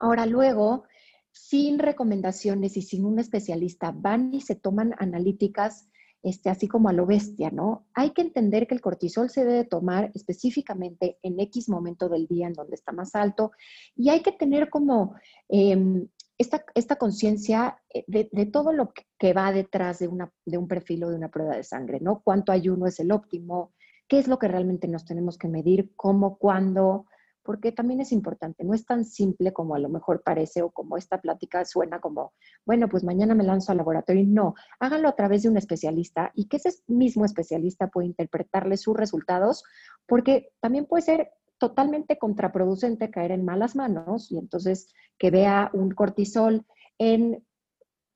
Ahora, 0.00 0.26
luego, 0.26 0.84
sin 1.30 1.78
recomendaciones 1.78 2.76
y 2.76 2.82
sin 2.82 3.04
un 3.04 3.20
especialista, 3.20 3.92
van 3.94 4.34
y 4.34 4.40
se 4.40 4.56
toman 4.56 4.94
analíticas 4.98 5.88
este, 6.24 6.50
así 6.50 6.66
como 6.66 6.88
a 6.88 6.92
lo 6.92 7.06
bestia, 7.06 7.50
¿no? 7.50 7.86
Hay 7.94 8.10
que 8.10 8.22
entender 8.22 8.66
que 8.66 8.74
el 8.74 8.80
cortisol 8.80 9.30
se 9.30 9.44
debe 9.44 9.64
tomar 9.64 10.10
específicamente 10.14 11.18
en 11.22 11.38
X 11.38 11.68
momento 11.68 12.08
del 12.08 12.26
día 12.26 12.46
en 12.46 12.54
donde 12.54 12.74
está 12.74 12.92
más 12.92 13.14
alto 13.14 13.52
y 13.94 14.08
hay 14.08 14.20
que 14.20 14.32
tener 14.32 14.70
como 14.70 15.14
em, 15.48 16.08
esta, 16.38 16.64
esta 16.74 16.96
conciencia 16.96 17.78
eh, 17.92 18.04
de, 18.08 18.46
todo 18.46 18.72
lo 18.72 18.92
que 19.18 19.32
va 19.34 19.52
detrás 19.52 19.98
de, 19.98 20.08
una, 20.08 20.32
de 20.46 20.56
un 20.56 20.66
perfil 20.66 21.04
o 21.04 21.10
de 21.10 21.16
una 21.16 21.30
prueba 21.30 21.56
de 21.56 21.62
sangre, 21.62 22.00
¿no? 22.00 22.22
¿Cuánto 22.24 22.52
ayuno 22.52 22.86
es 22.86 22.98
el 23.00 23.12
óptimo? 23.12 23.74
¿Qué 24.08 24.18
es 24.18 24.28
lo 24.28 24.38
que 24.38 24.48
realmente 24.48 24.88
nos 24.88 25.04
tenemos 25.04 25.38
que 25.38 25.48
medir? 25.48 25.92
¿Cómo? 25.96 26.36
¿Cuándo? 26.38 27.06
Porque 27.42 27.72
también 27.72 28.00
es 28.00 28.10
importante, 28.12 28.64
no 28.64 28.72
es 28.72 28.86
tan 28.86 29.04
simple 29.04 29.52
como 29.52 29.74
a 29.74 29.78
lo 29.78 29.90
mejor 29.90 30.22
parece 30.22 30.62
o 30.62 30.70
como 30.70 30.96
esta 30.96 31.20
plática 31.20 31.64
suena 31.64 32.00
como, 32.00 32.32
bueno, 32.64 32.88
pues 32.88 33.04
mañana 33.04 33.34
me 33.34 33.44
lanzo 33.44 33.70
al 33.72 33.78
laboratorio. 33.78 34.24
No, 34.26 34.54
háganlo 34.80 35.08
a 35.08 35.16
través 35.16 35.42
de 35.42 35.50
un 35.50 35.58
especialista 35.58 36.32
y 36.34 36.48
que 36.48 36.56
ese 36.56 36.70
mismo 36.86 37.24
especialista 37.24 37.88
pueda 37.88 38.06
interpretarle 38.06 38.78
sus 38.78 38.96
resultados, 38.96 39.62
porque 40.06 40.52
también 40.60 40.86
puede 40.86 41.02
ser 41.02 41.30
totalmente 41.58 42.18
contraproducente 42.18 43.10
caer 43.10 43.30
en 43.32 43.44
malas 43.44 43.76
manos 43.76 44.30
y 44.32 44.38
entonces 44.38 44.92
que 45.18 45.30
vea 45.30 45.70
un 45.72 45.90
cortisol 45.90 46.66
en 46.98 47.44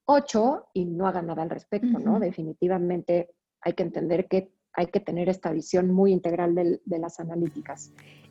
8 0.06 0.68
y 0.72 0.86
no 0.86 1.06
haga 1.06 1.22
nada 1.22 1.42
al 1.42 1.50
respecto, 1.50 1.98
¿no? 1.98 2.18
Definitivamente 2.18 3.34
hay 3.60 3.74
que 3.74 3.82
entender 3.82 4.26
que 4.26 4.52
hay 4.78 4.86
que 4.86 5.00
tener 5.00 5.28
esta 5.28 5.50
visión 5.50 5.90
muy 5.90 6.12
integral 6.12 6.54
de 6.54 6.98
las 7.00 7.18
analíticas. 7.18 7.90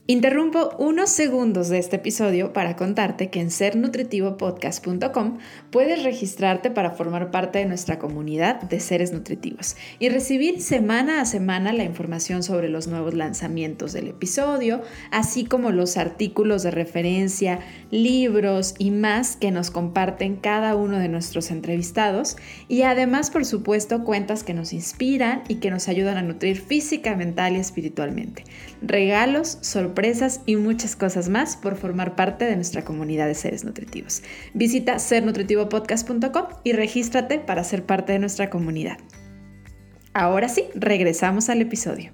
Interrumpo 0.10 0.70
unos 0.78 1.10
segundos 1.10 1.68
de 1.68 1.80
este 1.80 1.98
episodio 1.98 2.54
para 2.54 2.78
contarte 2.78 3.30
que 3.30 3.42
en 3.42 3.52
sernutritivopodcast.com 3.52 5.40
puedes 5.70 6.02
registrarte 6.02 6.72
para 6.72 6.92
formar 6.92 7.30
parte 7.30 7.60
de 7.60 7.66
nuestra 7.66 8.00
comunidad 8.00 8.62
de 8.62 8.80
seres 8.80 9.12
nutritivos 9.12 9.76
y 10.00 10.08
recibir 10.08 10.62
semana 10.62 11.20
a 11.20 11.26
semana 11.26 11.74
la 11.74 11.84
información 11.84 12.42
sobre 12.42 12.70
los 12.70 12.88
nuevos 12.88 13.16
lanzamientos 13.16 13.92
del 13.92 14.08
episodio, 14.08 14.82
así 15.12 15.44
como 15.44 15.72
los 15.72 15.98
artículos 15.98 16.64
de 16.64 16.72
referencia, 16.72 17.60
libros 17.92 18.76
y 18.78 18.92
más 18.92 19.36
que 19.36 19.52
nos 19.52 19.72
comparten 19.72 20.38
cada 20.38 20.78
uno 20.78 21.00
de 21.00 21.10
nuestros 21.10 21.52
entrevistados 21.52 22.38
y 22.70 22.84
además, 22.84 23.30
por 23.30 23.44
supuesto, 23.44 24.06
cuentas 24.06 24.46
que 24.46 24.54
nos 24.54 24.72
inspiran 24.72 25.44
y 25.50 25.56
que 25.56 25.70
nos 25.70 25.90
ayudan 25.90 26.16
a 26.16 26.22
nutrir 26.22 26.62
física, 26.62 27.14
mental 27.18 27.58
y 27.58 27.60
espiritualmente. 27.60 28.46
Regalos, 28.82 29.58
sorpresas, 29.60 29.97
y 30.46 30.56
muchas 30.58 30.96
cosas 30.96 31.28
más 31.28 31.58
por 31.58 31.76
formar 31.76 32.16
parte 32.16 32.46
de 32.46 32.56
nuestra 32.56 32.86
comunidad 32.86 33.26
de 33.26 33.34
seres 33.34 33.64
nutritivos. 33.64 34.22
Visita 34.54 35.00
sernutritivopodcast.com 35.00 36.46
y 36.64 36.74
regístrate 36.74 37.40
para 37.40 37.64
ser 37.64 37.84
parte 37.84 38.14
de 38.14 38.20
nuestra 38.20 38.52
comunidad. 38.52 39.00
Ahora 40.14 40.50
sí, 40.50 40.66
regresamos 40.76 41.50
al 41.50 41.62
episodio. 41.62 42.14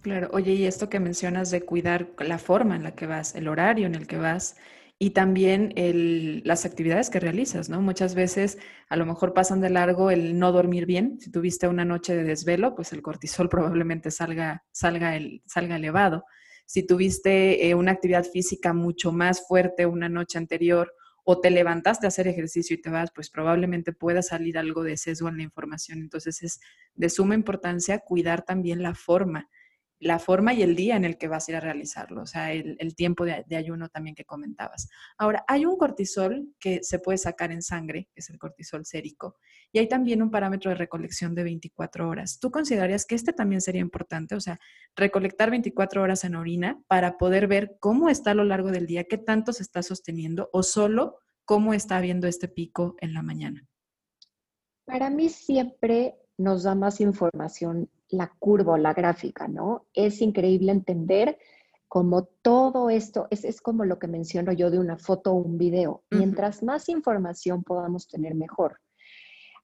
Claro, 0.00 0.30
oye, 0.32 0.52
y 0.52 0.64
esto 0.64 0.88
que 0.88 1.00
mencionas 1.00 1.50
de 1.50 1.60
cuidar 1.60 2.08
la 2.18 2.38
forma 2.38 2.76
en 2.76 2.82
la 2.82 2.94
que 2.94 3.06
vas, 3.06 3.34
el 3.34 3.48
horario 3.48 3.86
en 3.86 3.94
el 3.94 4.06
que 4.06 4.16
vas 4.16 4.56
y 4.98 5.10
también 5.10 5.72
el, 5.76 6.40
las 6.46 6.64
actividades 6.64 7.10
que 7.10 7.20
realizas, 7.20 7.68
¿no? 7.68 7.82
Muchas 7.82 8.14
veces 8.14 8.56
a 8.88 8.96
lo 8.96 9.04
mejor 9.04 9.34
pasan 9.34 9.60
de 9.60 9.68
largo 9.68 10.10
el 10.10 10.38
no 10.38 10.50
dormir 10.50 10.86
bien. 10.86 11.18
Si 11.20 11.30
tuviste 11.30 11.68
una 11.68 11.84
noche 11.84 12.16
de 12.16 12.24
desvelo, 12.24 12.74
pues 12.74 12.94
el 12.94 13.02
cortisol 13.02 13.48
probablemente 13.50 14.10
salga, 14.10 14.64
salga, 14.72 15.14
el, 15.16 15.42
salga 15.46 15.76
elevado. 15.76 16.24
Si 16.66 16.86
tuviste 16.86 17.68
eh, 17.68 17.74
una 17.74 17.92
actividad 17.92 18.24
física 18.24 18.72
mucho 18.72 19.12
más 19.12 19.46
fuerte 19.46 19.86
una 19.86 20.08
noche 20.08 20.38
anterior 20.38 20.92
o 21.24 21.40
te 21.40 21.50
levantaste 21.50 22.06
a 22.06 22.08
hacer 22.08 22.28
ejercicio 22.28 22.76
y 22.76 22.80
te 22.80 22.90
vas, 22.90 23.10
pues 23.14 23.30
probablemente 23.30 23.92
pueda 23.92 24.22
salir 24.22 24.58
algo 24.58 24.82
de 24.82 24.96
sesgo 24.96 25.28
en 25.28 25.38
la 25.38 25.42
información. 25.42 26.00
Entonces 26.00 26.42
es 26.42 26.60
de 26.94 27.08
suma 27.08 27.34
importancia 27.34 28.00
cuidar 28.00 28.44
también 28.44 28.82
la 28.82 28.94
forma 28.94 29.48
la 30.04 30.18
forma 30.18 30.52
y 30.52 30.62
el 30.62 30.76
día 30.76 30.96
en 30.96 31.04
el 31.06 31.16
que 31.16 31.28
vas 31.28 31.48
a 31.48 31.52
ir 31.52 31.56
a 31.56 31.60
realizarlo, 31.60 32.20
o 32.20 32.26
sea, 32.26 32.52
el, 32.52 32.94
tiempo 32.94 33.24
de, 33.24 33.56
ayuno 33.56 33.88
también 33.88 34.14
que 34.14 34.26
comentabas. 34.26 34.90
Ahora, 35.16 35.46
hay 35.48 35.64
un 35.64 35.78
cortisol 35.78 36.54
que 36.60 36.80
se 36.82 36.98
puede 36.98 37.16
sacar 37.16 37.50
en 37.52 37.62
sangre, 37.62 38.10
que 38.12 38.20
es 38.20 38.28
el 38.28 38.38
cortisol 38.38 38.84
sérico, 38.84 39.38
y 39.72 39.78
hay 39.78 39.88
también 39.88 40.20
un 40.20 40.30
parámetro 40.30 40.70
de 40.70 40.74
recolección 40.74 41.34
de 41.34 41.44
24 41.44 42.06
horas. 42.06 42.38
¿Tú 42.38 42.50
considerarías 42.50 43.06
que 43.06 43.14
este 43.14 43.32
también 43.32 43.62
sería 43.62 43.80
importante? 43.80 44.34
O 44.34 44.40
sea, 44.40 44.60
recolectar 44.94 45.50
24 45.50 46.02
horas 46.02 46.22
en 46.24 46.34
orina 46.34 46.78
para 46.86 47.16
poder 47.16 47.46
ver 47.46 47.76
cómo 47.80 48.10
está 48.10 48.32
a 48.32 48.34
lo 48.34 48.44
largo 48.44 48.70
del 48.70 48.86
día, 48.86 49.04
qué 49.04 49.16
tanto 49.16 49.54
se 49.54 49.62
está 49.62 49.82
sosteniendo 49.82 50.50
o 50.52 50.62
solo 50.62 51.16
cómo 51.46 51.72
está 51.72 51.96
habiendo 51.96 52.26
este 52.26 52.48
pico 52.48 52.94
en 53.00 53.14
la 53.14 53.22
mañana. 53.22 53.66
Para 54.84 55.08
mí 55.08 55.30
siempre 55.30 56.16
nos 56.36 56.64
da 56.64 56.74
más 56.74 57.00
información 57.00 57.88
la 58.14 58.32
curva 58.38 58.74
o 58.74 58.76
la 58.78 58.94
gráfica, 58.94 59.48
¿no? 59.48 59.86
Es 59.92 60.20
increíble 60.22 60.72
entender 60.72 61.38
cómo 61.88 62.24
todo 62.42 62.90
esto, 62.90 63.28
es, 63.30 63.44
es 63.44 63.60
como 63.60 63.84
lo 63.84 63.98
que 63.98 64.08
menciono 64.08 64.52
yo 64.52 64.70
de 64.70 64.78
una 64.78 64.96
foto 64.96 65.32
o 65.32 65.34
un 65.34 65.58
video. 65.58 66.02
Mientras 66.10 66.62
más 66.62 66.88
información 66.88 67.62
podamos 67.62 68.08
tener, 68.08 68.34
mejor. 68.34 68.80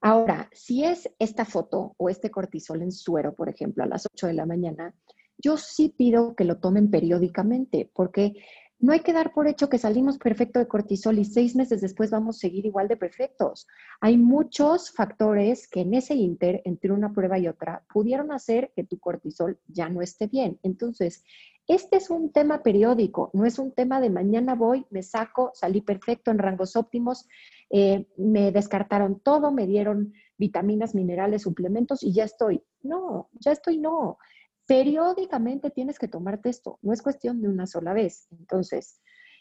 Ahora, 0.01 0.49
si 0.53 0.85
es 0.85 1.11
esta 1.19 1.45
foto 1.45 1.95
o 1.99 2.09
este 2.09 2.31
cortisol 2.31 2.83
en 2.83 2.93
suero, 2.93 3.35
por 3.35 3.49
ejemplo, 3.49 3.85
a 3.85 3.87
las 3.87 4.07
8 4.15 4.29
de 4.29 4.33
la 4.33 4.47
mañana, 4.47 4.95
yo 5.37 5.57
sí 5.57 5.89
pido 5.97 6.35
que 6.35 6.45
lo 6.45 6.59
tomen 6.59 6.91
periódicamente, 6.91 7.91
porque 7.93 8.35
no 8.81 8.93
hay 8.93 9.01
que 9.01 9.13
dar 9.13 9.33
por 9.33 9.47
hecho 9.47 9.69
que 9.69 9.79
salimos 9.79 10.19
perfecto 10.19 10.59
de 10.59 10.67
cortisol 10.67 11.19
y 11.19 11.25
seis 11.25 11.55
meses 11.55 11.81
después 11.83 12.11
vamos 12.11 12.37
a 12.37 12.41
seguir 12.41 12.65
igual 12.65 12.89
de 12.89 12.97
perfectos. 12.97 13.67
Hay 14.01 14.17
muchos 14.17 14.91
factores 14.91 15.69
que 15.69 15.81
en 15.81 15.95
ese 15.95 16.15
inter, 16.15 16.63
entre 16.65 16.93
una 16.93 17.13
prueba 17.13 17.39
y 17.39 17.47
otra, 17.47 17.85
pudieron 17.93 18.33
hacer 18.33 18.73
que 18.75 18.85
tu 18.85 18.99
cortisol 18.99 19.59
ya 19.67 19.89
no 19.91 20.01
esté 20.01 20.27
bien. 20.29 20.59
Entonces, 20.63 21.25
este 21.69 21.99
es 21.99 22.09
un 22.11 22.33
tema 22.33 22.63
periódico, 22.63 23.31
no 23.35 23.45
es 23.45 23.59
un 23.59 23.73
tema 23.73 24.01
de 24.01 24.11
mañana 24.11 24.55
voy, 24.55 24.87
me 24.91 25.03
saco, 25.03 25.53
salí 25.55 25.83
perfecto 25.83 26.31
en 26.31 26.39
rangos 26.39 26.75
óptimos, 26.75 27.29
eh, 27.69 28.07
me 28.17 28.51
descartaron 28.51 29.21
todo, 29.21 29.53
me 29.53 29.67
dieron 29.67 30.15
vitaminas, 30.39 30.95
minerales, 30.95 31.43
suplementos 31.43 32.03
y 32.03 32.13
ya 32.13 32.25
estoy. 32.25 32.63
No, 32.83 33.29
ya 33.35 33.53
estoy 33.53 33.77
no 33.77 34.17
periódicamente 34.71 35.71
tienes 35.71 35.99
que 35.99 36.07
tomarte 36.07 36.49
esto, 36.49 36.79
no 36.83 36.93
es 36.93 37.03
cuestión 37.03 37.43
de 37.43 37.49
una 37.49 37.67
sola 37.67 37.93
vez. 37.93 38.29
Entonces, 38.31 39.01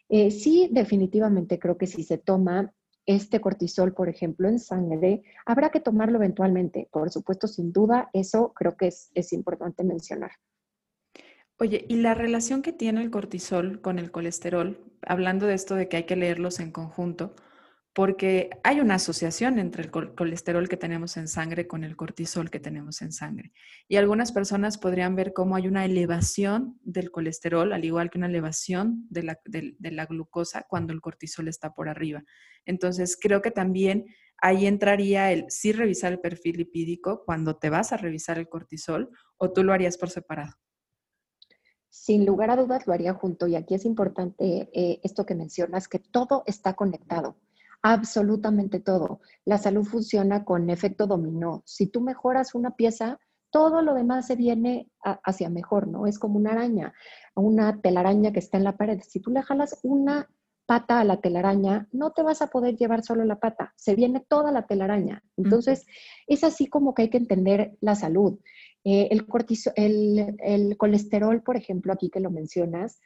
eh, 0.10 0.32
sí, 0.32 0.70
definitivamente 0.72 1.60
creo 1.60 1.78
que 1.78 1.86
si 1.86 2.02
se 2.02 2.18
toma 2.18 2.74
este 3.06 3.40
cortisol, 3.40 3.94
por 3.94 4.10
ejemplo, 4.10 4.50
en 4.50 4.58
sangre, 4.58 5.22
habrá 5.46 5.70
que 5.70 5.82
tomarlo 5.82 6.18
eventualmente. 6.18 6.90
Por 6.92 7.12
supuesto, 7.12 7.48
sin 7.48 7.72
duda, 7.72 8.10
eso 8.12 8.54
creo 8.56 8.76
que 8.76 8.88
es, 8.88 9.12
es 9.14 9.32
importante 9.32 9.84
mencionar. 9.84 10.32
Oye, 11.60 11.86
¿y 11.88 11.98
la 11.98 12.16
relación 12.16 12.64
que 12.64 12.74
tiene 12.74 13.04
el 13.04 13.12
cortisol 13.12 13.82
con 13.82 14.00
el 14.00 14.10
colesterol? 14.10 14.80
Hablando 15.04 15.46
de 15.46 15.54
esto 15.54 15.76
de 15.76 15.88
que 15.88 15.98
hay 15.98 16.04
que 16.06 16.16
leerlos 16.16 16.60
en 16.60 16.72
conjunto, 16.72 17.36
porque 17.94 18.52
hay 18.64 18.80
una 18.80 18.96
asociación 18.96 19.58
entre 19.58 19.84
el 19.84 19.92
colesterol 19.92 20.70
que 20.70 20.78
tenemos 20.78 21.18
en 21.18 21.28
sangre 21.28 21.68
con 21.68 21.84
el 21.84 21.96
cortisol 21.96 22.52
que 22.52 22.60
tenemos 22.60 23.02
en 23.02 23.12
sangre. 23.12 23.52
Y 23.88 23.96
algunas 23.96 24.32
personas 24.32 24.78
podrían 24.78 25.16
ver 25.16 25.34
cómo 25.34 25.56
hay 25.56 25.68
una 25.68 25.86
elevación 25.86 26.80
del 26.84 27.10
colesterol, 27.10 27.74
al 27.74 27.84
igual 27.84 28.10
que 28.10 28.20
una 28.20 28.28
elevación 28.28 29.08
de 29.10 29.24
la, 29.24 30.06
glucosa 30.06 30.66
cuando 30.70 30.94
el 30.94 31.02
cortisol 31.02 31.48
está 31.48 31.74
por 31.74 31.90
arriba. 31.90 32.24
Entonces, 32.66 33.18
creo 33.20 33.42
que 33.42 33.52
también 33.52 34.06
ahí 34.38 34.68
entraría 34.68 35.32
el 35.32 35.46
sí 35.50 35.72
revisar 35.72 36.14
el 36.14 36.20
perfil 36.20 36.58
lipídico 36.58 37.24
cuando 37.26 37.58
te 37.58 37.72
vas 37.72 37.92
a 37.92 37.98
revisar 37.98 38.38
el 38.38 38.48
cortisol 38.48 39.10
o 39.38 39.52
tú 39.52 39.64
lo 39.64 39.74
harías 39.74 39.98
por 39.98 40.10
separado. 40.12 40.54
Sin 41.90 42.24
lugar 42.24 42.52
a 42.52 42.56
dudas 42.56 42.86
lo 42.86 42.94
haría 42.94 43.16
junto 43.16 43.48
y 43.48 43.56
aquí 43.56 43.74
es 43.74 43.84
importante 43.84 44.70
eh, 44.74 45.00
esto 45.04 45.26
que 45.26 45.34
mencionas, 45.34 45.88
que 45.88 45.98
todo 45.98 46.44
está 46.46 46.76
conectado 46.76 47.36
absolutamente 47.82 48.80
todo. 48.80 49.22
La 49.46 49.58
salud 49.58 49.86
funciona 49.86 50.44
con 50.44 50.70
efecto 50.70 51.08
dominó. 51.08 51.64
Si 51.66 51.88
tú 51.88 52.02
mejoras 52.02 52.56
una 52.56 52.76
pieza, 52.76 53.20
todo 53.52 53.82
lo 53.82 53.94
demás 53.94 54.28
se 54.28 54.36
viene 54.36 54.90
hacia 55.02 55.50
mejor, 55.50 55.88
¿no? 55.88 56.06
Es 56.06 56.20
como 56.20 56.38
una 56.38 56.52
araña, 56.52 56.94
una 57.36 57.82
telaraña 57.82 58.32
que 58.32 58.40
está 58.40 58.58
en 58.58 58.64
la 58.64 58.78
pared. 58.78 59.02
Si 59.02 59.20
tú 59.20 59.32
le 59.32 59.42
jalas 59.42 59.80
una 59.84 60.30
pata 60.70 61.00
a 61.00 61.04
la 61.04 61.20
telaraña, 61.20 61.88
no 61.92 62.12
te 62.12 62.22
vas 62.22 62.44
a 62.44 62.48
poder 62.48 62.76
llevar 62.76 63.04
solo 63.04 63.26
la 63.26 63.40
pata, 63.40 63.74
se 63.76 63.96
viene 63.96 64.24
toda 64.28 64.52
la 64.52 64.68
telaraña. 64.68 65.24
Entonces, 65.36 65.88
es 66.28 66.44
así 66.44 66.68
como 66.68 66.94
que 66.94 67.04
hay 67.04 67.10
que 67.10 67.18
entender 67.18 67.76
la 67.82 67.96
salud. 67.96 68.38
Eh, 68.84 69.10
el, 69.12 69.26
el, 69.76 70.36
el 70.38 70.78
colesterol, 70.78 71.42
por 71.42 71.58
ejemplo, 71.58 71.92
aquí 71.92 72.12
que 72.12 72.20
lo 72.20 72.30
mencionas, 72.30 73.00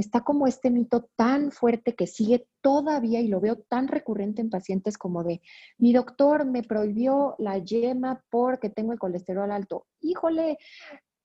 está 0.00 0.22
como 0.22 0.46
este 0.46 0.70
mito 0.70 1.08
tan 1.16 1.52
fuerte 1.52 1.94
que 1.94 2.06
sigue 2.06 2.46
todavía 2.60 3.20
y 3.20 3.28
lo 3.28 3.40
veo 3.40 3.56
tan 3.56 3.88
recurrente 3.88 4.40
en 4.40 4.50
pacientes 4.50 4.98
como 4.98 5.22
de, 5.24 5.40
mi 5.78 5.92
doctor 5.92 6.44
me 6.44 6.62
prohibió 6.62 7.34
la 7.38 7.58
yema 7.58 8.24
porque 8.30 8.70
tengo 8.70 8.92
el 8.92 8.98
colesterol 8.98 9.50
alto. 9.50 9.86
Híjole, 10.00 10.58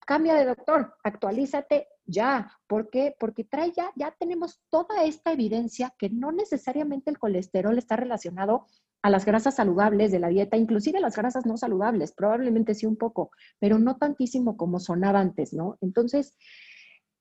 cambia 0.05 0.35
de 0.35 0.45
doctor, 0.45 0.95
actualízate 1.03 1.87
ya. 2.05 2.51
¿Por 2.67 2.89
qué? 2.89 3.15
Porque 3.19 3.43
trae 3.43 3.71
ya, 3.75 3.91
ya 3.95 4.15
tenemos 4.19 4.61
toda 4.69 5.03
esta 5.03 5.31
evidencia 5.31 5.93
que 5.97 6.09
no 6.09 6.31
necesariamente 6.31 7.09
el 7.09 7.19
colesterol 7.19 7.77
está 7.77 7.95
relacionado 7.95 8.65
a 9.01 9.09
las 9.09 9.25
grasas 9.25 9.55
saludables 9.55 10.11
de 10.11 10.19
la 10.19 10.29
dieta, 10.29 10.57
inclusive 10.57 10.99
las 10.99 11.15
grasas 11.15 11.45
no 11.45 11.57
saludables, 11.57 12.11
probablemente 12.11 12.73
sí 12.73 12.87
un 12.87 12.95
poco, 12.95 13.29
pero 13.59 13.77
no 13.77 13.97
tantísimo 13.97 14.57
como 14.57 14.79
sonaba 14.79 15.19
antes, 15.19 15.53
¿no? 15.53 15.77
Entonces, 15.81 16.35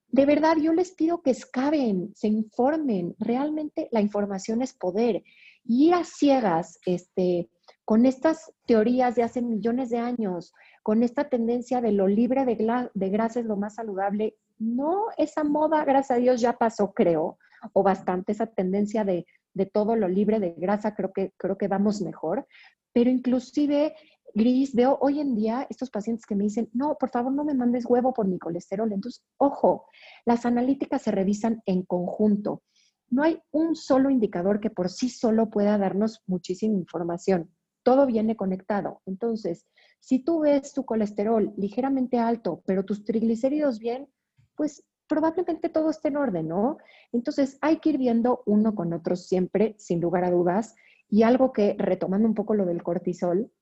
de 0.08 0.26
verdad, 0.26 0.56
yo 0.56 0.72
les 0.72 0.92
pido 0.92 1.22
que 1.22 1.30
escaben, 1.30 2.12
se 2.14 2.28
informen. 2.28 3.14
Realmente 3.18 3.88
la 3.90 4.00
información 4.00 4.62
es 4.62 4.72
poder. 4.72 5.22
Ir 5.64 5.94
a 5.94 6.04
ciegas 6.04 6.78
este, 6.86 7.48
con 7.84 8.06
estas 8.06 8.52
teorías 8.66 9.14
de 9.14 9.22
hace 9.22 9.42
millones 9.42 9.90
de 9.90 9.98
años, 9.98 10.52
con 10.82 11.02
esta 11.02 11.28
tendencia 11.28 11.80
de 11.80 11.92
lo 11.92 12.06
libre 12.06 12.44
de, 12.44 12.88
de 12.92 13.08
grasa 13.10 13.40
es 13.40 13.46
lo 13.46 13.56
más 13.56 13.74
saludable, 13.74 14.36
no, 14.58 15.06
esa 15.16 15.44
moda, 15.44 15.84
gracias 15.84 16.18
a 16.18 16.20
Dios, 16.20 16.40
ya 16.40 16.52
pasó, 16.54 16.92
creo, 16.92 17.38
o 17.72 17.82
bastante 17.82 18.32
esa 18.32 18.46
tendencia 18.46 19.04
de, 19.04 19.26
de 19.52 19.66
todo 19.66 19.96
lo 19.96 20.08
libre 20.08 20.40
de 20.40 20.54
grasa, 20.56 20.94
creo 20.94 21.12
que, 21.12 21.32
creo 21.36 21.58
que 21.58 21.68
vamos 21.68 22.00
mejor, 22.02 22.46
pero 22.92 23.10
inclusive 23.10 23.94
Gris, 24.36 24.74
veo 24.74 24.98
hoy 25.00 25.20
en 25.20 25.36
día 25.36 25.64
estos 25.70 25.90
pacientes 25.90 26.26
que 26.26 26.34
me 26.34 26.42
dicen, 26.42 26.68
no, 26.72 26.96
por 26.98 27.10
favor 27.10 27.32
no 27.32 27.44
me 27.44 27.54
mandes 27.54 27.86
huevo 27.86 28.12
por 28.12 28.26
mi 28.26 28.40
colesterol. 28.40 28.92
Entonces, 28.92 29.22
ojo, 29.36 29.86
las 30.26 30.44
analíticas 30.44 31.02
se 31.02 31.12
revisan 31.12 31.62
en 31.66 31.82
conjunto. 31.82 32.64
No 33.10 33.22
hay 33.22 33.40
un 33.52 33.76
solo 33.76 34.10
indicador 34.10 34.58
que 34.58 34.70
por 34.70 34.90
sí 34.90 35.08
solo 35.08 35.50
pueda 35.50 35.78
darnos 35.78 36.20
muchísima 36.26 36.76
información. 36.76 37.48
Todo 37.84 38.06
viene 38.06 38.34
conectado. 38.34 39.02
Entonces, 39.06 39.66
si 40.00 40.18
tú 40.18 40.40
ves 40.40 40.72
tu 40.72 40.84
colesterol 40.84 41.54
ligeramente 41.56 42.18
alto, 42.18 42.60
pero 42.66 42.84
tus 42.84 43.04
triglicéridos 43.04 43.78
bien, 43.78 44.08
pues 44.56 44.82
probablemente 45.06 45.68
todo 45.68 45.90
esté 45.90 46.08
en 46.08 46.16
orden, 46.16 46.48
¿no? 46.48 46.78
Entonces, 47.12 47.56
hay 47.60 47.78
que 47.78 47.90
ir 47.90 47.98
viendo 47.98 48.42
uno 48.46 48.74
con 48.74 48.92
otro 48.94 49.14
siempre, 49.14 49.76
sin 49.78 50.00
lugar 50.00 50.24
a 50.24 50.32
dudas. 50.32 50.74
Y 51.08 51.22
algo 51.22 51.52
que, 51.52 51.76
retomando 51.78 52.26
un 52.26 52.34
poco 52.34 52.54
lo 52.54 52.66
del 52.66 52.82
cortisol, 52.82 53.52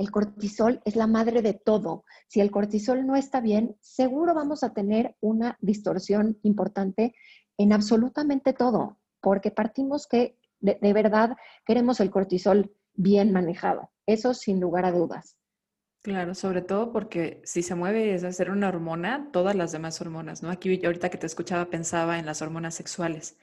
el 0.00 0.10
cortisol 0.10 0.80
es 0.86 0.96
la 0.96 1.06
madre 1.06 1.42
de 1.42 1.52
todo. 1.52 2.06
Si 2.26 2.40
el 2.40 2.50
cortisol 2.50 3.06
no 3.06 3.16
está 3.16 3.42
bien, 3.42 3.76
seguro 3.80 4.32
vamos 4.32 4.64
a 4.64 4.72
tener 4.72 5.14
una 5.20 5.58
distorsión 5.60 6.38
importante 6.42 7.14
en 7.58 7.74
absolutamente 7.74 8.54
todo, 8.54 8.96
porque 9.20 9.50
partimos 9.50 10.06
que 10.06 10.38
de, 10.60 10.92
verdad 10.94 11.36
queremos 11.66 12.00
el 12.00 12.10
cortisol 12.10 12.74
bien 12.94 13.30
manejado. 13.30 13.90
Eso 14.06 14.32
sin 14.32 14.58
lugar 14.58 14.86
a 14.86 14.92
dudas. 14.92 15.36
Claro, 16.00 16.34
sobre 16.34 16.62
todo 16.62 16.92
porque 16.92 17.42
si 17.44 17.62
se 17.62 17.74
mueve 17.74 18.14
es 18.14 18.24
hacer 18.24 18.50
una 18.50 18.68
hormona, 18.68 19.28
todas 19.34 19.54
las 19.54 19.70
demás 19.70 20.00
hormonas, 20.00 20.42
¿no? 20.42 20.48
Aquí 20.48 20.82
ahorita 20.82 21.10
que 21.10 21.18
te 21.18 21.26
escuchaba 21.26 21.66
pensaba 21.66 22.18
en 22.18 22.24
las 22.24 22.40
hormonas 22.40 22.74
sexuales. 22.74 23.36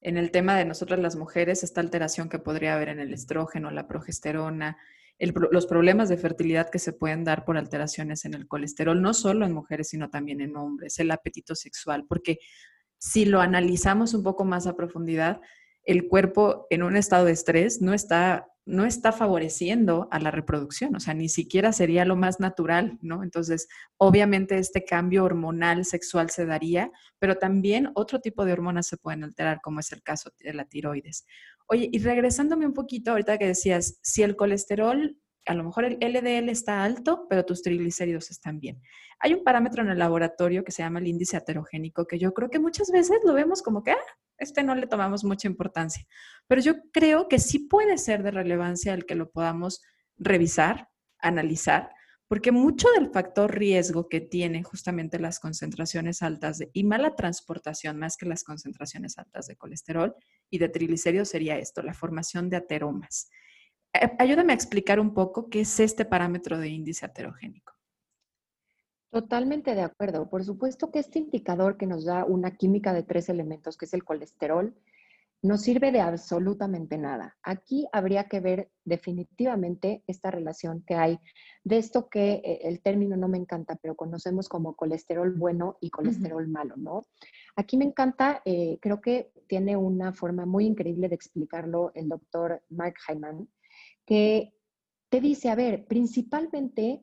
En 0.00 0.16
el 0.16 0.32
tema 0.32 0.56
de 0.56 0.64
nosotras 0.64 0.98
las 0.98 1.14
mujeres, 1.14 1.62
esta 1.62 1.80
alteración 1.80 2.28
que 2.28 2.40
podría 2.40 2.74
haber 2.74 2.88
en 2.88 2.98
el 2.98 3.14
estrógeno, 3.14 3.70
la 3.70 3.86
progesterona, 3.86 4.76
los 5.20 5.66
problemas 5.66 6.08
de 6.08 6.16
fertilidad 6.16 6.70
que 6.70 6.78
se 6.78 6.92
pueden 6.92 7.24
dar 7.24 7.44
por 7.44 7.58
alteraciones 7.58 8.24
en 8.24 8.34
el 8.34 8.48
colesterol, 8.48 9.00
no 9.00 9.12
solo 9.12 9.44
en 9.44 9.52
mujeres, 9.52 9.88
sino 9.88 10.08
también 10.08 10.40
en 10.40 10.56
hombres, 10.56 10.98
el 10.98 11.10
apetito 11.10 11.54
sexual, 11.54 12.06
porque 12.08 12.38
si 12.98 13.24
lo 13.24 13.40
analizamos 13.40 14.14
un 14.14 14.22
poco 14.22 14.44
más 14.44 14.66
a 14.66 14.76
profundidad, 14.76 15.40
el 15.84 16.08
cuerpo 16.08 16.66
en 16.70 16.82
un 16.82 16.96
estado 16.96 17.26
de 17.26 17.32
estrés 17.32 17.80
no 17.80 17.94
está, 17.94 18.46
no 18.66 18.84
está 18.84 19.12
favoreciendo 19.12 20.08
a 20.10 20.20
la 20.20 20.30
reproducción, 20.30 20.94
o 20.94 21.00
sea, 21.00 21.14
ni 21.14 21.28
siquiera 21.28 21.72
sería 21.72 22.04
lo 22.04 22.16
más 22.16 22.40
natural, 22.40 22.98
¿no? 23.02 23.22
Entonces, 23.22 23.68
obviamente 23.96 24.58
este 24.58 24.84
cambio 24.84 25.24
hormonal 25.24 25.84
sexual 25.84 26.30
se 26.30 26.46
daría, 26.46 26.90
pero 27.18 27.36
también 27.36 27.90
otro 27.94 28.20
tipo 28.20 28.44
de 28.44 28.52
hormonas 28.52 28.86
se 28.86 28.96
pueden 28.96 29.24
alterar, 29.24 29.60
como 29.62 29.80
es 29.80 29.90
el 29.92 30.02
caso 30.02 30.30
de 30.38 30.54
la 30.54 30.66
tiroides. 30.66 31.26
Oye, 31.66 31.88
y 31.90 31.98
regresándome 31.98 32.66
un 32.66 32.74
poquito 32.74 33.12
ahorita 33.12 33.38
que 33.38 33.46
decías, 33.46 33.98
si 34.02 34.22
el 34.22 34.36
colesterol 34.36 35.16
a 35.46 35.54
lo 35.54 35.64
mejor 35.64 35.84
el 35.84 35.98
LDL 36.00 36.48
está 36.50 36.84
alto, 36.84 37.26
pero 37.28 37.44
tus 37.44 37.62
triglicéridos 37.62 38.30
están 38.30 38.60
bien. 38.60 38.80
Hay 39.18 39.34
un 39.34 39.42
parámetro 39.42 39.82
en 39.82 39.90
el 39.90 39.98
laboratorio 39.98 40.64
que 40.64 40.72
se 40.72 40.82
llama 40.82 41.00
el 41.00 41.08
índice 41.08 41.36
heterogénico, 41.36 42.06
que 42.06 42.18
yo 42.18 42.32
creo 42.32 42.50
que 42.50 42.58
muchas 42.58 42.90
veces 42.90 43.18
lo 43.24 43.34
vemos 43.34 43.62
como 43.62 43.82
que, 43.82 43.92
ah, 43.92 44.04
este 44.40 44.62
no 44.62 44.74
le 44.74 44.86
tomamos 44.86 45.24
mucha 45.24 45.48
importancia, 45.48 46.06
pero 46.46 46.60
yo 46.60 46.74
creo 46.92 47.28
que 47.28 47.38
sí 47.38 47.60
puede 47.60 47.98
ser 47.98 48.22
de 48.22 48.30
relevancia 48.30 48.94
el 48.94 49.06
que 49.06 49.14
lo 49.14 49.30
podamos 49.30 49.82
revisar, 50.16 50.88
analizar, 51.18 51.90
porque 52.30 52.52
mucho 52.52 52.86
del 52.96 53.10
factor 53.10 53.52
riesgo 53.52 54.08
que 54.08 54.20
tienen 54.20 54.62
justamente 54.62 55.18
las 55.18 55.40
concentraciones 55.40 56.22
altas 56.22 56.58
de, 56.58 56.70
y 56.72 56.84
mala 56.84 57.16
transportación, 57.16 57.98
más 57.98 58.16
que 58.16 58.26
las 58.26 58.44
concentraciones 58.44 59.18
altas 59.18 59.48
de 59.48 59.56
colesterol 59.56 60.14
y 60.48 60.58
de 60.58 60.68
triglicéridos, 60.68 61.28
sería 61.28 61.58
esto, 61.58 61.82
la 61.82 61.92
formación 61.92 62.48
de 62.48 62.58
ateromas. 62.58 63.30
Eh, 63.92 64.12
ayúdame 64.20 64.52
a 64.52 64.54
explicar 64.54 65.00
un 65.00 65.12
poco 65.12 65.50
qué 65.50 65.62
es 65.62 65.80
este 65.80 66.04
parámetro 66.04 66.58
de 66.58 66.68
índice 66.68 67.04
heterogénico. 67.04 67.79
Totalmente 69.10 69.74
de 69.74 69.82
acuerdo. 69.82 70.28
Por 70.28 70.44
supuesto 70.44 70.90
que 70.90 71.00
este 71.00 71.18
indicador 71.18 71.76
que 71.76 71.86
nos 71.86 72.04
da 72.04 72.24
una 72.24 72.56
química 72.56 72.92
de 72.92 73.02
tres 73.02 73.28
elementos, 73.28 73.76
que 73.76 73.86
es 73.86 73.94
el 73.94 74.04
colesterol, 74.04 74.74
no 75.42 75.56
sirve 75.56 75.90
de 75.90 76.00
absolutamente 76.00 76.98
nada. 76.98 77.36
Aquí 77.42 77.86
habría 77.92 78.24
que 78.24 78.40
ver 78.40 78.70
definitivamente 78.84 80.04
esta 80.06 80.30
relación 80.30 80.84
que 80.86 80.94
hay 80.94 81.18
de 81.64 81.78
esto 81.78 82.08
que 82.08 82.34
eh, 82.44 82.60
el 82.64 82.82
término 82.82 83.16
no 83.16 83.26
me 83.26 83.38
encanta, 83.38 83.76
pero 83.80 83.96
conocemos 83.96 84.48
como 84.48 84.76
colesterol 84.76 85.32
bueno 85.32 85.78
y 85.80 85.90
colesterol 85.90 86.46
malo, 86.46 86.76
¿no? 86.76 87.02
Aquí 87.56 87.78
me 87.78 87.86
encanta, 87.86 88.42
eh, 88.44 88.78
creo 88.80 89.00
que 89.00 89.32
tiene 89.46 89.76
una 89.76 90.12
forma 90.12 90.44
muy 90.44 90.66
increíble 90.66 91.08
de 91.08 91.14
explicarlo 91.14 91.90
el 91.94 92.08
doctor 92.08 92.62
Mark 92.68 92.96
Hyman, 93.08 93.48
que 94.04 94.52
te 95.08 95.20
dice, 95.20 95.48
a 95.48 95.54
ver, 95.54 95.86
principalmente 95.86 97.02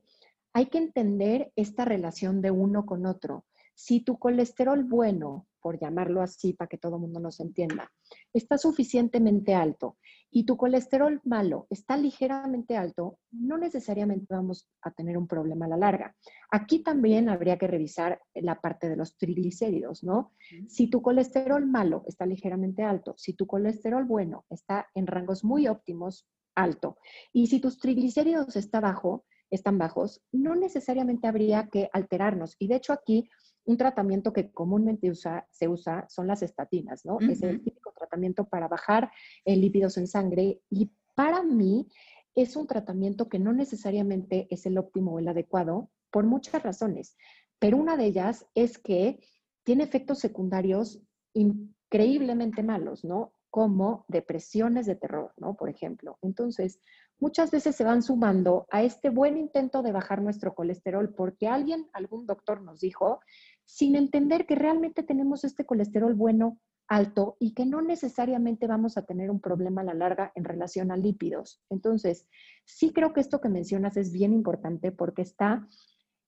hay 0.58 0.66
que 0.66 0.80
entender 0.80 1.52
esta 1.56 1.86
relación 1.86 2.42
de 2.42 2.50
uno 2.50 2.88
con 2.88 3.06
otro. 3.06 3.46
Si 3.76 4.00
tu 4.00 4.18
colesterol 4.18 4.84
bueno, 4.84 5.46
por 5.62 5.80
llamarlo 5.80 6.24
así 6.24 6.54
para 6.54 6.68
que 6.68 6.80
todo 6.80 6.96
el 6.96 7.02
mundo 7.02 7.20
nos 7.20 7.40
entienda, 7.40 7.92
está 8.34 8.58
suficientemente 8.58 9.54
alto 9.54 10.00
y 10.32 10.48
tu 10.48 10.58
colesterol 10.58 11.22
malo 11.26 11.68
está 11.70 11.96
ligeramente 11.96 12.76
alto, 12.76 13.20
no 13.30 13.60
necesariamente 13.60 14.34
vamos 14.34 14.68
a 14.82 14.90
tener 14.90 15.16
un 15.16 15.28
problema 15.28 15.68
a 15.68 15.70
la 15.70 15.78
larga. 15.78 16.16
Aquí 16.50 16.82
también 16.82 17.30
habría 17.30 17.60
que 17.60 17.68
revisar 17.68 18.20
la 18.34 18.60
parte 18.60 18.90
de 18.90 18.96
los 18.96 19.16
triglicéridos, 19.16 20.04
¿no? 20.04 20.34
Si 20.68 20.90
tu 20.90 21.04
colesterol 21.04 21.68
malo 21.68 22.02
está 22.08 22.26
ligeramente 22.26 22.82
alto, 22.82 23.14
si 23.16 23.34
tu 23.34 23.46
colesterol 23.46 24.06
bueno 24.06 24.44
está 24.50 24.88
en 24.96 25.06
rangos 25.06 25.44
muy 25.44 25.68
óptimos, 25.68 26.28
alto. 26.56 26.98
Y 27.32 27.46
si 27.46 27.60
tus 27.60 27.78
triglicéridos 27.78 28.56
está 28.56 28.80
bajo, 28.80 29.24
están 29.50 29.78
bajos, 29.78 30.22
no 30.32 30.56
necesariamente 30.56 31.28
habría 31.28 31.68
que 31.68 31.90
alterarnos. 31.94 32.56
Y 32.60 32.68
de 32.68 32.76
hecho 32.76 32.94
aquí 32.94 33.30
un 33.66 33.78
tratamiento 33.78 34.32
que 34.32 34.52
comúnmente 34.52 35.12
se 35.52 35.68
usa 35.68 36.06
son 36.10 36.28
las 36.28 36.42
estatinas, 36.42 37.06
¿no? 37.06 37.20
Es 37.20 37.42
el 37.44 37.62
típico 37.62 37.92
tratamiento 37.92 38.46
para 38.46 38.68
bajar 38.68 39.12
el 39.44 39.60
lípidos 39.60 39.98
en 39.98 40.08
sangre 40.08 40.62
y 40.70 40.90
para 41.16 41.44
mí 41.44 41.88
es 42.34 42.56
un 42.56 42.66
tratamiento 42.66 43.28
que 43.28 43.40
no 43.40 43.52
necesariamente 43.52 44.48
es 44.50 44.66
el 44.66 44.78
óptimo 44.78 45.14
o 45.14 45.20
el 45.20 45.28
adecuado 45.28 45.90
por 46.12 46.26
muchas 46.26 46.64
razones, 46.64 47.18
pero 47.60 47.78
una 47.78 47.98
de 47.98 48.06
ellas 48.06 48.46
es 48.56 48.78
que 48.78 49.20
tiene 49.64 49.84
efectos 49.84 50.20
secundarios 50.20 51.02
increíblemente 51.34 52.64
malos, 52.64 53.04
¿no? 53.04 53.34
como 53.50 54.06
depresiones 54.08 54.86
de 54.86 54.96
terror, 54.96 55.34
¿no? 55.38 55.56
Por 55.56 55.70
ejemplo. 55.70 56.18
Entonces, 56.22 56.80
muchas 57.20 57.52
veces 57.52 57.76
se 57.76 57.84
van 57.84 58.04
sumando 58.04 58.68
a 58.70 58.84
este 58.84 59.10
buen 59.10 59.38
intento 59.38 59.82
de 59.82 59.92
bajar 59.92 60.22
nuestro 60.22 60.54
colesterol 60.54 61.14
porque 61.14 61.48
alguien, 61.48 61.88
algún 61.94 62.26
doctor 62.26 62.62
nos 62.62 62.80
dijo, 62.80 63.20
sin 63.66 63.96
entender 63.96 64.46
que 64.46 64.56
realmente 64.56 65.04
tenemos 65.04 65.44
este 65.44 65.66
colesterol 65.66 66.14
bueno 66.14 66.60
alto 66.88 67.36
y 67.40 67.54
que 67.54 67.66
no 67.66 67.82
necesariamente 67.82 68.68
vamos 68.68 68.98
a 68.98 69.06
tener 69.06 69.30
un 69.30 69.42
problema 69.42 69.82
a 69.82 69.86
la 69.86 69.94
larga 69.94 70.32
en 70.36 70.46
relación 70.46 70.92
a 70.92 70.98
lípidos. 70.98 71.62
Entonces, 71.70 72.28
sí 72.66 72.94
creo 72.94 73.14
que 73.14 73.20
esto 73.20 73.42
que 73.42 73.50
mencionas 73.50 73.98
es 73.98 74.12
bien 74.12 74.34
importante 74.34 74.92
porque 74.92 75.22
está 75.22 75.68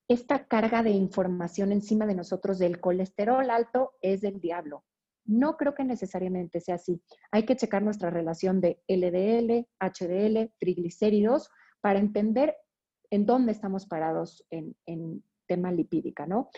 esta 0.08 0.46
carga 0.46 0.82
de 0.82 0.90
información 0.90 1.70
encima 1.72 2.04
de 2.04 2.16
nosotros 2.16 2.58
del 2.58 2.80
colesterol 2.80 3.48
alto 3.48 3.92
es 4.02 4.20
del 4.20 4.40
diablo. 4.40 4.84
No 5.24 5.56
creo 5.56 5.74
que 5.74 5.84
necesariamente 5.84 6.60
sea 6.60 6.76
así. 6.76 7.02
Hay 7.30 7.44
que 7.44 7.56
checar 7.56 7.82
nuestra 7.82 8.10
relación 8.10 8.60
de 8.60 8.82
LDL, 8.88 9.66
HDL, 9.78 10.52
triglicéridos 10.58 11.48
para 11.80 11.98
entender 11.98 12.56
en 13.10 13.26
dónde 13.26 13.52
estamos 13.52 13.86
parados 13.86 14.44
en, 14.50 14.76
en 14.86 15.22
tema 15.46 15.72
lipídica, 15.72 16.26
¿no? 16.26 16.48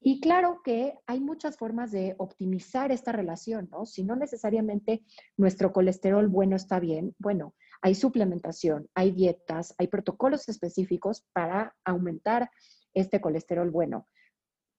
Y 0.00 0.20
claro 0.20 0.62
que 0.64 0.94
hay 1.06 1.20
muchas 1.20 1.58
formas 1.58 1.90
de 1.92 2.14
optimizar 2.18 2.92
esta 2.92 3.12
relación, 3.12 3.68
¿no? 3.70 3.84
Si 3.84 4.04
no 4.04 4.16
necesariamente 4.16 5.02
nuestro 5.36 5.72
colesterol 5.72 6.28
bueno 6.28 6.56
está 6.56 6.80
bien, 6.80 7.14
bueno, 7.18 7.54
hay 7.82 7.94
suplementación, 7.94 8.88
hay 8.94 9.10
dietas, 9.12 9.74
hay 9.76 9.88
protocolos 9.88 10.48
específicos 10.48 11.26
para 11.32 11.76
aumentar 11.84 12.50
este 12.94 13.20
colesterol 13.20 13.70
bueno. 13.70 14.08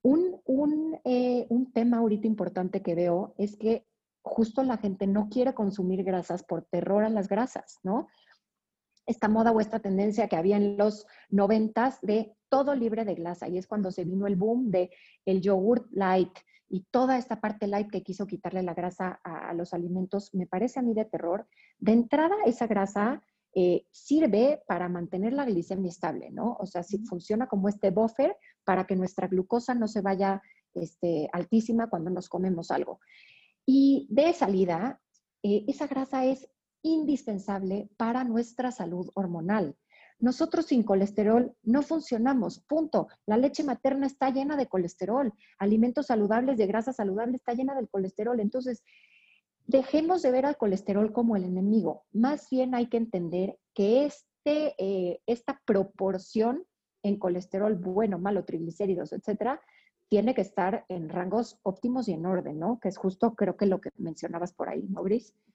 Eh, 0.03 1.47
un, 1.49 1.71
tema 1.73 1.97
ahorita 1.97 2.27
importante 2.27 2.81
que 2.81 2.95
veo 2.95 3.33
es 3.37 3.57
que 3.57 3.85
justo 4.21 4.63
la 4.63 4.77
gente 4.77 5.07
no 5.07 5.29
quiere 5.29 5.53
consumir 5.53 6.03
grasas 6.03 6.43
por 6.43 6.63
terror 6.65 7.03
a 7.03 7.09
las 7.09 7.27
grasas, 7.27 7.79
¿no? 7.83 8.07
Esta 9.05 9.27
moda 9.27 9.51
o 9.51 9.59
esta 9.59 9.79
tendencia 9.79 10.27
que 10.27 10.35
había 10.35 10.57
en 10.57 10.77
los 10.77 11.05
noventas 11.29 11.99
de 12.01 12.35
todo 12.47 12.75
libre 12.75 13.05
de 13.05 13.15
grasa 13.15 13.47
y 13.47 13.57
es 13.57 13.67
cuando 13.67 13.91
se 13.91 14.05
vino 14.05 14.27
el 14.27 14.35
boom 14.35 14.71
de 14.71 14.91
el 15.25 15.41
yogurt 15.41 15.87
light 15.91 16.37
y 16.69 16.85
toda 16.91 17.17
esta 17.17 17.41
parte 17.41 17.67
light 17.67 17.89
que 17.89 18.03
quiso 18.03 18.27
quitarle 18.27 18.61
la 18.61 18.75
grasa 18.75 19.19
a 19.23 19.53
los 19.53 19.73
alimentos, 19.73 20.33
me 20.35 20.45
parece 20.45 20.79
a 20.79 20.83
mí 20.83 20.93
de 20.93 21.05
terror. 21.05 21.47
De 21.79 21.93
entrada, 21.93 22.35
esa 22.45 22.67
grasa 22.67 23.23
eh, 23.55 23.85
sirve 23.91 24.61
para 24.67 24.89
mantener 24.89 25.33
la 25.33 25.45
glicemia 25.45 25.89
estable, 25.89 26.29
¿no? 26.31 26.57
O 26.59 26.65
sea, 26.65 26.83
si 26.83 26.99
funciona 26.99 27.47
como 27.47 27.67
este 27.67 27.89
buffer 27.89 28.35
para 28.63 28.85
que 28.85 28.95
nuestra 28.95 29.27
glucosa 29.27 29.73
no 29.73 29.87
se 29.87 30.01
vaya 30.01 30.41
este, 30.73 31.29
altísima 31.33 31.89
cuando 31.89 32.09
nos 32.11 32.29
comemos 32.29 32.71
algo. 32.71 32.99
Y 33.65 34.07
de 34.09 34.33
salida, 34.33 35.01
eh, 35.43 35.65
esa 35.67 35.87
grasa 35.87 36.25
es 36.25 36.47
indispensable 36.81 37.89
para 37.97 38.23
nuestra 38.23 38.71
salud 38.71 39.09
hormonal. 39.15 39.75
Nosotros 40.19 40.65
sin 40.65 40.83
colesterol 40.83 41.55
no 41.63 41.81
funcionamos, 41.81 42.59
punto. 42.59 43.07
La 43.25 43.37
leche 43.37 43.63
materna 43.63 44.05
está 44.05 44.29
llena 44.31 44.57
de 44.57 44.67
colesterol, 44.67 45.33
alimentos 45.57 46.07
saludables 46.07 46.57
de 46.57 46.67
grasa 46.67 46.91
saludable 46.91 47.37
está 47.37 47.53
llena 47.53 47.73
del 47.73 47.89
colesterol. 47.89 48.39
Entonces, 48.39 48.83
dejemos 49.69 50.23
de 50.23 50.31
ver 50.31 50.47
al 50.47 50.57
colesterol 50.57 51.13
como 51.13 51.35
el 51.35 51.43
enemigo. 51.43 52.03
Más 52.11 52.49
bien 52.49 52.73
hay 52.73 52.87
que 52.87 52.97
entender 52.97 53.57
que 53.75 54.05
este, 54.05 54.73
eh, 54.79 55.21
esta 55.27 55.61
proporción 55.63 56.63
en 57.03 57.17
colesterol 57.17 57.75
bueno, 57.75 58.17
malo, 58.17 58.45
triglicéridos, 58.45 59.13
etcétera, 59.13 59.61
tiene 60.09 60.33
que 60.33 60.41
estar 60.41 60.85
en 60.89 61.07
rangos 61.07 61.59
óptimos 61.61 62.07
y 62.07 62.13
en 62.13 62.25
orden, 62.25 62.57
¿no? 62.57 62.79
Que 62.79 62.89
es 62.89 62.97
justo, 62.97 63.35
creo 63.35 63.57
que 63.57 63.67
lo 63.67 63.79
que 63.79 63.91
mencionabas 63.97 64.53
por 64.53 64.69
ahí, 64.69 64.87
¿no? 64.89 65.03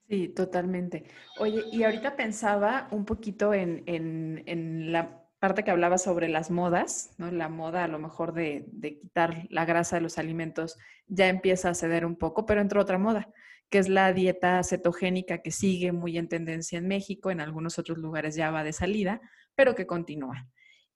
Sí, 0.07 0.29
totalmente. 0.29 1.03
Oye, 1.41 1.65
y 1.73 1.83
ahorita 1.83 2.15
pensaba 2.15 2.87
un 2.91 3.03
poquito 3.03 3.53
en, 3.53 3.83
en, 3.85 4.93
la 4.93 5.25
parte 5.39 5.65
que 5.65 5.71
hablaba 5.71 5.97
sobre 5.97 6.29
las 6.29 6.51
modas, 6.51 7.13
¿no? 7.17 7.29
La 7.31 7.49
moda 7.49 7.83
a 7.83 7.89
lo 7.89 7.99
mejor 7.99 8.31
de, 8.31 8.65
de, 8.71 8.97
quitar 8.97 9.45
la 9.49 9.65
grasa 9.65 9.97
de 9.97 10.03
los 10.03 10.17
alimentos 10.17 10.77
ya 11.07 11.27
empieza 11.27 11.69
a 11.69 11.73
ceder 11.73 12.05
un 12.05 12.15
poco, 12.15 12.45
pero 12.45 12.61
entró 12.61 12.81
otra 12.81 12.97
moda, 12.97 13.27
que 13.69 13.79
es 13.79 13.89
la 13.89 14.13
dieta 14.13 14.63
cetogénica 14.63 15.41
que 15.41 15.51
sigue 15.51 15.91
muy 15.91 16.17
en 16.17 16.27
tendencia 16.27 16.77
en 16.77 16.87
México, 16.87 17.31
en 17.31 17.41
algunos 17.41 17.79
otros 17.79 17.97
lugares 17.97 18.35
ya 18.35 18.51
va 18.51 18.63
de 18.63 18.73
salida, 18.73 19.21
pero 19.55 19.75
que 19.75 19.87
continúa. 19.87 20.47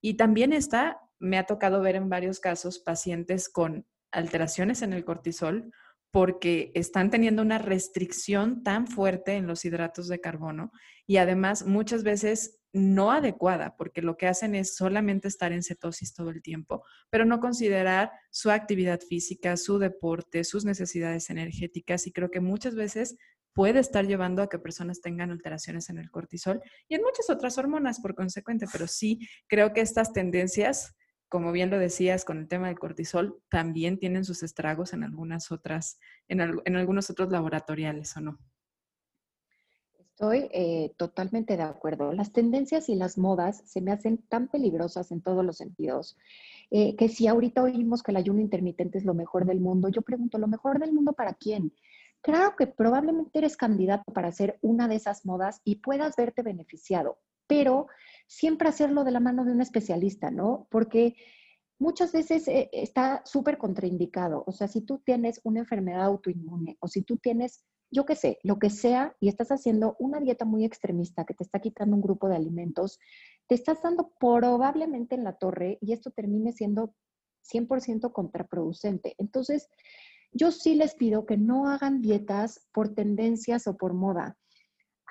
Y 0.01 0.15
también 0.15 0.53
está, 0.53 0.99
me 1.19 1.37
ha 1.37 1.45
tocado 1.45 1.81
ver 1.81 1.95
en 1.95 2.09
varios 2.09 2.39
casos 2.39 2.79
pacientes 2.79 3.49
con 3.49 3.85
alteraciones 4.11 4.81
en 4.81 4.93
el 4.93 5.05
cortisol 5.05 5.71
porque 6.11 6.71
están 6.73 7.11
teniendo 7.11 7.41
una 7.41 7.59
restricción 7.59 8.63
tan 8.63 8.87
fuerte 8.87 9.33
en 9.33 9.45
los 9.45 9.65
hidratos 9.65 10.07
de 10.07 10.19
carbono 10.19 10.71
y 11.05 11.17
además 11.17 11.65
muchas 11.65 12.03
veces 12.03 12.58
no 12.71 13.11
adecuada, 13.11 13.75
porque 13.77 14.01
lo 14.01 14.15
que 14.17 14.27
hacen 14.27 14.53
es 14.55 14.75
solamente 14.75 15.27
estar 15.27 15.51
en 15.51 15.63
cetosis 15.63 16.13
todo 16.13 16.29
el 16.29 16.41
tiempo, 16.41 16.83
pero 17.09 17.25
no 17.25 17.39
considerar 17.39 18.11
su 18.29 18.51
actividad 18.51 18.99
física, 18.99 19.57
su 19.57 19.79
deporte, 19.79 20.43
sus 20.43 20.65
necesidades 20.65 21.29
energéticas 21.29 22.05
y 22.05 22.11
creo 22.11 22.29
que 22.29 22.41
muchas 22.41 22.75
veces 22.75 23.17
puede 23.53 23.79
estar 23.79 24.05
llevando 24.05 24.41
a 24.41 24.49
que 24.49 24.59
personas 24.59 25.01
tengan 25.01 25.31
alteraciones 25.31 25.89
en 25.89 25.97
el 25.97 26.11
cortisol 26.11 26.61
y 26.87 26.95
en 26.95 27.01
muchas 27.01 27.29
otras 27.29 27.57
hormonas 27.57 27.99
por 27.99 28.15
consecuente, 28.15 28.67
pero 28.71 28.87
sí 28.87 29.27
creo 29.47 29.73
que 29.73 29.81
estas 29.81 30.13
tendencias, 30.13 30.95
como 31.27 31.51
bien 31.51 31.69
lo 31.69 31.77
decías 31.77 32.23
con 32.23 32.37
el 32.37 32.47
tema 32.47 32.67
del 32.67 32.79
cortisol, 32.79 33.41
también 33.49 33.97
tienen 33.99 34.25
sus 34.25 34.43
estragos 34.43 34.93
en 34.93 35.03
algunas 35.03 35.51
otras, 35.51 35.99
en, 36.27 36.41
algunos 36.75 37.09
otros 37.09 37.31
laboratoriales, 37.31 38.15
¿o 38.17 38.21
no? 38.21 38.39
Estoy 40.19 40.49
eh, 40.51 40.91
totalmente 40.97 41.55
de 41.55 41.63
acuerdo. 41.63 42.11
Las 42.11 42.33
tendencias 42.33 42.89
y 42.89 42.95
las 42.95 43.17
modas 43.17 43.63
se 43.65 43.79
me 43.79 43.93
hacen 43.93 44.17
tan 44.17 44.49
peligrosas 44.49 45.13
en 45.13 45.21
todos 45.21 45.45
los 45.45 45.55
sentidos, 45.55 46.17
eh, 46.71 46.97
que 46.97 47.07
si 47.07 47.27
ahorita 47.27 47.63
oímos 47.63 48.03
que 48.03 48.11
el 48.11 48.17
ayuno 48.17 48.41
intermitente 48.41 48.97
es 48.97 49.05
lo 49.05 49.13
mejor 49.13 49.45
del 49.45 49.61
mundo, 49.61 49.87
yo 49.87 50.01
pregunto, 50.01 50.37
¿lo 50.37 50.49
mejor 50.49 50.77
del 50.77 50.91
mundo 50.91 51.13
para 51.13 51.35
quién? 51.35 51.71
Claro 52.19 52.57
que 52.57 52.67
probablemente 52.67 53.39
eres 53.39 53.55
candidato 53.55 54.11
para 54.11 54.27
hacer 54.27 54.59
una 54.61 54.89
de 54.89 54.95
esas 54.95 55.25
modas 55.25 55.61
y 55.63 55.75
puedas 55.75 56.17
verte 56.17 56.41
beneficiado, 56.41 57.19
pero 57.47 57.87
siempre 58.27 58.67
hacerlo 58.67 59.05
de 59.05 59.11
la 59.11 59.21
mano 59.21 59.45
de 59.45 59.53
un 59.53 59.61
especialista, 59.61 60.31
¿no? 60.31 60.67
Porque 60.69 61.15
muchas 61.77 62.11
veces 62.11 62.45
eh, 62.49 62.69
está 62.73 63.21
súper 63.23 63.57
contraindicado. 63.57 64.43
O 64.45 64.51
sea, 64.51 64.67
si 64.67 64.81
tú 64.81 64.97
tienes 64.97 65.39
una 65.45 65.61
enfermedad 65.61 66.03
autoinmune 66.03 66.75
o 66.81 66.89
si 66.89 67.03
tú 67.03 67.15
tienes 67.15 67.63
yo 67.91 68.05
qué 68.05 68.15
sé, 68.15 68.39
lo 68.43 68.59
que 68.59 68.69
sea, 68.69 69.15
y 69.19 69.29
estás 69.29 69.49
haciendo 69.51 69.95
una 69.99 70.19
dieta 70.19 70.45
muy 70.45 70.65
extremista 70.65 71.25
que 71.25 71.33
te 71.33 71.43
está 71.43 71.59
quitando 71.59 71.95
un 71.95 72.01
grupo 72.01 72.29
de 72.29 72.35
alimentos, 72.35 72.99
te 73.47 73.55
estás 73.55 73.81
dando 73.81 74.11
probablemente 74.19 75.15
en 75.15 75.23
la 75.23 75.33
torre 75.33 75.77
y 75.81 75.93
esto 75.93 76.11
termine 76.11 76.51
siendo 76.53 76.93
100% 77.51 78.11
contraproducente. 78.11 79.15
Entonces, 79.17 79.69
yo 80.31 80.51
sí 80.51 80.75
les 80.75 80.93
pido 80.93 81.25
que 81.25 81.37
no 81.37 81.67
hagan 81.67 82.01
dietas 82.01 82.67
por 82.71 82.93
tendencias 82.93 83.67
o 83.67 83.75
por 83.77 83.93
moda. 83.93 84.37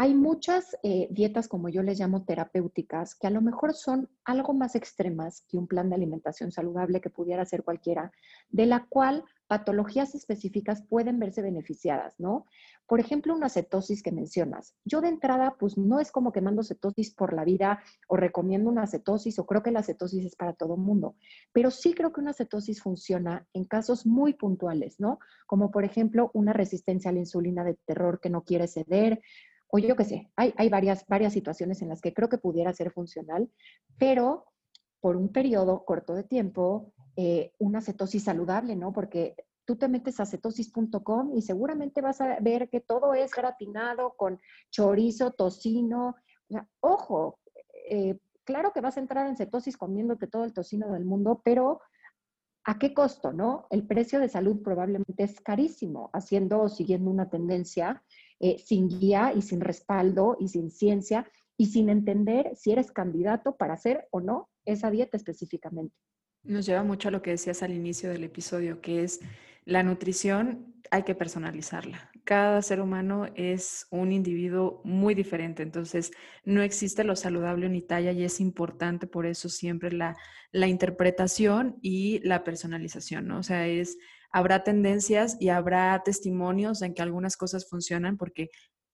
Hay 0.01 0.14
muchas 0.14 0.76
eh, 0.84 1.09
dietas, 1.11 1.49
como 1.49 1.68
yo 1.68 1.82
les 1.82 1.99
llamo 1.99 2.24
terapéuticas, 2.24 3.16
que 3.16 3.26
a 3.26 3.30
lo 3.30 3.40
mejor 3.40 3.74
son 3.74 4.09
algo 4.24 4.55
más 4.55 4.76
extremas 4.76 5.44
que 5.49 5.59
un 5.59 5.66
plan 5.66 5.88
de 5.88 5.96
alimentación 5.96 6.53
saludable 6.53 7.01
que 7.01 7.11
pudiera 7.11 7.42
hacer 7.42 7.64
cualquiera, 7.64 8.12
de 8.49 8.66
la 8.66 8.86
cual 8.88 9.24
patologías 9.49 10.14
específicas 10.14 10.84
pueden 10.88 11.18
verse 11.18 11.42
beneficiadas, 11.42 12.14
¿no? 12.20 12.46
Por 12.86 13.01
ejemplo, 13.01 13.34
una 13.34 13.49
cetosis 13.49 14.05
que 14.05 14.12
mencionas. 14.12 14.76
Yo 14.84 15.01
de 15.01 15.09
entrada, 15.09 15.57
pues 15.59 15.76
no 15.76 15.99
es 15.99 16.12
como 16.12 16.30
que 16.30 16.42
mando 16.42 16.62
cetosis 16.62 17.12
por 17.12 17.32
la 17.32 17.44
vida 17.44 17.82
o 18.07 18.16
recomiendo 18.16 18.70
una 18.70 18.86
cetosis 18.86 19.40
o 19.40 19.46
creo 19.46 19.64
que 19.64 19.72
la 19.72 19.82
cetosis 19.82 20.24
es 20.24 20.36
para 20.36 20.53
todo 20.53 20.76
mundo, 20.76 21.16
pero 21.53 21.72
sí 21.72 21.92
creo 21.92 22.12
que 22.12 22.20
una 22.20 22.34
cetosis 22.34 22.80
funciona 22.80 23.49
en 23.53 23.64
casos 23.64 24.07
muy 24.07 24.34
puntuales, 24.34 25.01
¿no? 25.01 25.18
Como 25.49 25.72
por 25.72 25.82
ejemplo 25.82 26.30
una 26.34 26.53
resistencia 26.53 27.11
a 27.11 27.14
la 27.14 27.18
insulina 27.18 27.64
de 27.64 27.74
terror 27.84 28.20
que 28.20 28.30
no 28.30 28.44
quiere 28.44 28.68
ceder, 28.68 29.20
o 29.70 29.78
yo 29.78 29.96
qué 29.96 30.04
sé, 30.04 30.30
hay, 30.36 30.68
varias, 30.68 31.06
varias 31.06 31.32
situaciones 31.32 31.82
en 31.82 31.88
las 31.88 32.00
que 32.00 32.14
creo 32.14 32.28
que 32.28 32.38
pudiera 32.38 32.72
ser 32.72 32.90
funcional, 32.90 33.50
pero 33.98 34.46
por 35.00 35.16
un 35.16 35.30
periodo 35.30 35.84
corto 35.84 36.14
de 36.14 36.24
tiempo, 36.24 36.92
eh, 37.16 37.52
una 37.58 37.80
cetosis 37.80 38.24
saludable, 38.24 38.76
¿no? 38.76 38.92
Porque 38.92 39.36
tú 39.64 39.76
te 39.76 39.88
metes 39.88 40.18
a 40.20 40.26
cetosis.com 40.26 41.36
y 41.36 41.42
seguramente 41.42 42.00
vas 42.00 42.20
a 42.20 42.40
ver 42.40 42.70
que 42.70 42.80
todo 42.80 43.12
es 43.12 43.32
gratinado 43.32 44.14
con 44.16 44.40
chorizo, 44.70 45.32
tocino. 45.32 46.16
ojo, 46.80 47.38
eh, 47.90 48.18
claro 48.44 48.72
que 48.72 48.80
vas 48.80 48.96
a 48.96 49.00
entrar 49.00 49.26
en 49.26 49.36
cetosis 49.36 49.76
comiéndote 49.76 50.26
todo 50.26 50.44
el 50.44 50.54
tocino 50.54 50.92
del 50.92 51.04
mundo, 51.04 51.42
pero 51.44 51.80
¿a 52.64 52.78
qué 52.78 52.94
costo, 52.94 53.32
no? 53.32 53.66
El 53.68 53.86
precio 53.86 54.20
de 54.20 54.30
salud 54.30 54.62
probablemente 54.62 55.22
es 55.22 55.38
carísimo, 55.40 56.08
haciendo 56.14 56.60
o 56.62 56.68
siguiendo 56.70 57.10
una 57.10 57.28
tendencia 57.28 58.02
eh, 58.41 58.59
sin 58.59 58.89
guía 58.89 59.32
y 59.34 59.43
sin 59.43 59.61
respaldo 59.61 60.36
y 60.39 60.49
sin 60.49 60.70
ciencia 60.70 61.30
y 61.57 61.66
sin 61.66 61.89
entender 61.89 62.53
si 62.57 62.70
eres 62.70 62.93
candidato 62.93 63.57
para 63.57 63.74
hacer 63.74 64.07
o 64.11 64.20
no 64.20 64.49
esa 64.64 64.91
dieta 64.91 65.16
específicamente. 65.16 65.95
Nos 66.45 66.66
lleva 66.66 66.84
mucho 66.84 67.09
a 67.09 67.11
lo 67.11 67.20
que 67.20 67.30
decías 67.30 67.62
al 67.62 67.72
inicio 67.72 68.11
del 68.11 68.24
episodio, 68.24 68.80
que 68.80 69.03
es 69.03 69.20
la 69.64 69.82
nutrición 69.82 70.74
hay 70.91 71.03
que 71.03 71.14
personalizarla. 71.14 72.11
Cada 72.24 72.62
ser 72.62 72.80
humano 72.80 73.26
es 73.34 73.86
un 73.91 74.12
individuo 74.12 74.80
muy 74.84 75.14
diferente, 75.14 75.62
entonces 75.62 76.12
no 76.45 76.62
existe 76.62 77.05
lo 77.05 77.16
saludable 77.16 77.68
ni 77.68 77.82
talla 77.82 78.12
y 78.12 78.24
es 78.24 78.41
importante 78.41 79.07
por 79.07 79.26
eso 79.26 79.49
siempre 79.49 79.93
la, 79.93 80.16
la 80.53 80.66
interpretación 80.66 81.78
y 81.82 82.20
la 82.20 82.45
personalización, 82.45 83.26
¿no? 83.26 83.39
O 83.39 83.43
sea, 83.43 83.66
es 83.66 83.99
habrá 84.30 84.64
tendencias 84.64 85.36
y 85.40 85.48
habrá 85.48 86.00
testimonios 86.04 86.82
en 86.82 86.94
que 86.94 87.02
algunas 87.02 87.36
cosas 87.36 87.68
funcionan 87.68 88.16
porque 88.16 88.50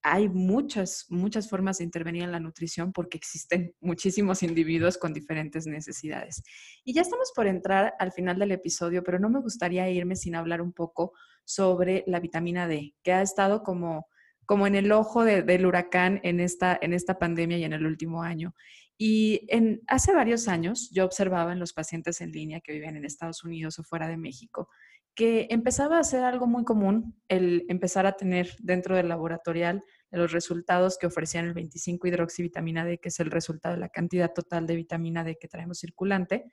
hay 0.07 0.29
muchas, 0.29 1.07
muchas 1.09 1.49
formas 1.49 1.79
de 1.79 1.85
intervenir 1.85 2.25
en 2.25 2.33
la 2.33 2.39
nutrición 2.39 2.93
porque 2.93 3.17
existen 3.17 3.75
muchísimos 3.81 4.43
individuos 4.43 4.99
con 4.99 5.15
diferentes 5.15 5.67
necesidades. 5.67 6.43
Y 6.85 6.93
ya 6.93 7.01
estamos 7.01 7.33
por 7.35 7.47
entrar 7.47 7.95
al 7.99 8.13
final 8.13 8.39
del 8.39 8.53
episodio, 8.53 9.03
pero 9.03 9.19
no 9.19 9.31
me 9.31 9.41
gustaría 9.41 9.89
irme 9.91 10.15
sin 10.15 10.37
hablar 10.37 10.61
un 10.61 10.75
poco 10.75 11.13
sobre 11.45 12.05
la 12.07 12.21
vitamina 12.21 12.69
D, 12.69 12.95
que 13.03 13.13
ha 13.13 13.23
estado 13.23 13.63
como, 13.63 14.07
como 14.45 14.67
en 14.67 14.75
el 14.75 14.93
ojo 14.93 15.25
del 15.25 15.67
huracán 15.67 16.21
en 16.23 16.39
esta, 16.39 16.79
en 16.81 16.93
esta 16.93 17.19
pandemia 17.19 17.57
y 17.57 17.65
en 17.65 17.73
el 17.73 17.87
último 17.87 18.23
año. 18.23 18.55
Y 18.99 19.47
en, 19.49 19.83
hace 19.87 20.13
varios 20.13 20.49
años 20.49 20.91
yo 20.93 21.05
observaba 21.05 21.53
en 21.53 21.59
los 21.59 21.73
pacientes 21.73 22.21
en 22.21 22.31
línea 22.31 22.61
que 22.61 22.73
vivían 22.73 22.97
en 22.97 23.07
Estados 23.07 23.43
Unidos 23.43 23.79
o 23.79 23.85
fuera 23.85 24.07
de 24.07 24.19
México 24.19 24.69
que 25.15 25.47
empezaba 25.51 25.99
a 25.99 26.05
ser 26.05 26.25
algo 26.25 26.47
muy 26.47 26.65
común 26.65 27.15
el 27.29 27.65
empezar 27.69 28.07
a 28.07 28.17
tener 28.17 28.51
dentro 28.61 28.97
del 28.97 29.09
laboratorial 29.09 29.85
los 30.11 30.33
resultados 30.33 30.99
que 30.99 31.07
ofrecían 31.07 31.47
el 31.47 31.55
25 31.55 32.07
hidroxivitamina 32.07 32.85
D, 32.85 32.99
que 32.99 33.09
es 33.09 33.21
el 33.21 33.31
resultado 33.31 33.75
de 33.75 33.81
la 33.81 33.89
cantidad 33.89 34.33
total 34.33 34.67
de 34.67 34.77
vitamina 34.77 35.25
D 35.25 35.37
que 35.41 35.49
traemos 35.49 35.79
circulante, 35.79 36.45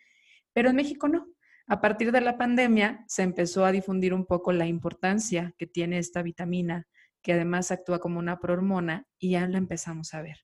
pero 0.53 0.69
en 0.69 0.75
México 0.75 1.07
no. 1.07 1.27
A 1.67 1.79
partir 1.79 2.11
de 2.11 2.21
la 2.21 2.37
pandemia 2.37 3.05
se 3.07 3.23
empezó 3.23 3.65
a 3.65 3.71
difundir 3.71 4.13
un 4.13 4.25
poco 4.25 4.51
la 4.51 4.65
importancia 4.65 5.53
que 5.57 5.67
tiene 5.67 5.99
esta 5.99 6.21
vitamina, 6.21 6.87
que 7.21 7.33
además 7.33 7.71
actúa 7.71 7.99
como 7.99 8.19
una 8.19 8.39
prohormona, 8.39 9.07
y 9.19 9.31
ya 9.31 9.47
la 9.47 9.57
empezamos 9.57 10.13
a 10.13 10.21
ver. 10.21 10.37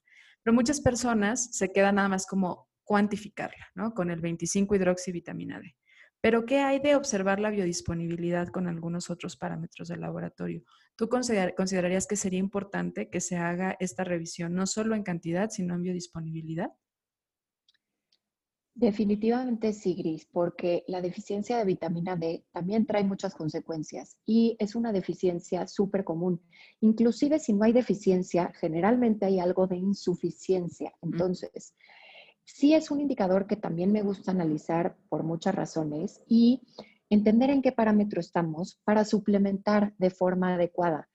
Pero 0.43 0.53
muchas 0.53 0.79
personas 0.79 1.49
se 1.55 1.71
quedan 1.71 1.95
nada 1.95 2.07
más 2.07 2.27
como 2.27 2.69
cuantificarla, 2.83 3.67
¿no? 3.75 3.93
Con 3.93 4.11
el 4.11 4.21
25 4.21 4.75
hidroxivitamina 4.75 5.59
D. 5.59 5.75
Pero 6.19 6.45
¿qué 6.45 6.59
hay 6.59 6.79
de 6.79 6.95
observar 6.95 7.39
la 7.39 7.51
biodisponibilidad 7.51 8.47
con 8.47 8.67
algunos 8.67 9.09
otros 9.09 9.37
parámetros 9.37 9.87
del 9.87 10.01
laboratorio? 10.01 10.63
¿Tú 10.95 11.09
considerarías 11.09 12.07
que 12.07 12.15
sería 12.15 12.39
importante 12.39 13.09
que 13.09 13.21
se 13.21 13.37
haga 13.37 13.77
esta 13.79 14.03
revisión 14.03 14.55
no 14.55 14.65
solo 14.65 14.95
en 14.95 15.03
cantidad, 15.03 15.49
sino 15.49 15.75
en 15.75 15.83
biodisponibilidad? 15.83 16.71
Definitivamente 18.79 19.73
sí, 19.73 19.95
Gris, 19.95 20.27
porque 20.31 20.83
la 20.87 21.01
deficiencia 21.01 21.57
de 21.57 21.65
vitamina 21.65 22.15
D 22.15 22.45
también 22.51 22.85
trae 22.85 23.03
muchas 23.03 23.33
consecuencias 23.33 24.17
y 24.23 24.55
es 24.59 24.75
una 24.75 24.91
deficiencia 24.91 25.65
súper 25.65 26.03
común. 26.03 26.43
Inclusive 26.81 27.39
si 27.39 27.53
no 27.53 27.63
hay 27.63 27.73
deficiencia, 27.73 28.51
generalmente 28.53 29.25
hay 29.25 29.39
algo 29.39 29.65
de 29.65 29.77
insuficiencia. 29.77 30.93
Entonces, 31.01 31.75
sí 32.47 32.73
es 32.73 32.89
un 32.89 33.01
indicador 33.01 33.45
que 33.45 33.57
también 33.57 33.91
me 33.91 34.01
gusta 34.01 34.31
analizar 34.31 34.95
por 35.09 35.23
muchas 35.23 35.53
razones 35.53 36.21
y 36.27 36.61
entender 37.09 37.49
en 37.49 37.61
qué 37.61 37.71
parámetro 37.71 38.19
estamos 38.19 38.79
para 38.83 39.05
suplementar 39.05 39.93
de 39.97 40.09
forma 40.09 40.55
adecuada. 40.55 41.09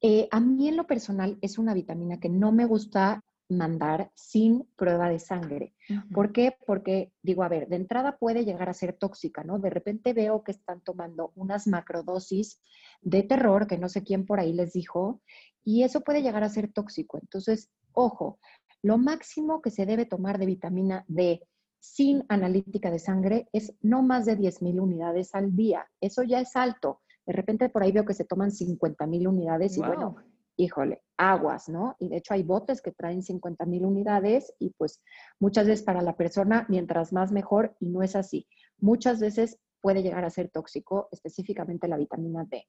Eh, 0.00 0.26
a 0.30 0.40
mí 0.40 0.68
en 0.68 0.76
lo 0.76 0.86
personal 0.86 1.38
es 1.42 1.58
una 1.58 1.74
vitamina 1.74 2.18
que 2.18 2.28
no 2.28 2.50
me 2.52 2.64
gusta 2.64 3.24
mandar 3.48 4.10
sin 4.14 4.64
prueba 4.76 5.08
de 5.08 5.18
sangre. 5.18 5.74
¿Por 6.12 6.32
qué? 6.32 6.54
Porque 6.66 7.12
digo, 7.22 7.42
a 7.42 7.48
ver, 7.48 7.68
de 7.68 7.76
entrada 7.76 8.18
puede 8.18 8.44
llegar 8.44 8.68
a 8.68 8.74
ser 8.74 8.92
tóxica, 8.92 9.42
¿no? 9.42 9.58
De 9.58 9.70
repente 9.70 10.12
veo 10.12 10.42
que 10.44 10.52
están 10.52 10.82
tomando 10.82 11.32
unas 11.34 11.66
macrodosis 11.66 12.60
de 13.00 13.22
terror 13.22 13.66
que 13.66 13.78
no 13.78 13.88
sé 13.88 14.02
quién 14.02 14.26
por 14.26 14.38
ahí 14.38 14.52
les 14.52 14.74
dijo 14.74 15.22
y 15.64 15.82
eso 15.82 16.02
puede 16.02 16.22
llegar 16.22 16.44
a 16.44 16.50
ser 16.50 16.70
tóxico. 16.70 17.18
Entonces, 17.18 17.70
ojo, 17.92 18.38
lo 18.82 18.98
máximo 18.98 19.60
que 19.60 19.70
se 19.70 19.86
debe 19.86 20.06
tomar 20.06 20.38
de 20.38 20.46
vitamina 20.46 21.04
D 21.08 21.42
sin 21.80 22.24
analítica 22.28 22.90
de 22.90 22.98
sangre 22.98 23.48
es 23.52 23.74
no 23.80 24.02
más 24.02 24.26
de 24.26 24.36
10.000 24.36 24.80
unidades 24.80 25.34
al 25.34 25.54
día. 25.54 25.86
Eso 26.00 26.22
ya 26.22 26.40
es 26.40 26.56
alto. 26.56 27.00
De 27.26 27.32
repente 27.32 27.68
por 27.68 27.82
ahí 27.82 27.92
veo 27.92 28.04
que 28.04 28.14
se 28.14 28.24
toman 28.24 28.50
50.000 28.50 29.28
unidades 29.28 29.76
y 29.76 29.80
bueno, 29.80 30.16
híjole, 30.56 31.02
aguas, 31.16 31.68
¿no? 31.68 31.94
Y 31.98 32.08
de 32.08 32.16
hecho 32.16 32.34
hay 32.34 32.42
botes 32.42 32.82
que 32.82 32.92
traen 32.92 33.22
50.000 33.22 33.86
unidades 33.86 34.52
y 34.58 34.70
pues 34.70 35.00
muchas 35.38 35.66
veces 35.66 35.84
para 35.84 36.02
la 36.02 36.16
persona, 36.16 36.66
mientras 36.68 37.12
más 37.12 37.30
mejor, 37.30 37.76
y 37.80 37.90
no 37.90 38.02
es 38.02 38.16
así. 38.16 38.46
Muchas 38.78 39.20
veces 39.20 39.58
puede 39.80 40.02
llegar 40.02 40.24
a 40.24 40.30
ser 40.30 40.50
tóxico, 40.50 41.08
específicamente 41.12 41.86
la 41.86 41.96
vitamina 41.96 42.44
D. 42.44 42.66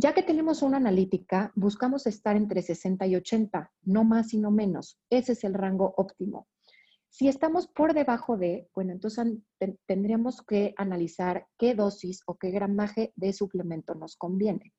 Ya 0.00 0.14
que 0.14 0.22
tenemos 0.22 0.62
una 0.62 0.76
analítica, 0.76 1.50
buscamos 1.56 2.06
estar 2.06 2.36
entre 2.36 2.62
60 2.62 3.04
y 3.08 3.16
80, 3.16 3.72
no 3.82 4.04
más 4.04 4.32
y 4.32 4.38
no 4.38 4.52
menos. 4.52 4.96
Ese 5.10 5.32
es 5.32 5.42
el 5.42 5.54
rango 5.54 5.92
óptimo. 5.96 6.46
Si 7.08 7.26
estamos 7.26 7.66
por 7.66 7.94
debajo 7.94 8.36
de, 8.36 8.68
bueno, 8.76 8.92
entonces 8.92 9.26
tendríamos 9.86 10.40
que 10.42 10.72
analizar 10.76 11.48
qué 11.58 11.74
dosis 11.74 12.22
o 12.26 12.36
qué 12.36 12.52
gramaje 12.52 13.12
de 13.16 13.32
suplemento 13.32 13.96
nos 13.96 14.14
conviene. 14.14 14.72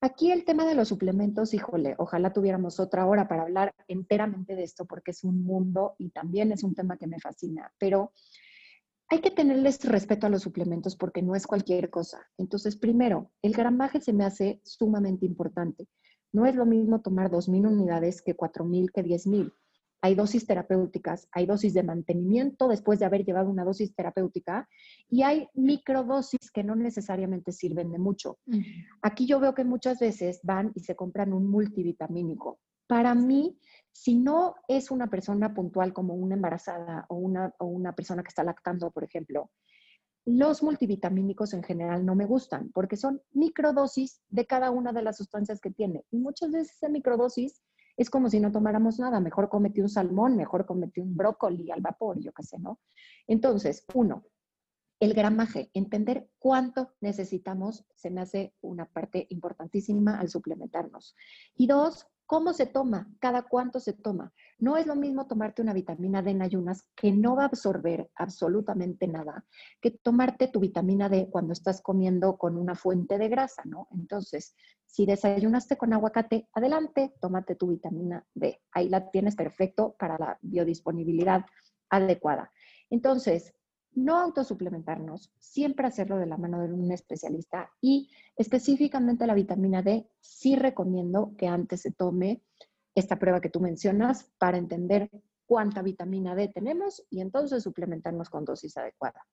Aquí 0.00 0.32
el 0.32 0.44
tema 0.44 0.66
de 0.66 0.74
los 0.74 0.88
suplementos, 0.88 1.54
híjole, 1.54 1.94
ojalá 1.98 2.32
tuviéramos 2.32 2.80
otra 2.80 3.06
hora 3.06 3.28
para 3.28 3.42
hablar 3.42 3.72
enteramente 3.86 4.56
de 4.56 4.64
esto 4.64 4.86
porque 4.86 5.12
es 5.12 5.22
un 5.22 5.44
mundo 5.44 5.94
y 5.98 6.10
también 6.10 6.50
es 6.50 6.64
un 6.64 6.74
tema 6.74 6.96
que 6.96 7.06
me 7.06 7.20
fascina, 7.20 7.72
pero 7.78 8.10
hay 9.12 9.20
que 9.20 9.30
tenerles 9.30 9.84
respeto 9.84 10.26
a 10.26 10.30
los 10.30 10.40
suplementos 10.40 10.96
porque 10.96 11.20
no 11.20 11.34
es 11.34 11.46
cualquier 11.46 11.90
cosa. 11.90 12.18
Entonces, 12.38 12.76
primero, 12.76 13.30
el 13.42 13.52
gramaje 13.52 14.00
se 14.00 14.14
me 14.14 14.24
hace 14.24 14.62
sumamente 14.64 15.26
importante. 15.26 15.86
No 16.32 16.46
es 16.46 16.54
lo 16.54 16.64
mismo 16.64 17.02
tomar 17.02 17.30
2.000 17.30 17.70
unidades 17.70 18.22
que 18.22 18.34
4.000 18.34 18.90
que 18.90 19.04
10.000 19.04 19.52
hay 20.00 20.14
dosis 20.14 20.46
terapéuticas, 20.46 21.28
hay 21.30 21.44
dosis 21.44 21.74
de 21.74 21.82
mantenimiento 21.82 22.68
después 22.68 22.98
de 22.98 23.04
haber 23.04 23.24
llevado 23.24 23.50
una 23.50 23.64
dosis 23.64 23.94
terapéutica 23.94 24.66
y 25.08 25.22
hay 25.22 25.46
microdosis 25.54 26.50
que 26.50 26.64
no 26.64 26.74
necesariamente 26.74 27.52
sirven 27.52 27.92
de 27.92 27.98
mucho. 27.98 28.38
Aquí 29.02 29.26
yo 29.26 29.38
veo 29.38 29.54
que 29.54 29.62
muchas 29.62 30.00
veces 30.00 30.40
van 30.42 30.72
y 30.74 30.80
se 30.80 30.96
compran 30.96 31.34
un 31.34 31.46
multivitamínico. 31.48 32.58
Para 32.88 33.14
mí, 33.14 33.56
si 33.92 34.16
no 34.16 34.54
es 34.68 34.90
una 34.90 35.08
persona 35.08 35.54
puntual 35.54 35.92
como 35.92 36.14
una 36.14 36.34
embarazada 36.34 37.06
o 37.08 37.16
una, 37.16 37.54
o 37.58 37.66
una 37.66 37.94
persona 37.94 38.22
que 38.22 38.28
está 38.28 38.42
lactando, 38.42 38.90
por 38.90 39.04
ejemplo, 39.04 39.50
los 40.24 40.62
multivitamínicos 40.62 41.52
en 41.52 41.62
general 41.62 42.06
no 42.06 42.14
me 42.14 42.26
gustan 42.26 42.70
porque 42.72 42.96
son 42.96 43.20
microdosis 43.32 44.22
de 44.28 44.46
cada 44.46 44.70
una 44.70 44.92
de 44.92 45.02
las 45.02 45.16
sustancias 45.16 45.60
que 45.60 45.70
tiene. 45.70 46.04
Y 46.10 46.18
muchas 46.18 46.52
veces 46.52 46.76
esa 46.76 46.88
microdosis 46.88 47.62
es 47.96 48.08
como 48.08 48.30
si 48.30 48.40
no 48.40 48.52
tomáramos 48.52 48.98
nada, 48.98 49.20
mejor 49.20 49.48
comete 49.48 49.82
un 49.82 49.88
salmón, 49.88 50.36
mejor 50.36 50.64
comete 50.64 51.00
un 51.00 51.14
brócoli 51.16 51.70
al 51.70 51.80
vapor, 51.80 52.18
yo 52.20 52.32
qué 52.32 52.42
sé, 52.42 52.58
¿no? 52.58 52.80
Entonces, 53.26 53.84
uno, 53.94 54.24
el 54.98 55.14
gramaje, 55.14 55.70
entender 55.74 56.30
cuánto 56.38 56.94
necesitamos, 57.00 57.84
se 57.94 58.10
me 58.10 58.20
hace 58.20 58.54
una 58.60 58.86
parte 58.86 59.26
importantísima 59.30 60.18
al 60.18 60.28
suplementarnos. 60.28 61.16
Y 61.54 61.66
dos, 61.66 62.06
¿Cómo 62.32 62.54
se 62.54 62.64
toma? 62.64 63.06
¿Cada 63.20 63.42
cuánto 63.42 63.78
se 63.78 63.92
toma? 63.92 64.32
No 64.58 64.78
es 64.78 64.86
lo 64.86 64.96
mismo 64.96 65.26
tomarte 65.26 65.60
una 65.60 65.74
vitamina 65.74 66.22
D 66.22 66.30
en 66.30 66.40
ayunas 66.40 66.88
que 66.96 67.12
no 67.12 67.36
va 67.36 67.42
a 67.42 67.48
absorber 67.48 68.10
absolutamente 68.14 69.06
nada 69.06 69.44
que 69.82 69.90
tomarte 69.90 70.48
tu 70.48 70.58
vitamina 70.58 71.10
D 71.10 71.28
cuando 71.30 71.52
estás 71.52 71.82
comiendo 71.82 72.38
con 72.38 72.56
una 72.56 72.74
fuente 72.74 73.18
de 73.18 73.28
grasa, 73.28 73.64
¿no? 73.66 73.86
Entonces, 73.90 74.56
si 74.86 75.04
desayunaste 75.04 75.76
con 75.76 75.92
aguacate, 75.92 76.48
adelante, 76.54 77.12
tómate 77.20 77.54
tu 77.54 77.66
vitamina 77.66 78.26
D. 78.34 78.62
Ahí 78.72 78.88
la 78.88 79.10
tienes 79.10 79.36
perfecto 79.36 79.94
para 79.98 80.16
la 80.16 80.38
biodisponibilidad 80.40 81.44
adecuada. 81.90 82.50
Entonces, 82.88 83.52
no 83.94 84.18
autosuplementarnos, 84.18 85.32
siempre 85.38 85.86
hacerlo 85.86 86.18
de 86.18 86.26
la 86.26 86.36
mano 86.36 86.60
de 86.60 86.72
un 86.72 86.90
especialista 86.92 87.70
y 87.80 88.10
específicamente 88.36 89.26
la 89.26 89.34
vitamina 89.34 89.82
D, 89.82 90.08
sí 90.20 90.56
recomiendo 90.56 91.34
que 91.36 91.48
antes 91.48 91.82
se 91.82 91.92
tome 91.92 92.42
esta 92.94 93.18
prueba 93.18 93.40
que 93.40 93.50
tú 93.50 93.60
mencionas 93.60 94.30
para 94.38 94.58
entender 94.58 95.10
cuánta 95.46 95.82
vitamina 95.82 96.34
D 96.34 96.48
tenemos 96.48 97.04
y 97.10 97.20
entonces 97.20 97.62
suplementarnos 97.62 98.30
con 98.30 98.44
dosis 98.44 98.76
adecuada. 98.76 99.26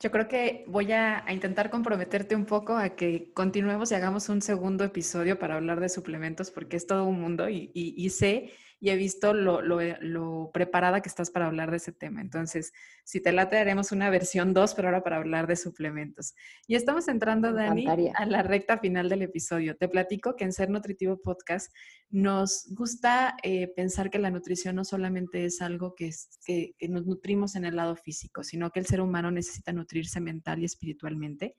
Yo 0.00 0.12
creo 0.12 0.28
que 0.28 0.64
voy 0.68 0.92
a, 0.92 1.24
intentar 1.28 1.70
comprometerte 1.70 2.36
un 2.36 2.46
poco 2.46 2.76
a 2.76 2.90
que 2.90 3.32
continuemos 3.32 3.90
y 3.90 3.96
hagamos 3.96 4.28
un 4.28 4.40
segundo 4.40 4.84
episodio 4.84 5.40
para 5.40 5.56
hablar 5.56 5.80
de 5.80 5.88
suplementos 5.88 6.52
porque 6.52 6.76
es 6.76 6.86
todo 6.86 7.04
un 7.04 7.20
mundo 7.20 7.48
y, 7.48 7.72
y 7.74 8.10
sé 8.10 8.52
y 8.80 8.90
he 8.90 8.96
visto 8.96 9.34
lo, 9.34 9.60
lo, 9.60 10.50
preparada 10.52 11.00
que 11.00 11.08
estás 11.08 11.30
para 11.30 11.46
hablar 11.46 11.70
de 11.70 11.78
ese 11.78 11.92
tema. 11.92 12.20
Entonces, 12.20 12.72
si 13.04 13.20
te 13.20 13.32
late, 13.32 13.58
haremos 13.58 13.90
una 13.92 14.08
versión 14.10 14.54
2, 14.54 14.74
pero 14.74 14.88
ahora 14.88 15.02
para 15.02 15.16
hablar 15.16 15.46
de 15.46 15.56
suplementos. 15.56 16.34
Y 16.66 16.76
estamos 16.76 17.08
entrando, 17.08 17.52
Dani, 17.52 17.86
a 18.14 18.26
la 18.26 18.42
recta 18.42 18.78
final 18.78 19.08
del 19.08 19.22
episodio. 19.22 19.76
Te 19.76 19.88
platico 19.88 20.36
que 20.36 20.44
en 20.44 20.52
Ser 20.52 20.70
Nutritivo 20.70 21.20
Podcast 21.20 21.74
nos 22.10 22.66
gusta 22.70 23.36
eh, 23.42 23.68
pensar 23.68 24.10
que 24.10 24.18
la 24.18 24.30
nutrición 24.30 24.76
no 24.76 24.84
solamente 24.84 25.44
es 25.44 25.60
algo 25.60 25.94
que, 25.94 26.10
que 26.46 26.88
nos 26.88 27.06
nutrimos 27.06 27.56
en 27.56 27.64
el 27.64 27.76
lado 27.76 27.96
físico, 27.96 28.44
sino 28.44 28.70
que 28.70 28.80
el 28.80 28.86
ser 28.86 29.00
humano 29.00 29.30
necesita 29.30 29.72
nutrirse 29.72 30.20
mental 30.20 30.60
y 30.60 30.64
espiritualmente. 30.64 31.56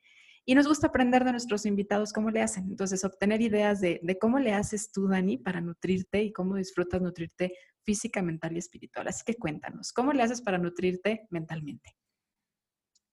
Y 0.49 0.55
nos 0.55 0.67
gusta 0.67 0.87
aprender 0.87 1.23
de 1.23 1.31
nuestros 1.31 1.67
invitados 1.67 2.11
cómo 2.11 2.31
le 2.31 2.41
hacen. 2.41 2.63
Entonces, 2.63 3.05
obtener 3.05 3.39
ideas 3.39 3.81
de, 3.81 4.17
cómo 4.19 4.39
le 4.39 4.51
haces 4.51 4.91
tú, 4.91 5.07
Dani, 5.07 5.37
para 5.37 5.61
nutrirte 5.61 6.23
y 6.23 6.33
cómo 6.33 6.55
disfrutas 6.55 6.99
nutrirte 6.99 7.53
física, 7.83 8.23
mental 8.23 8.55
y 8.55 8.57
espiritual. 8.57 9.07
Así 9.07 9.21
que 9.23 9.35
cuéntanos, 9.35 9.93
¿cómo 9.93 10.11
le 10.11 10.23
haces 10.23 10.41
para 10.41 10.57
nutrirte 10.57 11.27
mentalmente? 11.29 11.95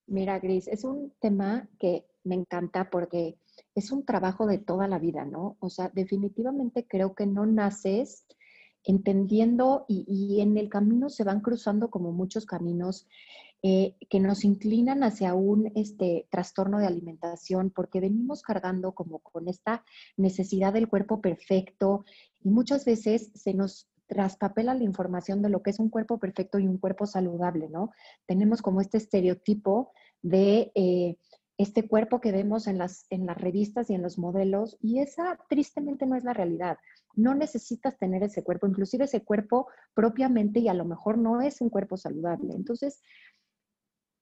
Mira, 0.06 0.38
Gris, 0.38 0.66
es 0.66 0.82
un 0.82 1.12
tema 1.20 1.68
que 1.78 2.06
me 2.24 2.36
encanta 2.36 2.88
porque 2.88 3.36
es 3.74 3.92
un 3.92 4.06
trabajo 4.06 4.46
de 4.46 4.56
toda 4.56 4.88
la 4.88 4.98
vida, 4.98 5.26
¿no? 5.26 5.58
O 5.60 5.68
sea, 5.68 5.90
definitivamente 5.92 6.86
creo 6.88 7.14
que 7.14 7.26
no 7.26 7.44
naces 7.44 8.24
entendiendo 8.86 9.84
y, 9.88 10.40
en 10.40 10.56
el 10.56 10.70
camino 10.70 11.10
se 11.10 11.24
van 11.24 11.40
cruzando 11.40 11.90
como 11.90 12.12
muchos 12.12 12.46
caminos 12.46 13.06
eh, 13.62 13.96
que 14.10 14.20
nos 14.20 14.44
inclinan 14.44 15.02
hacia 15.02 15.34
un 15.34 15.72
este, 15.74 16.26
trastorno 16.30 16.78
de 16.78 16.86
alimentación 16.86 17.70
porque 17.70 18.00
venimos 18.00 18.42
cargando 18.42 18.92
como 18.92 19.18
con 19.20 19.48
esta 19.48 19.84
necesidad 20.16 20.72
del 20.72 20.88
cuerpo 20.88 21.20
perfecto 21.20 22.04
y 22.42 22.50
muchas 22.50 22.84
veces 22.84 23.30
se 23.34 23.54
nos 23.54 23.88
traspapela 24.06 24.74
la 24.74 24.84
información 24.84 25.42
de 25.42 25.48
lo 25.48 25.62
que 25.62 25.70
es 25.70 25.80
un 25.80 25.90
cuerpo 25.90 26.18
perfecto 26.18 26.58
y 26.58 26.66
un 26.66 26.78
cuerpo 26.78 27.06
saludable, 27.06 27.68
¿no? 27.68 27.90
Tenemos 28.26 28.62
como 28.62 28.80
este 28.80 28.98
estereotipo 28.98 29.90
de 30.22 30.70
eh, 30.74 31.16
este 31.58 31.88
cuerpo 31.88 32.20
que 32.20 32.32
vemos 32.32 32.66
en 32.66 32.78
las, 32.78 33.06
en 33.10 33.26
las 33.26 33.38
revistas 33.38 33.88
y 33.88 33.94
en 33.94 34.02
los 34.02 34.18
modelos 34.18 34.76
y 34.80 35.00
esa 35.00 35.38
tristemente 35.48 36.06
no 36.06 36.16
es 36.16 36.24
la 36.24 36.34
realidad. 36.34 36.78
No 37.14 37.34
necesitas 37.34 37.96
tener 37.98 38.22
ese 38.22 38.44
cuerpo, 38.44 38.66
inclusive 38.66 39.04
ese 39.04 39.24
cuerpo 39.24 39.66
propiamente 39.94 40.60
y 40.60 40.68
a 40.68 40.74
lo 40.74 40.84
mejor 40.84 41.16
no 41.16 41.40
es 41.40 41.60
un 41.62 41.70
cuerpo 41.70 41.96
saludable. 41.96 42.54
Entonces, 42.54 43.00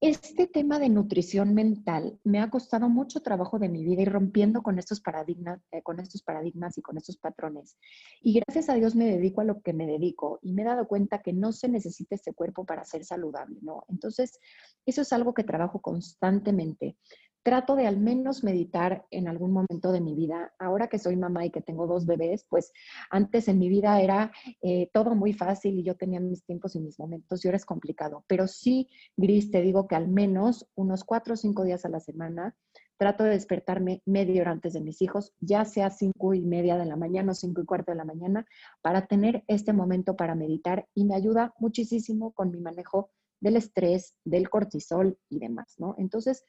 este 0.08 0.46
tema 0.46 0.78
de 0.78 0.90
nutrición 0.90 1.54
mental 1.54 2.20
me 2.24 2.38
ha 2.38 2.50
costado 2.50 2.90
mucho 2.90 3.22
trabajo 3.22 3.58
de 3.58 3.70
mi 3.70 3.82
vida 3.82 4.02
y 4.02 4.04
rompiendo 4.04 4.62
con 4.62 4.78
estos 4.78 5.00
paradigmas, 5.00 5.62
eh, 5.72 5.80
con 5.80 5.98
estos 5.98 6.22
paradigmas 6.22 6.76
y 6.76 6.82
con 6.82 6.98
estos 6.98 7.16
patrones. 7.16 7.78
Y 8.20 8.34
gracias 8.34 8.68
a 8.68 8.74
Dios 8.74 8.94
me 8.94 9.06
dedico 9.06 9.40
a 9.40 9.44
lo 9.44 9.62
que 9.62 9.72
me 9.72 9.86
dedico 9.86 10.40
y 10.42 10.52
me 10.52 10.60
he 10.60 10.66
dado 10.66 10.86
cuenta 10.88 11.22
que 11.22 11.32
no 11.32 11.52
se 11.52 11.70
necesita 11.70 12.16
este 12.16 12.34
cuerpo 12.34 12.66
para 12.66 12.84
ser 12.84 13.02
saludable, 13.02 13.56
¿no? 13.62 13.86
Entonces, 13.88 14.38
eso 14.84 15.00
es 15.00 15.12
algo 15.14 15.32
que 15.32 15.42
trabajo 15.42 15.80
constantemente 15.80 16.98
trato 17.44 17.76
de 17.76 17.86
al 17.86 17.98
menos 17.98 18.42
meditar 18.42 19.06
en 19.10 19.28
algún 19.28 19.52
momento 19.52 19.92
de 19.92 20.00
mi 20.00 20.14
vida. 20.14 20.52
Ahora 20.58 20.88
que 20.88 20.98
soy 20.98 21.14
mamá 21.14 21.44
y 21.44 21.50
que 21.50 21.60
tengo 21.60 21.86
dos 21.86 22.06
bebés, 22.06 22.46
pues 22.48 22.72
antes 23.10 23.48
en 23.48 23.58
mi 23.58 23.68
vida 23.68 24.00
era 24.00 24.32
eh, 24.62 24.90
todo 24.92 25.14
muy 25.14 25.34
fácil 25.34 25.78
y 25.78 25.84
yo 25.84 25.94
tenía 25.94 26.20
mis 26.20 26.42
tiempos 26.44 26.74
y 26.74 26.80
mis 26.80 26.98
momentos 26.98 27.44
y 27.44 27.48
ahora 27.48 27.58
es 27.58 27.66
complicado. 27.66 28.24
Pero 28.26 28.48
sí, 28.48 28.88
Gris, 29.16 29.50
te 29.50 29.60
digo 29.60 29.86
que 29.86 29.94
al 29.94 30.08
menos 30.08 30.66
unos 30.74 31.04
cuatro 31.04 31.34
o 31.34 31.36
cinco 31.36 31.64
días 31.64 31.84
a 31.84 31.90
la 31.90 32.00
semana 32.00 32.56
trato 32.96 33.24
de 33.24 33.30
despertarme 33.30 34.02
media 34.06 34.40
hora 34.40 34.52
antes 34.52 34.72
de 34.72 34.80
mis 34.80 35.02
hijos, 35.02 35.34
ya 35.40 35.66
sea 35.66 35.90
cinco 35.90 36.32
y 36.32 36.40
media 36.40 36.78
de 36.78 36.86
la 36.86 36.96
mañana 36.96 37.32
o 37.32 37.34
cinco 37.34 37.60
y 37.60 37.66
cuarto 37.66 37.92
de 37.92 37.98
la 37.98 38.04
mañana, 38.04 38.46
para 38.80 39.06
tener 39.06 39.44
este 39.48 39.72
momento 39.74 40.16
para 40.16 40.34
meditar 40.34 40.86
y 40.94 41.04
me 41.04 41.14
ayuda 41.14 41.52
muchísimo 41.58 42.32
con 42.32 42.50
mi 42.50 42.60
manejo 42.60 43.10
del 43.40 43.56
estrés, 43.56 44.14
del 44.24 44.48
cortisol 44.48 45.18
y 45.28 45.40
demás, 45.40 45.74
¿no? 45.76 45.94
Entonces, 45.98 46.46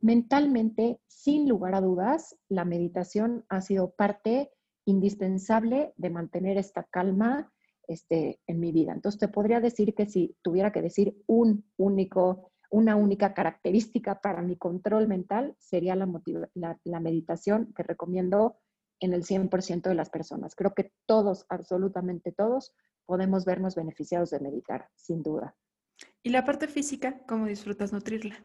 Mentalmente, 0.00 1.00
sin 1.06 1.48
lugar 1.48 1.74
a 1.74 1.80
dudas, 1.80 2.36
la 2.48 2.64
meditación 2.64 3.44
ha 3.48 3.60
sido 3.60 3.90
parte 3.92 4.50
indispensable 4.86 5.92
de 5.96 6.10
mantener 6.10 6.56
esta 6.56 6.84
calma 6.84 7.52
este, 7.86 8.40
en 8.46 8.60
mi 8.60 8.72
vida. 8.72 8.92
Entonces, 8.92 9.18
te 9.18 9.28
podría 9.28 9.60
decir 9.60 9.94
que 9.94 10.06
si 10.06 10.36
tuviera 10.42 10.72
que 10.72 10.80
decir 10.80 11.22
un 11.26 11.64
único, 11.76 12.52
una 12.70 12.96
única 12.96 13.34
característica 13.34 14.20
para 14.20 14.42
mi 14.42 14.56
control 14.56 15.06
mental, 15.06 15.54
sería 15.58 15.94
la, 15.96 16.08
la 16.84 17.00
meditación 17.00 17.72
que 17.74 17.82
recomiendo 17.82 18.56
en 19.00 19.12
el 19.12 19.24
100% 19.24 19.82
de 19.82 19.94
las 19.94 20.08
personas. 20.08 20.54
Creo 20.54 20.74
que 20.74 20.92
todos, 21.06 21.46
absolutamente 21.48 22.32
todos, 22.32 22.72
podemos 23.06 23.44
vernos 23.44 23.74
beneficiados 23.74 24.30
de 24.30 24.40
meditar, 24.40 24.88
sin 24.94 25.22
duda. 25.22 25.56
¿Y 26.22 26.30
la 26.30 26.44
parte 26.44 26.68
física, 26.68 27.22
cómo 27.26 27.46
disfrutas 27.46 27.92
nutrirla? 27.92 28.36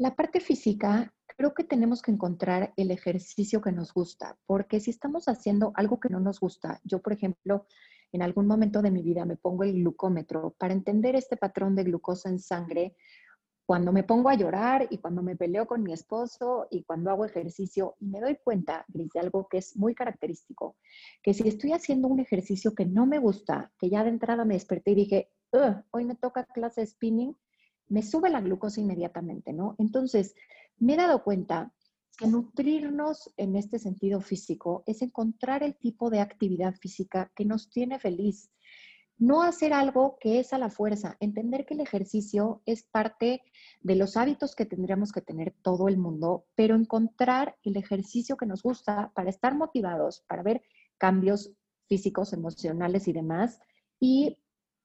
La 0.00 0.16
parte 0.16 0.40
física, 0.40 1.12
creo 1.26 1.52
que 1.52 1.62
tenemos 1.62 2.00
que 2.00 2.10
encontrar 2.10 2.72
el 2.78 2.90
ejercicio 2.90 3.60
que 3.60 3.70
nos 3.70 3.92
gusta, 3.92 4.38
porque 4.46 4.80
si 4.80 4.88
estamos 4.88 5.28
haciendo 5.28 5.72
algo 5.74 6.00
que 6.00 6.08
no 6.08 6.20
nos 6.20 6.40
gusta, 6.40 6.80
yo 6.84 7.02
por 7.02 7.12
ejemplo, 7.12 7.66
en 8.10 8.22
algún 8.22 8.46
momento 8.46 8.80
de 8.80 8.90
mi 8.90 9.02
vida 9.02 9.26
me 9.26 9.36
pongo 9.36 9.62
el 9.62 9.74
glucómetro 9.74 10.54
para 10.56 10.72
entender 10.72 11.16
este 11.16 11.36
patrón 11.36 11.76
de 11.76 11.84
glucosa 11.84 12.30
en 12.30 12.38
sangre, 12.38 12.96
cuando 13.66 13.92
me 13.92 14.02
pongo 14.02 14.30
a 14.30 14.36
llorar 14.36 14.88
y 14.88 14.96
cuando 14.96 15.22
me 15.22 15.36
peleo 15.36 15.66
con 15.66 15.82
mi 15.82 15.92
esposo 15.92 16.66
y 16.70 16.82
cuando 16.84 17.10
hago 17.10 17.26
ejercicio 17.26 17.96
y 18.00 18.06
me 18.06 18.22
doy 18.22 18.38
cuenta, 18.42 18.86
Gris, 18.88 19.10
de 19.12 19.20
algo 19.20 19.48
que 19.48 19.58
es 19.58 19.76
muy 19.76 19.94
característico, 19.94 20.78
que 21.22 21.34
si 21.34 21.46
estoy 21.46 21.72
haciendo 21.72 22.08
un 22.08 22.20
ejercicio 22.20 22.74
que 22.74 22.86
no 22.86 23.04
me 23.04 23.18
gusta, 23.18 23.70
que 23.78 23.90
ya 23.90 24.02
de 24.02 24.08
entrada 24.08 24.46
me 24.46 24.54
desperté 24.54 24.92
y 24.92 24.94
dije, 24.94 25.30
hoy 25.90 26.06
me 26.06 26.14
toca 26.14 26.46
clase 26.46 26.86
spinning, 26.86 27.36
me 27.90 28.02
sube 28.02 28.30
la 28.30 28.40
glucosa 28.40 28.80
inmediatamente, 28.80 29.52
¿no? 29.52 29.74
Entonces, 29.78 30.34
me 30.78 30.94
he 30.94 30.96
dado 30.96 31.22
cuenta 31.22 31.74
que 32.16 32.26
nutrirnos 32.26 33.32
en 33.36 33.56
este 33.56 33.78
sentido 33.78 34.20
físico 34.20 34.82
es 34.86 35.02
encontrar 35.02 35.62
el 35.62 35.74
tipo 35.76 36.08
de 36.08 36.20
actividad 36.20 36.74
física 36.76 37.30
que 37.34 37.44
nos 37.44 37.68
tiene 37.70 37.98
feliz. 37.98 38.50
No 39.18 39.42
hacer 39.42 39.72
algo 39.72 40.16
que 40.20 40.38
es 40.38 40.52
a 40.52 40.58
la 40.58 40.70
fuerza, 40.70 41.16
entender 41.20 41.66
que 41.66 41.74
el 41.74 41.80
ejercicio 41.80 42.62
es 42.64 42.84
parte 42.84 43.42
de 43.80 43.96
los 43.96 44.16
hábitos 44.16 44.54
que 44.54 44.64
tendríamos 44.64 45.12
que 45.12 45.20
tener 45.20 45.54
todo 45.62 45.88
el 45.88 45.98
mundo, 45.98 46.46
pero 46.54 46.74
encontrar 46.74 47.56
el 47.62 47.76
ejercicio 47.76 48.36
que 48.36 48.46
nos 48.46 48.62
gusta 48.62 49.12
para 49.14 49.28
estar 49.28 49.54
motivados, 49.54 50.22
para 50.26 50.42
ver 50.42 50.62
cambios 50.96 51.52
físicos, 51.86 52.32
emocionales 52.32 53.08
y 53.08 53.12
demás, 53.12 53.60
y, 53.98 54.38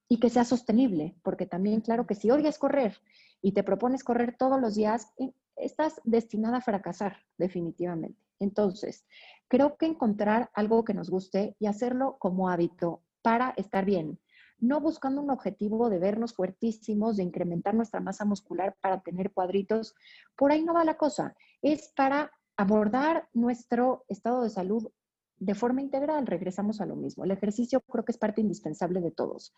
y 0.07 0.19
que 0.19 0.29
sea 0.29 0.43
sostenible, 0.43 1.15
porque 1.23 1.45
también 1.45 1.81
claro 1.81 2.05
que 2.05 2.15
si 2.15 2.29
odias 2.29 2.57
correr 2.57 2.97
y 3.41 3.53
te 3.53 3.63
propones 3.63 4.03
correr 4.03 4.35
todos 4.37 4.59
los 4.59 4.75
días, 4.75 5.13
estás 5.55 5.99
destinada 6.03 6.57
a 6.57 6.61
fracasar 6.61 7.17
definitivamente. 7.37 8.19
Entonces, 8.39 9.05
creo 9.47 9.77
que 9.77 9.85
encontrar 9.85 10.49
algo 10.53 10.83
que 10.83 10.93
nos 10.93 11.09
guste 11.09 11.55
y 11.59 11.67
hacerlo 11.67 12.17
como 12.19 12.49
hábito 12.49 13.01
para 13.21 13.53
estar 13.57 13.85
bien, 13.85 14.19
no 14.59 14.79
buscando 14.79 15.21
un 15.21 15.31
objetivo 15.31 15.89
de 15.89 15.99
vernos 15.99 16.33
fuertísimos, 16.33 17.17
de 17.17 17.23
incrementar 17.23 17.73
nuestra 17.73 17.99
masa 17.99 18.25
muscular 18.25 18.75
para 18.81 19.01
tener 19.01 19.31
cuadritos, 19.31 19.95
por 20.35 20.51
ahí 20.51 20.63
no 20.63 20.73
va 20.73 20.83
la 20.83 20.97
cosa, 20.97 21.35
es 21.61 21.91
para 21.95 22.31
abordar 22.57 23.27
nuestro 23.33 24.05
estado 24.07 24.43
de 24.43 24.49
salud 24.49 24.91
de 25.37 25.55
forma 25.55 25.81
integral, 25.81 26.27
regresamos 26.27 26.81
a 26.81 26.85
lo 26.85 26.95
mismo. 26.95 27.23
El 27.23 27.31
ejercicio 27.31 27.81
creo 27.81 28.05
que 28.05 28.11
es 28.11 28.17
parte 28.17 28.41
indispensable 28.41 29.01
de 29.01 29.11
todos 29.11 29.53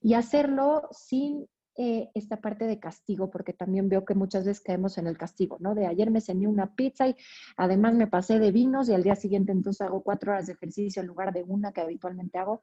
y 0.00 0.14
hacerlo 0.14 0.88
sin 0.90 1.46
eh, 1.74 2.10
esta 2.12 2.36
parte 2.38 2.66
de 2.66 2.78
castigo, 2.78 3.30
porque 3.30 3.54
también 3.54 3.88
veo 3.88 4.04
que 4.04 4.14
muchas 4.14 4.44
veces 4.44 4.62
caemos 4.62 4.98
en 4.98 5.06
el 5.06 5.16
castigo, 5.16 5.56
¿no? 5.58 5.74
De 5.74 5.86
ayer 5.86 6.10
me 6.10 6.20
cené 6.20 6.46
una 6.46 6.74
pizza 6.74 7.08
y 7.08 7.16
además 7.56 7.94
me 7.94 8.06
pasé 8.06 8.38
de 8.38 8.52
vinos 8.52 8.90
y 8.90 8.94
al 8.94 9.02
día 9.02 9.16
siguiente 9.16 9.52
entonces 9.52 9.80
hago 9.80 10.02
cuatro 10.02 10.32
horas 10.32 10.46
de 10.46 10.52
ejercicio 10.52 11.00
en 11.00 11.08
lugar 11.08 11.32
de 11.32 11.44
una 11.44 11.72
que 11.72 11.80
habitualmente 11.80 12.38
hago. 12.38 12.62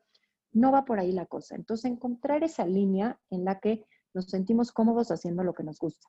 No 0.51 0.71
va 0.71 0.85
por 0.85 0.99
ahí 0.99 1.11
la 1.11 1.25
cosa. 1.25 1.55
Entonces, 1.55 1.91
encontrar 1.91 2.43
esa 2.43 2.67
línea 2.67 3.19
en 3.31 3.45
la 3.45 3.59
que 3.59 3.83
nos 4.13 4.25
sentimos 4.25 4.71
cómodos 4.71 5.11
haciendo 5.11 5.43
lo 5.43 5.53
que 5.53 5.63
nos 5.63 5.79
gusta. 5.79 6.07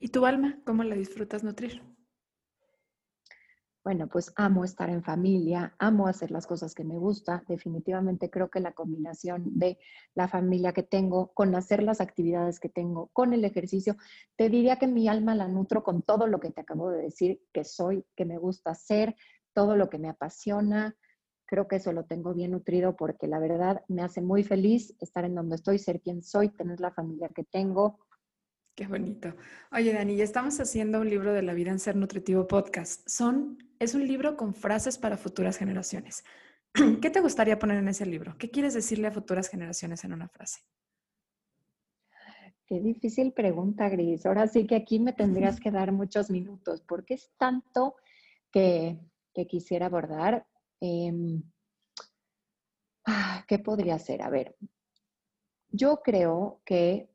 ¿Y 0.00 0.08
tu 0.08 0.26
alma, 0.26 0.60
cómo 0.64 0.82
la 0.82 0.96
disfrutas 0.96 1.44
nutrir? 1.44 1.82
Bueno, 3.86 4.08
pues 4.08 4.32
amo 4.34 4.64
estar 4.64 4.90
en 4.90 5.04
familia, 5.04 5.76
amo 5.78 6.08
hacer 6.08 6.32
las 6.32 6.44
cosas 6.44 6.74
que 6.74 6.82
me 6.82 6.98
gusta. 6.98 7.44
Definitivamente 7.46 8.30
creo 8.30 8.50
que 8.50 8.58
la 8.58 8.72
combinación 8.72 9.44
de 9.56 9.78
la 10.16 10.26
familia 10.26 10.72
que 10.72 10.82
tengo, 10.82 11.28
con 11.34 11.54
hacer 11.54 11.84
las 11.84 12.00
actividades 12.00 12.58
que 12.58 12.68
tengo, 12.68 13.10
con 13.12 13.32
el 13.32 13.44
ejercicio, 13.44 13.96
te 14.34 14.48
diría 14.48 14.74
que 14.80 14.88
mi 14.88 15.06
alma 15.06 15.36
la 15.36 15.46
nutro 15.46 15.84
con 15.84 16.02
todo 16.02 16.26
lo 16.26 16.40
que 16.40 16.50
te 16.50 16.62
acabo 16.62 16.90
de 16.90 17.00
decir, 17.00 17.40
que 17.52 17.62
soy, 17.62 18.04
que 18.16 18.24
me 18.24 18.38
gusta 18.38 18.72
hacer, 18.72 19.14
todo 19.52 19.76
lo 19.76 19.88
que 19.88 20.00
me 20.00 20.08
apasiona. 20.08 20.96
Creo 21.44 21.68
que 21.68 21.76
eso 21.76 21.92
lo 21.92 22.06
tengo 22.06 22.34
bien 22.34 22.50
nutrido 22.50 22.96
porque 22.96 23.28
la 23.28 23.38
verdad 23.38 23.84
me 23.86 24.02
hace 24.02 24.20
muy 24.20 24.42
feliz 24.42 24.96
estar 24.98 25.24
en 25.24 25.36
donde 25.36 25.54
estoy, 25.54 25.78
ser 25.78 26.00
quien 26.00 26.24
soy, 26.24 26.48
tener 26.48 26.80
la 26.80 26.90
familia 26.90 27.28
que 27.28 27.44
tengo, 27.44 28.00
Qué 28.76 28.86
bonito. 28.86 29.34
Oye, 29.72 29.94
Dani, 29.94 30.16
ya 30.16 30.24
estamos 30.24 30.60
haciendo 30.60 31.00
un 31.00 31.08
libro 31.08 31.32
de 31.32 31.40
la 31.40 31.54
vida 31.54 31.70
en 31.70 31.78
Ser 31.78 31.96
Nutritivo 31.96 32.46
Podcast. 32.46 33.08
Son, 33.08 33.56
es 33.78 33.94
un 33.94 34.06
libro 34.06 34.36
con 34.36 34.54
frases 34.54 34.98
para 34.98 35.16
futuras 35.16 35.56
generaciones. 35.56 36.24
¿Qué 37.02 37.10
te 37.10 37.20
gustaría 37.20 37.58
poner 37.58 37.78
en 37.78 37.88
ese 37.88 38.06
libro? 38.06 38.36
¿Qué 38.38 38.50
quieres 38.50 38.74
decirle 38.74 39.08
a 39.08 39.12
futuras 39.12 39.48
generaciones 39.48 40.04
en 40.04 40.12
una 40.12 40.28
frase? 40.28 40.60
Qué 42.66 42.80
difícil 42.80 43.32
pregunta, 43.32 43.88
Gris. 43.88 44.26
Ahora 44.26 44.48
sí 44.48 44.66
que 44.66 44.74
aquí 44.74 44.98
me 44.98 45.12
tendrías 45.12 45.60
que 45.60 45.70
dar 45.70 45.92
muchos 45.92 46.30
minutos, 46.30 46.82
porque 46.82 47.14
es 47.14 47.30
tanto 47.38 47.94
que, 48.50 48.98
quisiera 49.48 49.86
abordar. 49.86 50.46
Em, 50.80 51.42
ah, 53.06 53.44
¿Qué 53.46 53.58
podría 53.58 53.98
ser? 53.98 54.22
A 54.22 54.30
ver, 54.30 54.56
yo 55.68 56.00
creo 56.02 56.60
que 56.64 57.08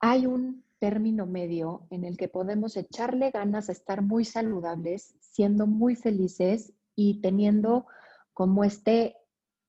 hay 0.00 0.26
un 0.26 0.67
término 0.78 1.26
medio 1.26 1.86
en 1.90 2.04
el 2.04 2.16
que 2.16 2.28
podemos 2.28 2.76
echarle 2.76 3.30
ganas 3.30 3.68
a 3.68 3.72
estar 3.72 4.02
muy 4.02 4.24
saludables, 4.24 5.14
siendo 5.20 5.66
muy 5.66 5.96
felices 5.96 6.72
y 6.94 7.20
teniendo 7.20 7.86
como 8.32 8.64
este 8.64 9.16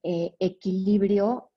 eh, 0.03 0.35
equilibrio 0.39 1.49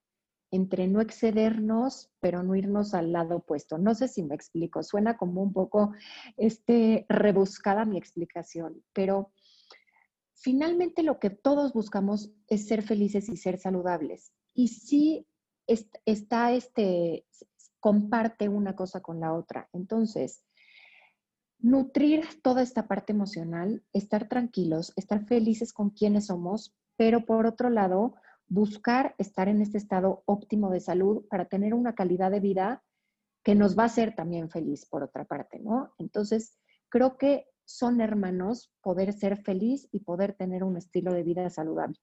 entre 0.50 0.86
no 0.86 1.00
excedernos, 1.00 2.11
pero 2.20 2.42
no 2.42 2.55
irnos 2.55 2.92
al 2.92 3.12
lado 3.12 3.36
opuesto. 3.36 3.78
No 3.78 3.94
sé 3.94 4.07
si 4.07 4.22
me 4.22 4.34
explico, 4.34 4.82
suena 4.82 5.16
como 5.16 5.42
un 5.42 5.53
poco 5.53 5.92
este, 6.36 7.07
rebuscada 7.09 7.86
mi 7.86 7.96
explicación, 7.96 8.84
pero 8.92 9.32
finalmente 10.34 11.03
lo 11.03 11.18
que 11.18 11.30
todos 11.30 11.72
buscamos 11.72 12.32
es 12.48 12.66
ser 12.66 12.82
felices 12.82 13.30
y 13.30 13.36
ser 13.38 13.59
saludables. 13.59 14.32
Y 14.55 14.68
sí 14.68 15.26
está 16.05 16.53
este, 16.53 17.24
comparte 17.83 18.49
una 18.49 18.76
cosa 18.76 19.01
con 19.01 19.18
la 19.18 19.35
otra. 19.35 19.68
Entonces, 19.72 20.45
nutrir 21.59 22.41
toda 22.41 22.62
esta 22.62 22.87
parte 22.87 23.12
emocional, 23.12 23.83
estar 23.93 24.28
tranquilos, 24.28 24.93
estar 24.95 25.26
felices 25.26 25.72
con 25.72 25.91
quienes 25.91 26.26
somos, 26.26 26.76
pero 26.97 27.26
por 27.26 27.45
otro 27.45 27.70
lado, 27.70 28.14
buscar 28.47 29.16
estar 29.18 29.49
en 29.49 29.61
este 29.61 29.78
estado 29.78 30.22
óptimo 30.26 30.70
de 30.70 30.78
salud 30.78 31.26
para 31.28 31.47
tener 31.47 31.74
una 31.74 31.97
calidad 31.97 32.30
de 32.30 32.39
vida 32.39 32.85
que 33.43 33.57
nos 33.57 33.76
va 33.76 33.83
a 33.83 33.87
hacer 33.87 34.14
también 34.14 34.49
feliz, 34.49 34.87
por 34.87 35.03
otra 35.03 35.24
parte, 35.24 35.59
¿no? 35.59 35.93
Entonces, 35.99 36.57
creo 36.89 37.18
que 37.18 37.47
son 37.64 38.01
hermanos 38.01 38.72
poder 38.80 39.12
ser 39.12 39.43
feliz 39.43 39.89
y 39.91 40.05
poder 40.05 40.35
tener 40.35 40.62
un 40.62 40.76
estilo 40.76 41.12
de 41.12 41.24
vida 41.24 41.51
saludable. 41.51 41.99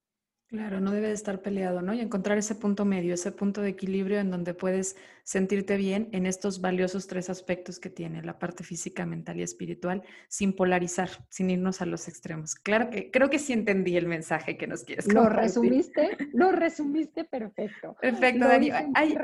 Claro, 0.50 0.80
no 0.80 0.92
debe 0.92 1.10
de 1.10 1.14
estar 1.14 1.44
peleado, 1.44 1.84
¿no? 1.84 1.94
Y 1.94 2.00
encontrar 2.00 2.40
ese 2.40 2.56
punto 2.56 2.84
medio, 2.84 3.14
ese 3.14 3.32
punto 3.32 3.62
de 3.62 3.70
equilibrio 3.70 4.18
en 4.18 4.32
donde 4.32 4.56
puedes 4.56 4.96
sentirte 5.24 5.78
bien 5.78 6.10
en 6.12 6.26
estos 6.26 6.60
valiosos 6.60 7.06
tres 7.06 7.30
aspectos 7.30 7.80
que 7.80 7.92
tiene 7.92 8.24
la 8.24 8.40
parte 8.40 8.64
física, 8.64 9.06
mental 9.06 9.38
y 9.38 9.44
espiritual, 9.44 10.02
sin 10.28 10.54
polarizar, 10.54 11.12
sin 11.30 11.52
irnos 11.52 11.84
a 11.84 11.86
los 11.86 12.08
extremos. 12.08 12.56
Claro 12.56 12.90
que 12.90 13.12
creo 13.12 13.30
que 13.30 13.38
sí 13.38 13.54
entendí 13.54 13.96
el 13.96 14.08
mensaje 14.08 14.58
que 14.58 14.66
nos 14.66 14.84
quieres 14.86 15.06
compartir. 15.06 15.34
Lo 15.34 15.40
resumiste, 15.40 16.18
lo 16.34 16.52
resumiste 16.52 17.26
perfecto. 17.26 17.96
Perfecto, 18.02 18.48
Dani. 18.48 18.72
¿Hay, 18.72 19.16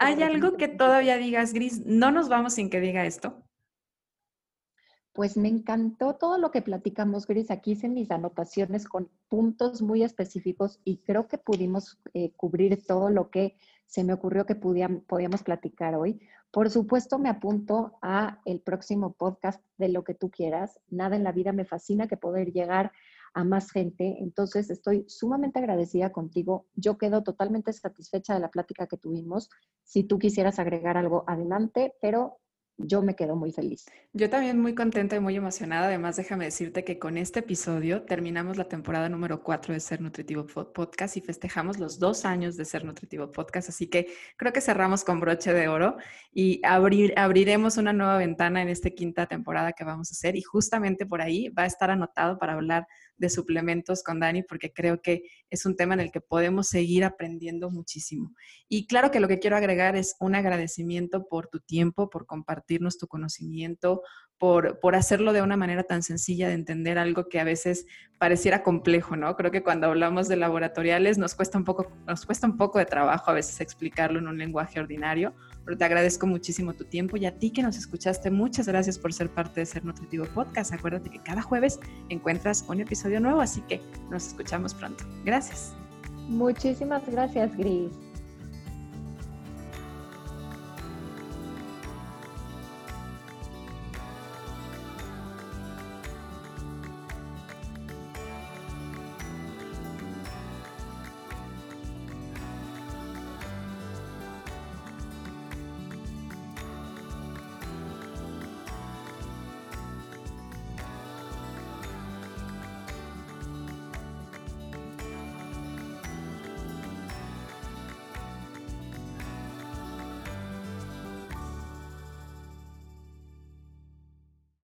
¿hay 0.00 0.22
algo 0.22 0.58
que 0.58 0.68
todavía 0.68 1.16
digas, 1.16 1.54
Gris? 1.54 1.86
No 1.86 2.10
nos 2.10 2.28
vamos 2.28 2.52
sin 2.52 2.68
que 2.68 2.80
diga 2.80 3.06
esto. 3.06 3.42
Pues 5.18 5.36
me 5.36 5.48
encantó 5.48 6.14
todo 6.14 6.38
lo 6.38 6.52
que 6.52 6.62
platicamos, 6.62 7.26
Gris. 7.26 7.50
Aquí 7.50 7.72
hice 7.72 7.88
mis 7.88 8.08
anotaciones 8.12 8.86
con 8.86 9.10
puntos 9.28 9.82
muy 9.82 10.04
específicos 10.04 10.78
y 10.84 10.98
creo 10.98 11.26
que 11.26 11.38
pudimos 11.38 11.98
eh, 12.14 12.30
cubrir 12.36 12.86
todo 12.86 13.10
lo 13.10 13.28
que 13.28 13.56
se 13.84 14.04
me 14.04 14.12
ocurrió 14.12 14.46
que 14.46 14.54
podíamos 14.54 15.42
platicar 15.42 15.96
hoy. 15.96 16.20
Por 16.52 16.70
supuesto, 16.70 17.18
me 17.18 17.30
apunto 17.30 17.98
a 18.00 18.40
el 18.44 18.60
próximo 18.60 19.12
podcast 19.12 19.60
de 19.76 19.88
lo 19.88 20.04
que 20.04 20.14
tú 20.14 20.30
quieras. 20.30 20.78
Nada 20.88 21.16
en 21.16 21.24
la 21.24 21.32
vida 21.32 21.50
me 21.50 21.64
fascina 21.64 22.06
que 22.06 22.16
poder 22.16 22.52
llegar 22.52 22.92
a 23.34 23.42
más 23.42 23.72
gente. 23.72 24.18
Entonces, 24.20 24.70
estoy 24.70 25.04
sumamente 25.08 25.58
agradecida 25.58 26.12
contigo. 26.12 26.66
Yo 26.76 26.96
quedo 26.96 27.24
totalmente 27.24 27.72
satisfecha 27.72 28.34
de 28.34 28.40
la 28.40 28.52
plática 28.52 28.86
que 28.86 28.98
tuvimos. 28.98 29.50
Si 29.82 30.04
tú 30.04 30.20
quisieras 30.20 30.60
agregar 30.60 30.96
algo, 30.96 31.24
adelante, 31.26 31.96
pero 32.00 32.38
yo 32.78 33.02
me 33.02 33.16
quedo 33.16 33.34
muy 33.34 33.50
feliz. 33.50 33.86
Yo 34.12 34.30
también 34.30 34.60
muy 34.60 34.74
contenta 34.74 35.16
y 35.16 35.20
muy 35.20 35.34
emocionada. 35.36 35.86
Además, 35.88 36.16
déjame 36.16 36.44
decirte 36.44 36.84
que 36.84 36.98
con 36.98 37.18
este 37.18 37.40
episodio 37.40 38.02
terminamos 38.02 38.56
la 38.56 38.68
temporada 38.68 39.08
número 39.08 39.42
4 39.42 39.74
de 39.74 39.80
Ser 39.80 40.00
Nutritivo 40.00 40.46
Podcast 40.46 41.16
y 41.16 41.20
festejamos 41.20 41.78
los 41.78 41.98
dos 41.98 42.24
años 42.24 42.56
de 42.56 42.64
Ser 42.64 42.84
Nutritivo 42.84 43.30
Podcast. 43.30 43.68
Así 43.68 43.88
que 43.88 44.06
creo 44.36 44.52
que 44.52 44.60
cerramos 44.60 45.04
con 45.04 45.18
broche 45.18 45.52
de 45.52 45.66
oro 45.66 45.96
y 46.32 46.60
abrir, 46.64 47.12
abriremos 47.16 47.76
una 47.76 47.92
nueva 47.92 48.16
ventana 48.16 48.62
en 48.62 48.68
esta 48.68 48.90
quinta 48.90 49.26
temporada 49.26 49.72
que 49.72 49.84
vamos 49.84 50.10
a 50.10 50.14
hacer 50.14 50.36
y 50.36 50.42
justamente 50.42 51.04
por 51.04 51.20
ahí 51.20 51.48
va 51.48 51.64
a 51.64 51.66
estar 51.66 51.90
anotado 51.90 52.38
para 52.38 52.54
hablar 52.54 52.86
de 53.18 53.30
suplementos 53.30 54.02
con 54.02 54.20
Dani 54.20 54.42
porque 54.42 54.72
creo 54.72 55.02
que 55.02 55.24
es 55.50 55.66
un 55.66 55.76
tema 55.76 55.94
en 55.94 56.00
el 56.00 56.12
que 56.12 56.20
podemos 56.20 56.68
seguir 56.68 57.04
aprendiendo 57.04 57.70
muchísimo. 57.70 58.34
Y 58.68 58.86
claro 58.86 59.10
que 59.10 59.20
lo 59.20 59.28
que 59.28 59.38
quiero 59.38 59.56
agregar 59.56 59.96
es 59.96 60.16
un 60.20 60.34
agradecimiento 60.34 61.26
por 61.28 61.48
tu 61.48 61.60
tiempo, 61.60 62.10
por 62.10 62.26
compartirnos 62.26 62.98
tu 62.98 63.06
conocimiento, 63.08 64.02
por, 64.38 64.78
por 64.78 64.94
hacerlo 64.94 65.32
de 65.32 65.42
una 65.42 65.56
manera 65.56 65.82
tan 65.82 66.02
sencilla 66.02 66.48
de 66.48 66.54
entender 66.54 66.98
algo 66.98 67.28
que 67.28 67.40
a 67.40 67.44
veces 67.44 67.86
pareciera 68.18 68.62
complejo, 68.62 69.16
¿no? 69.16 69.36
Creo 69.36 69.50
que 69.50 69.62
cuando 69.62 69.86
hablamos 69.86 70.28
de 70.28 70.36
laboratoriales 70.36 71.18
nos 71.18 71.34
cuesta 71.34 71.58
un 71.58 71.64
poco, 71.64 71.90
nos 72.06 72.26
cuesta 72.26 72.46
un 72.46 72.56
poco 72.56 72.78
de 72.78 72.84
trabajo 72.84 73.30
a 73.30 73.34
veces 73.34 73.60
explicarlo 73.60 74.18
en 74.18 74.28
un 74.28 74.38
lenguaje 74.38 74.80
ordinario, 74.80 75.34
pero 75.64 75.76
te 75.76 75.84
agradezco 75.84 76.26
muchísimo 76.26 76.74
tu 76.74 76.84
tiempo 76.84 77.16
y 77.16 77.26
a 77.26 77.38
ti 77.38 77.52
que 77.52 77.62
nos 77.62 77.76
escuchaste, 77.76 78.30
muchas 78.30 78.66
gracias 78.66 78.98
por 78.98 79.12
ser 79.12 79.28
parte 79.28 79.60
de 79.60 79.66
Ser 79.66 79.84
Nutritivo 79.84 80.24
Podcast. 80.26 80.72
Acuérdate 80.72 81.10
que 81.10 81.22
cada 81.22 81.42
jueves 81.42 81.78
encuentras 82.08 82.64
un 82.68 82.80
episodio 82.80 83.20
nuevo, 83.20 83.40
así 83.40 83.60
que 83.62 83.80
nos 84.10 84.26
escuchamos 84.26 84.74
pronto. 84.74 85.04
Gracias. 85.24 85.74
Muchísimas 86.28 87.08
gracias, 87.08 87.56
Gris. 87.56 88.07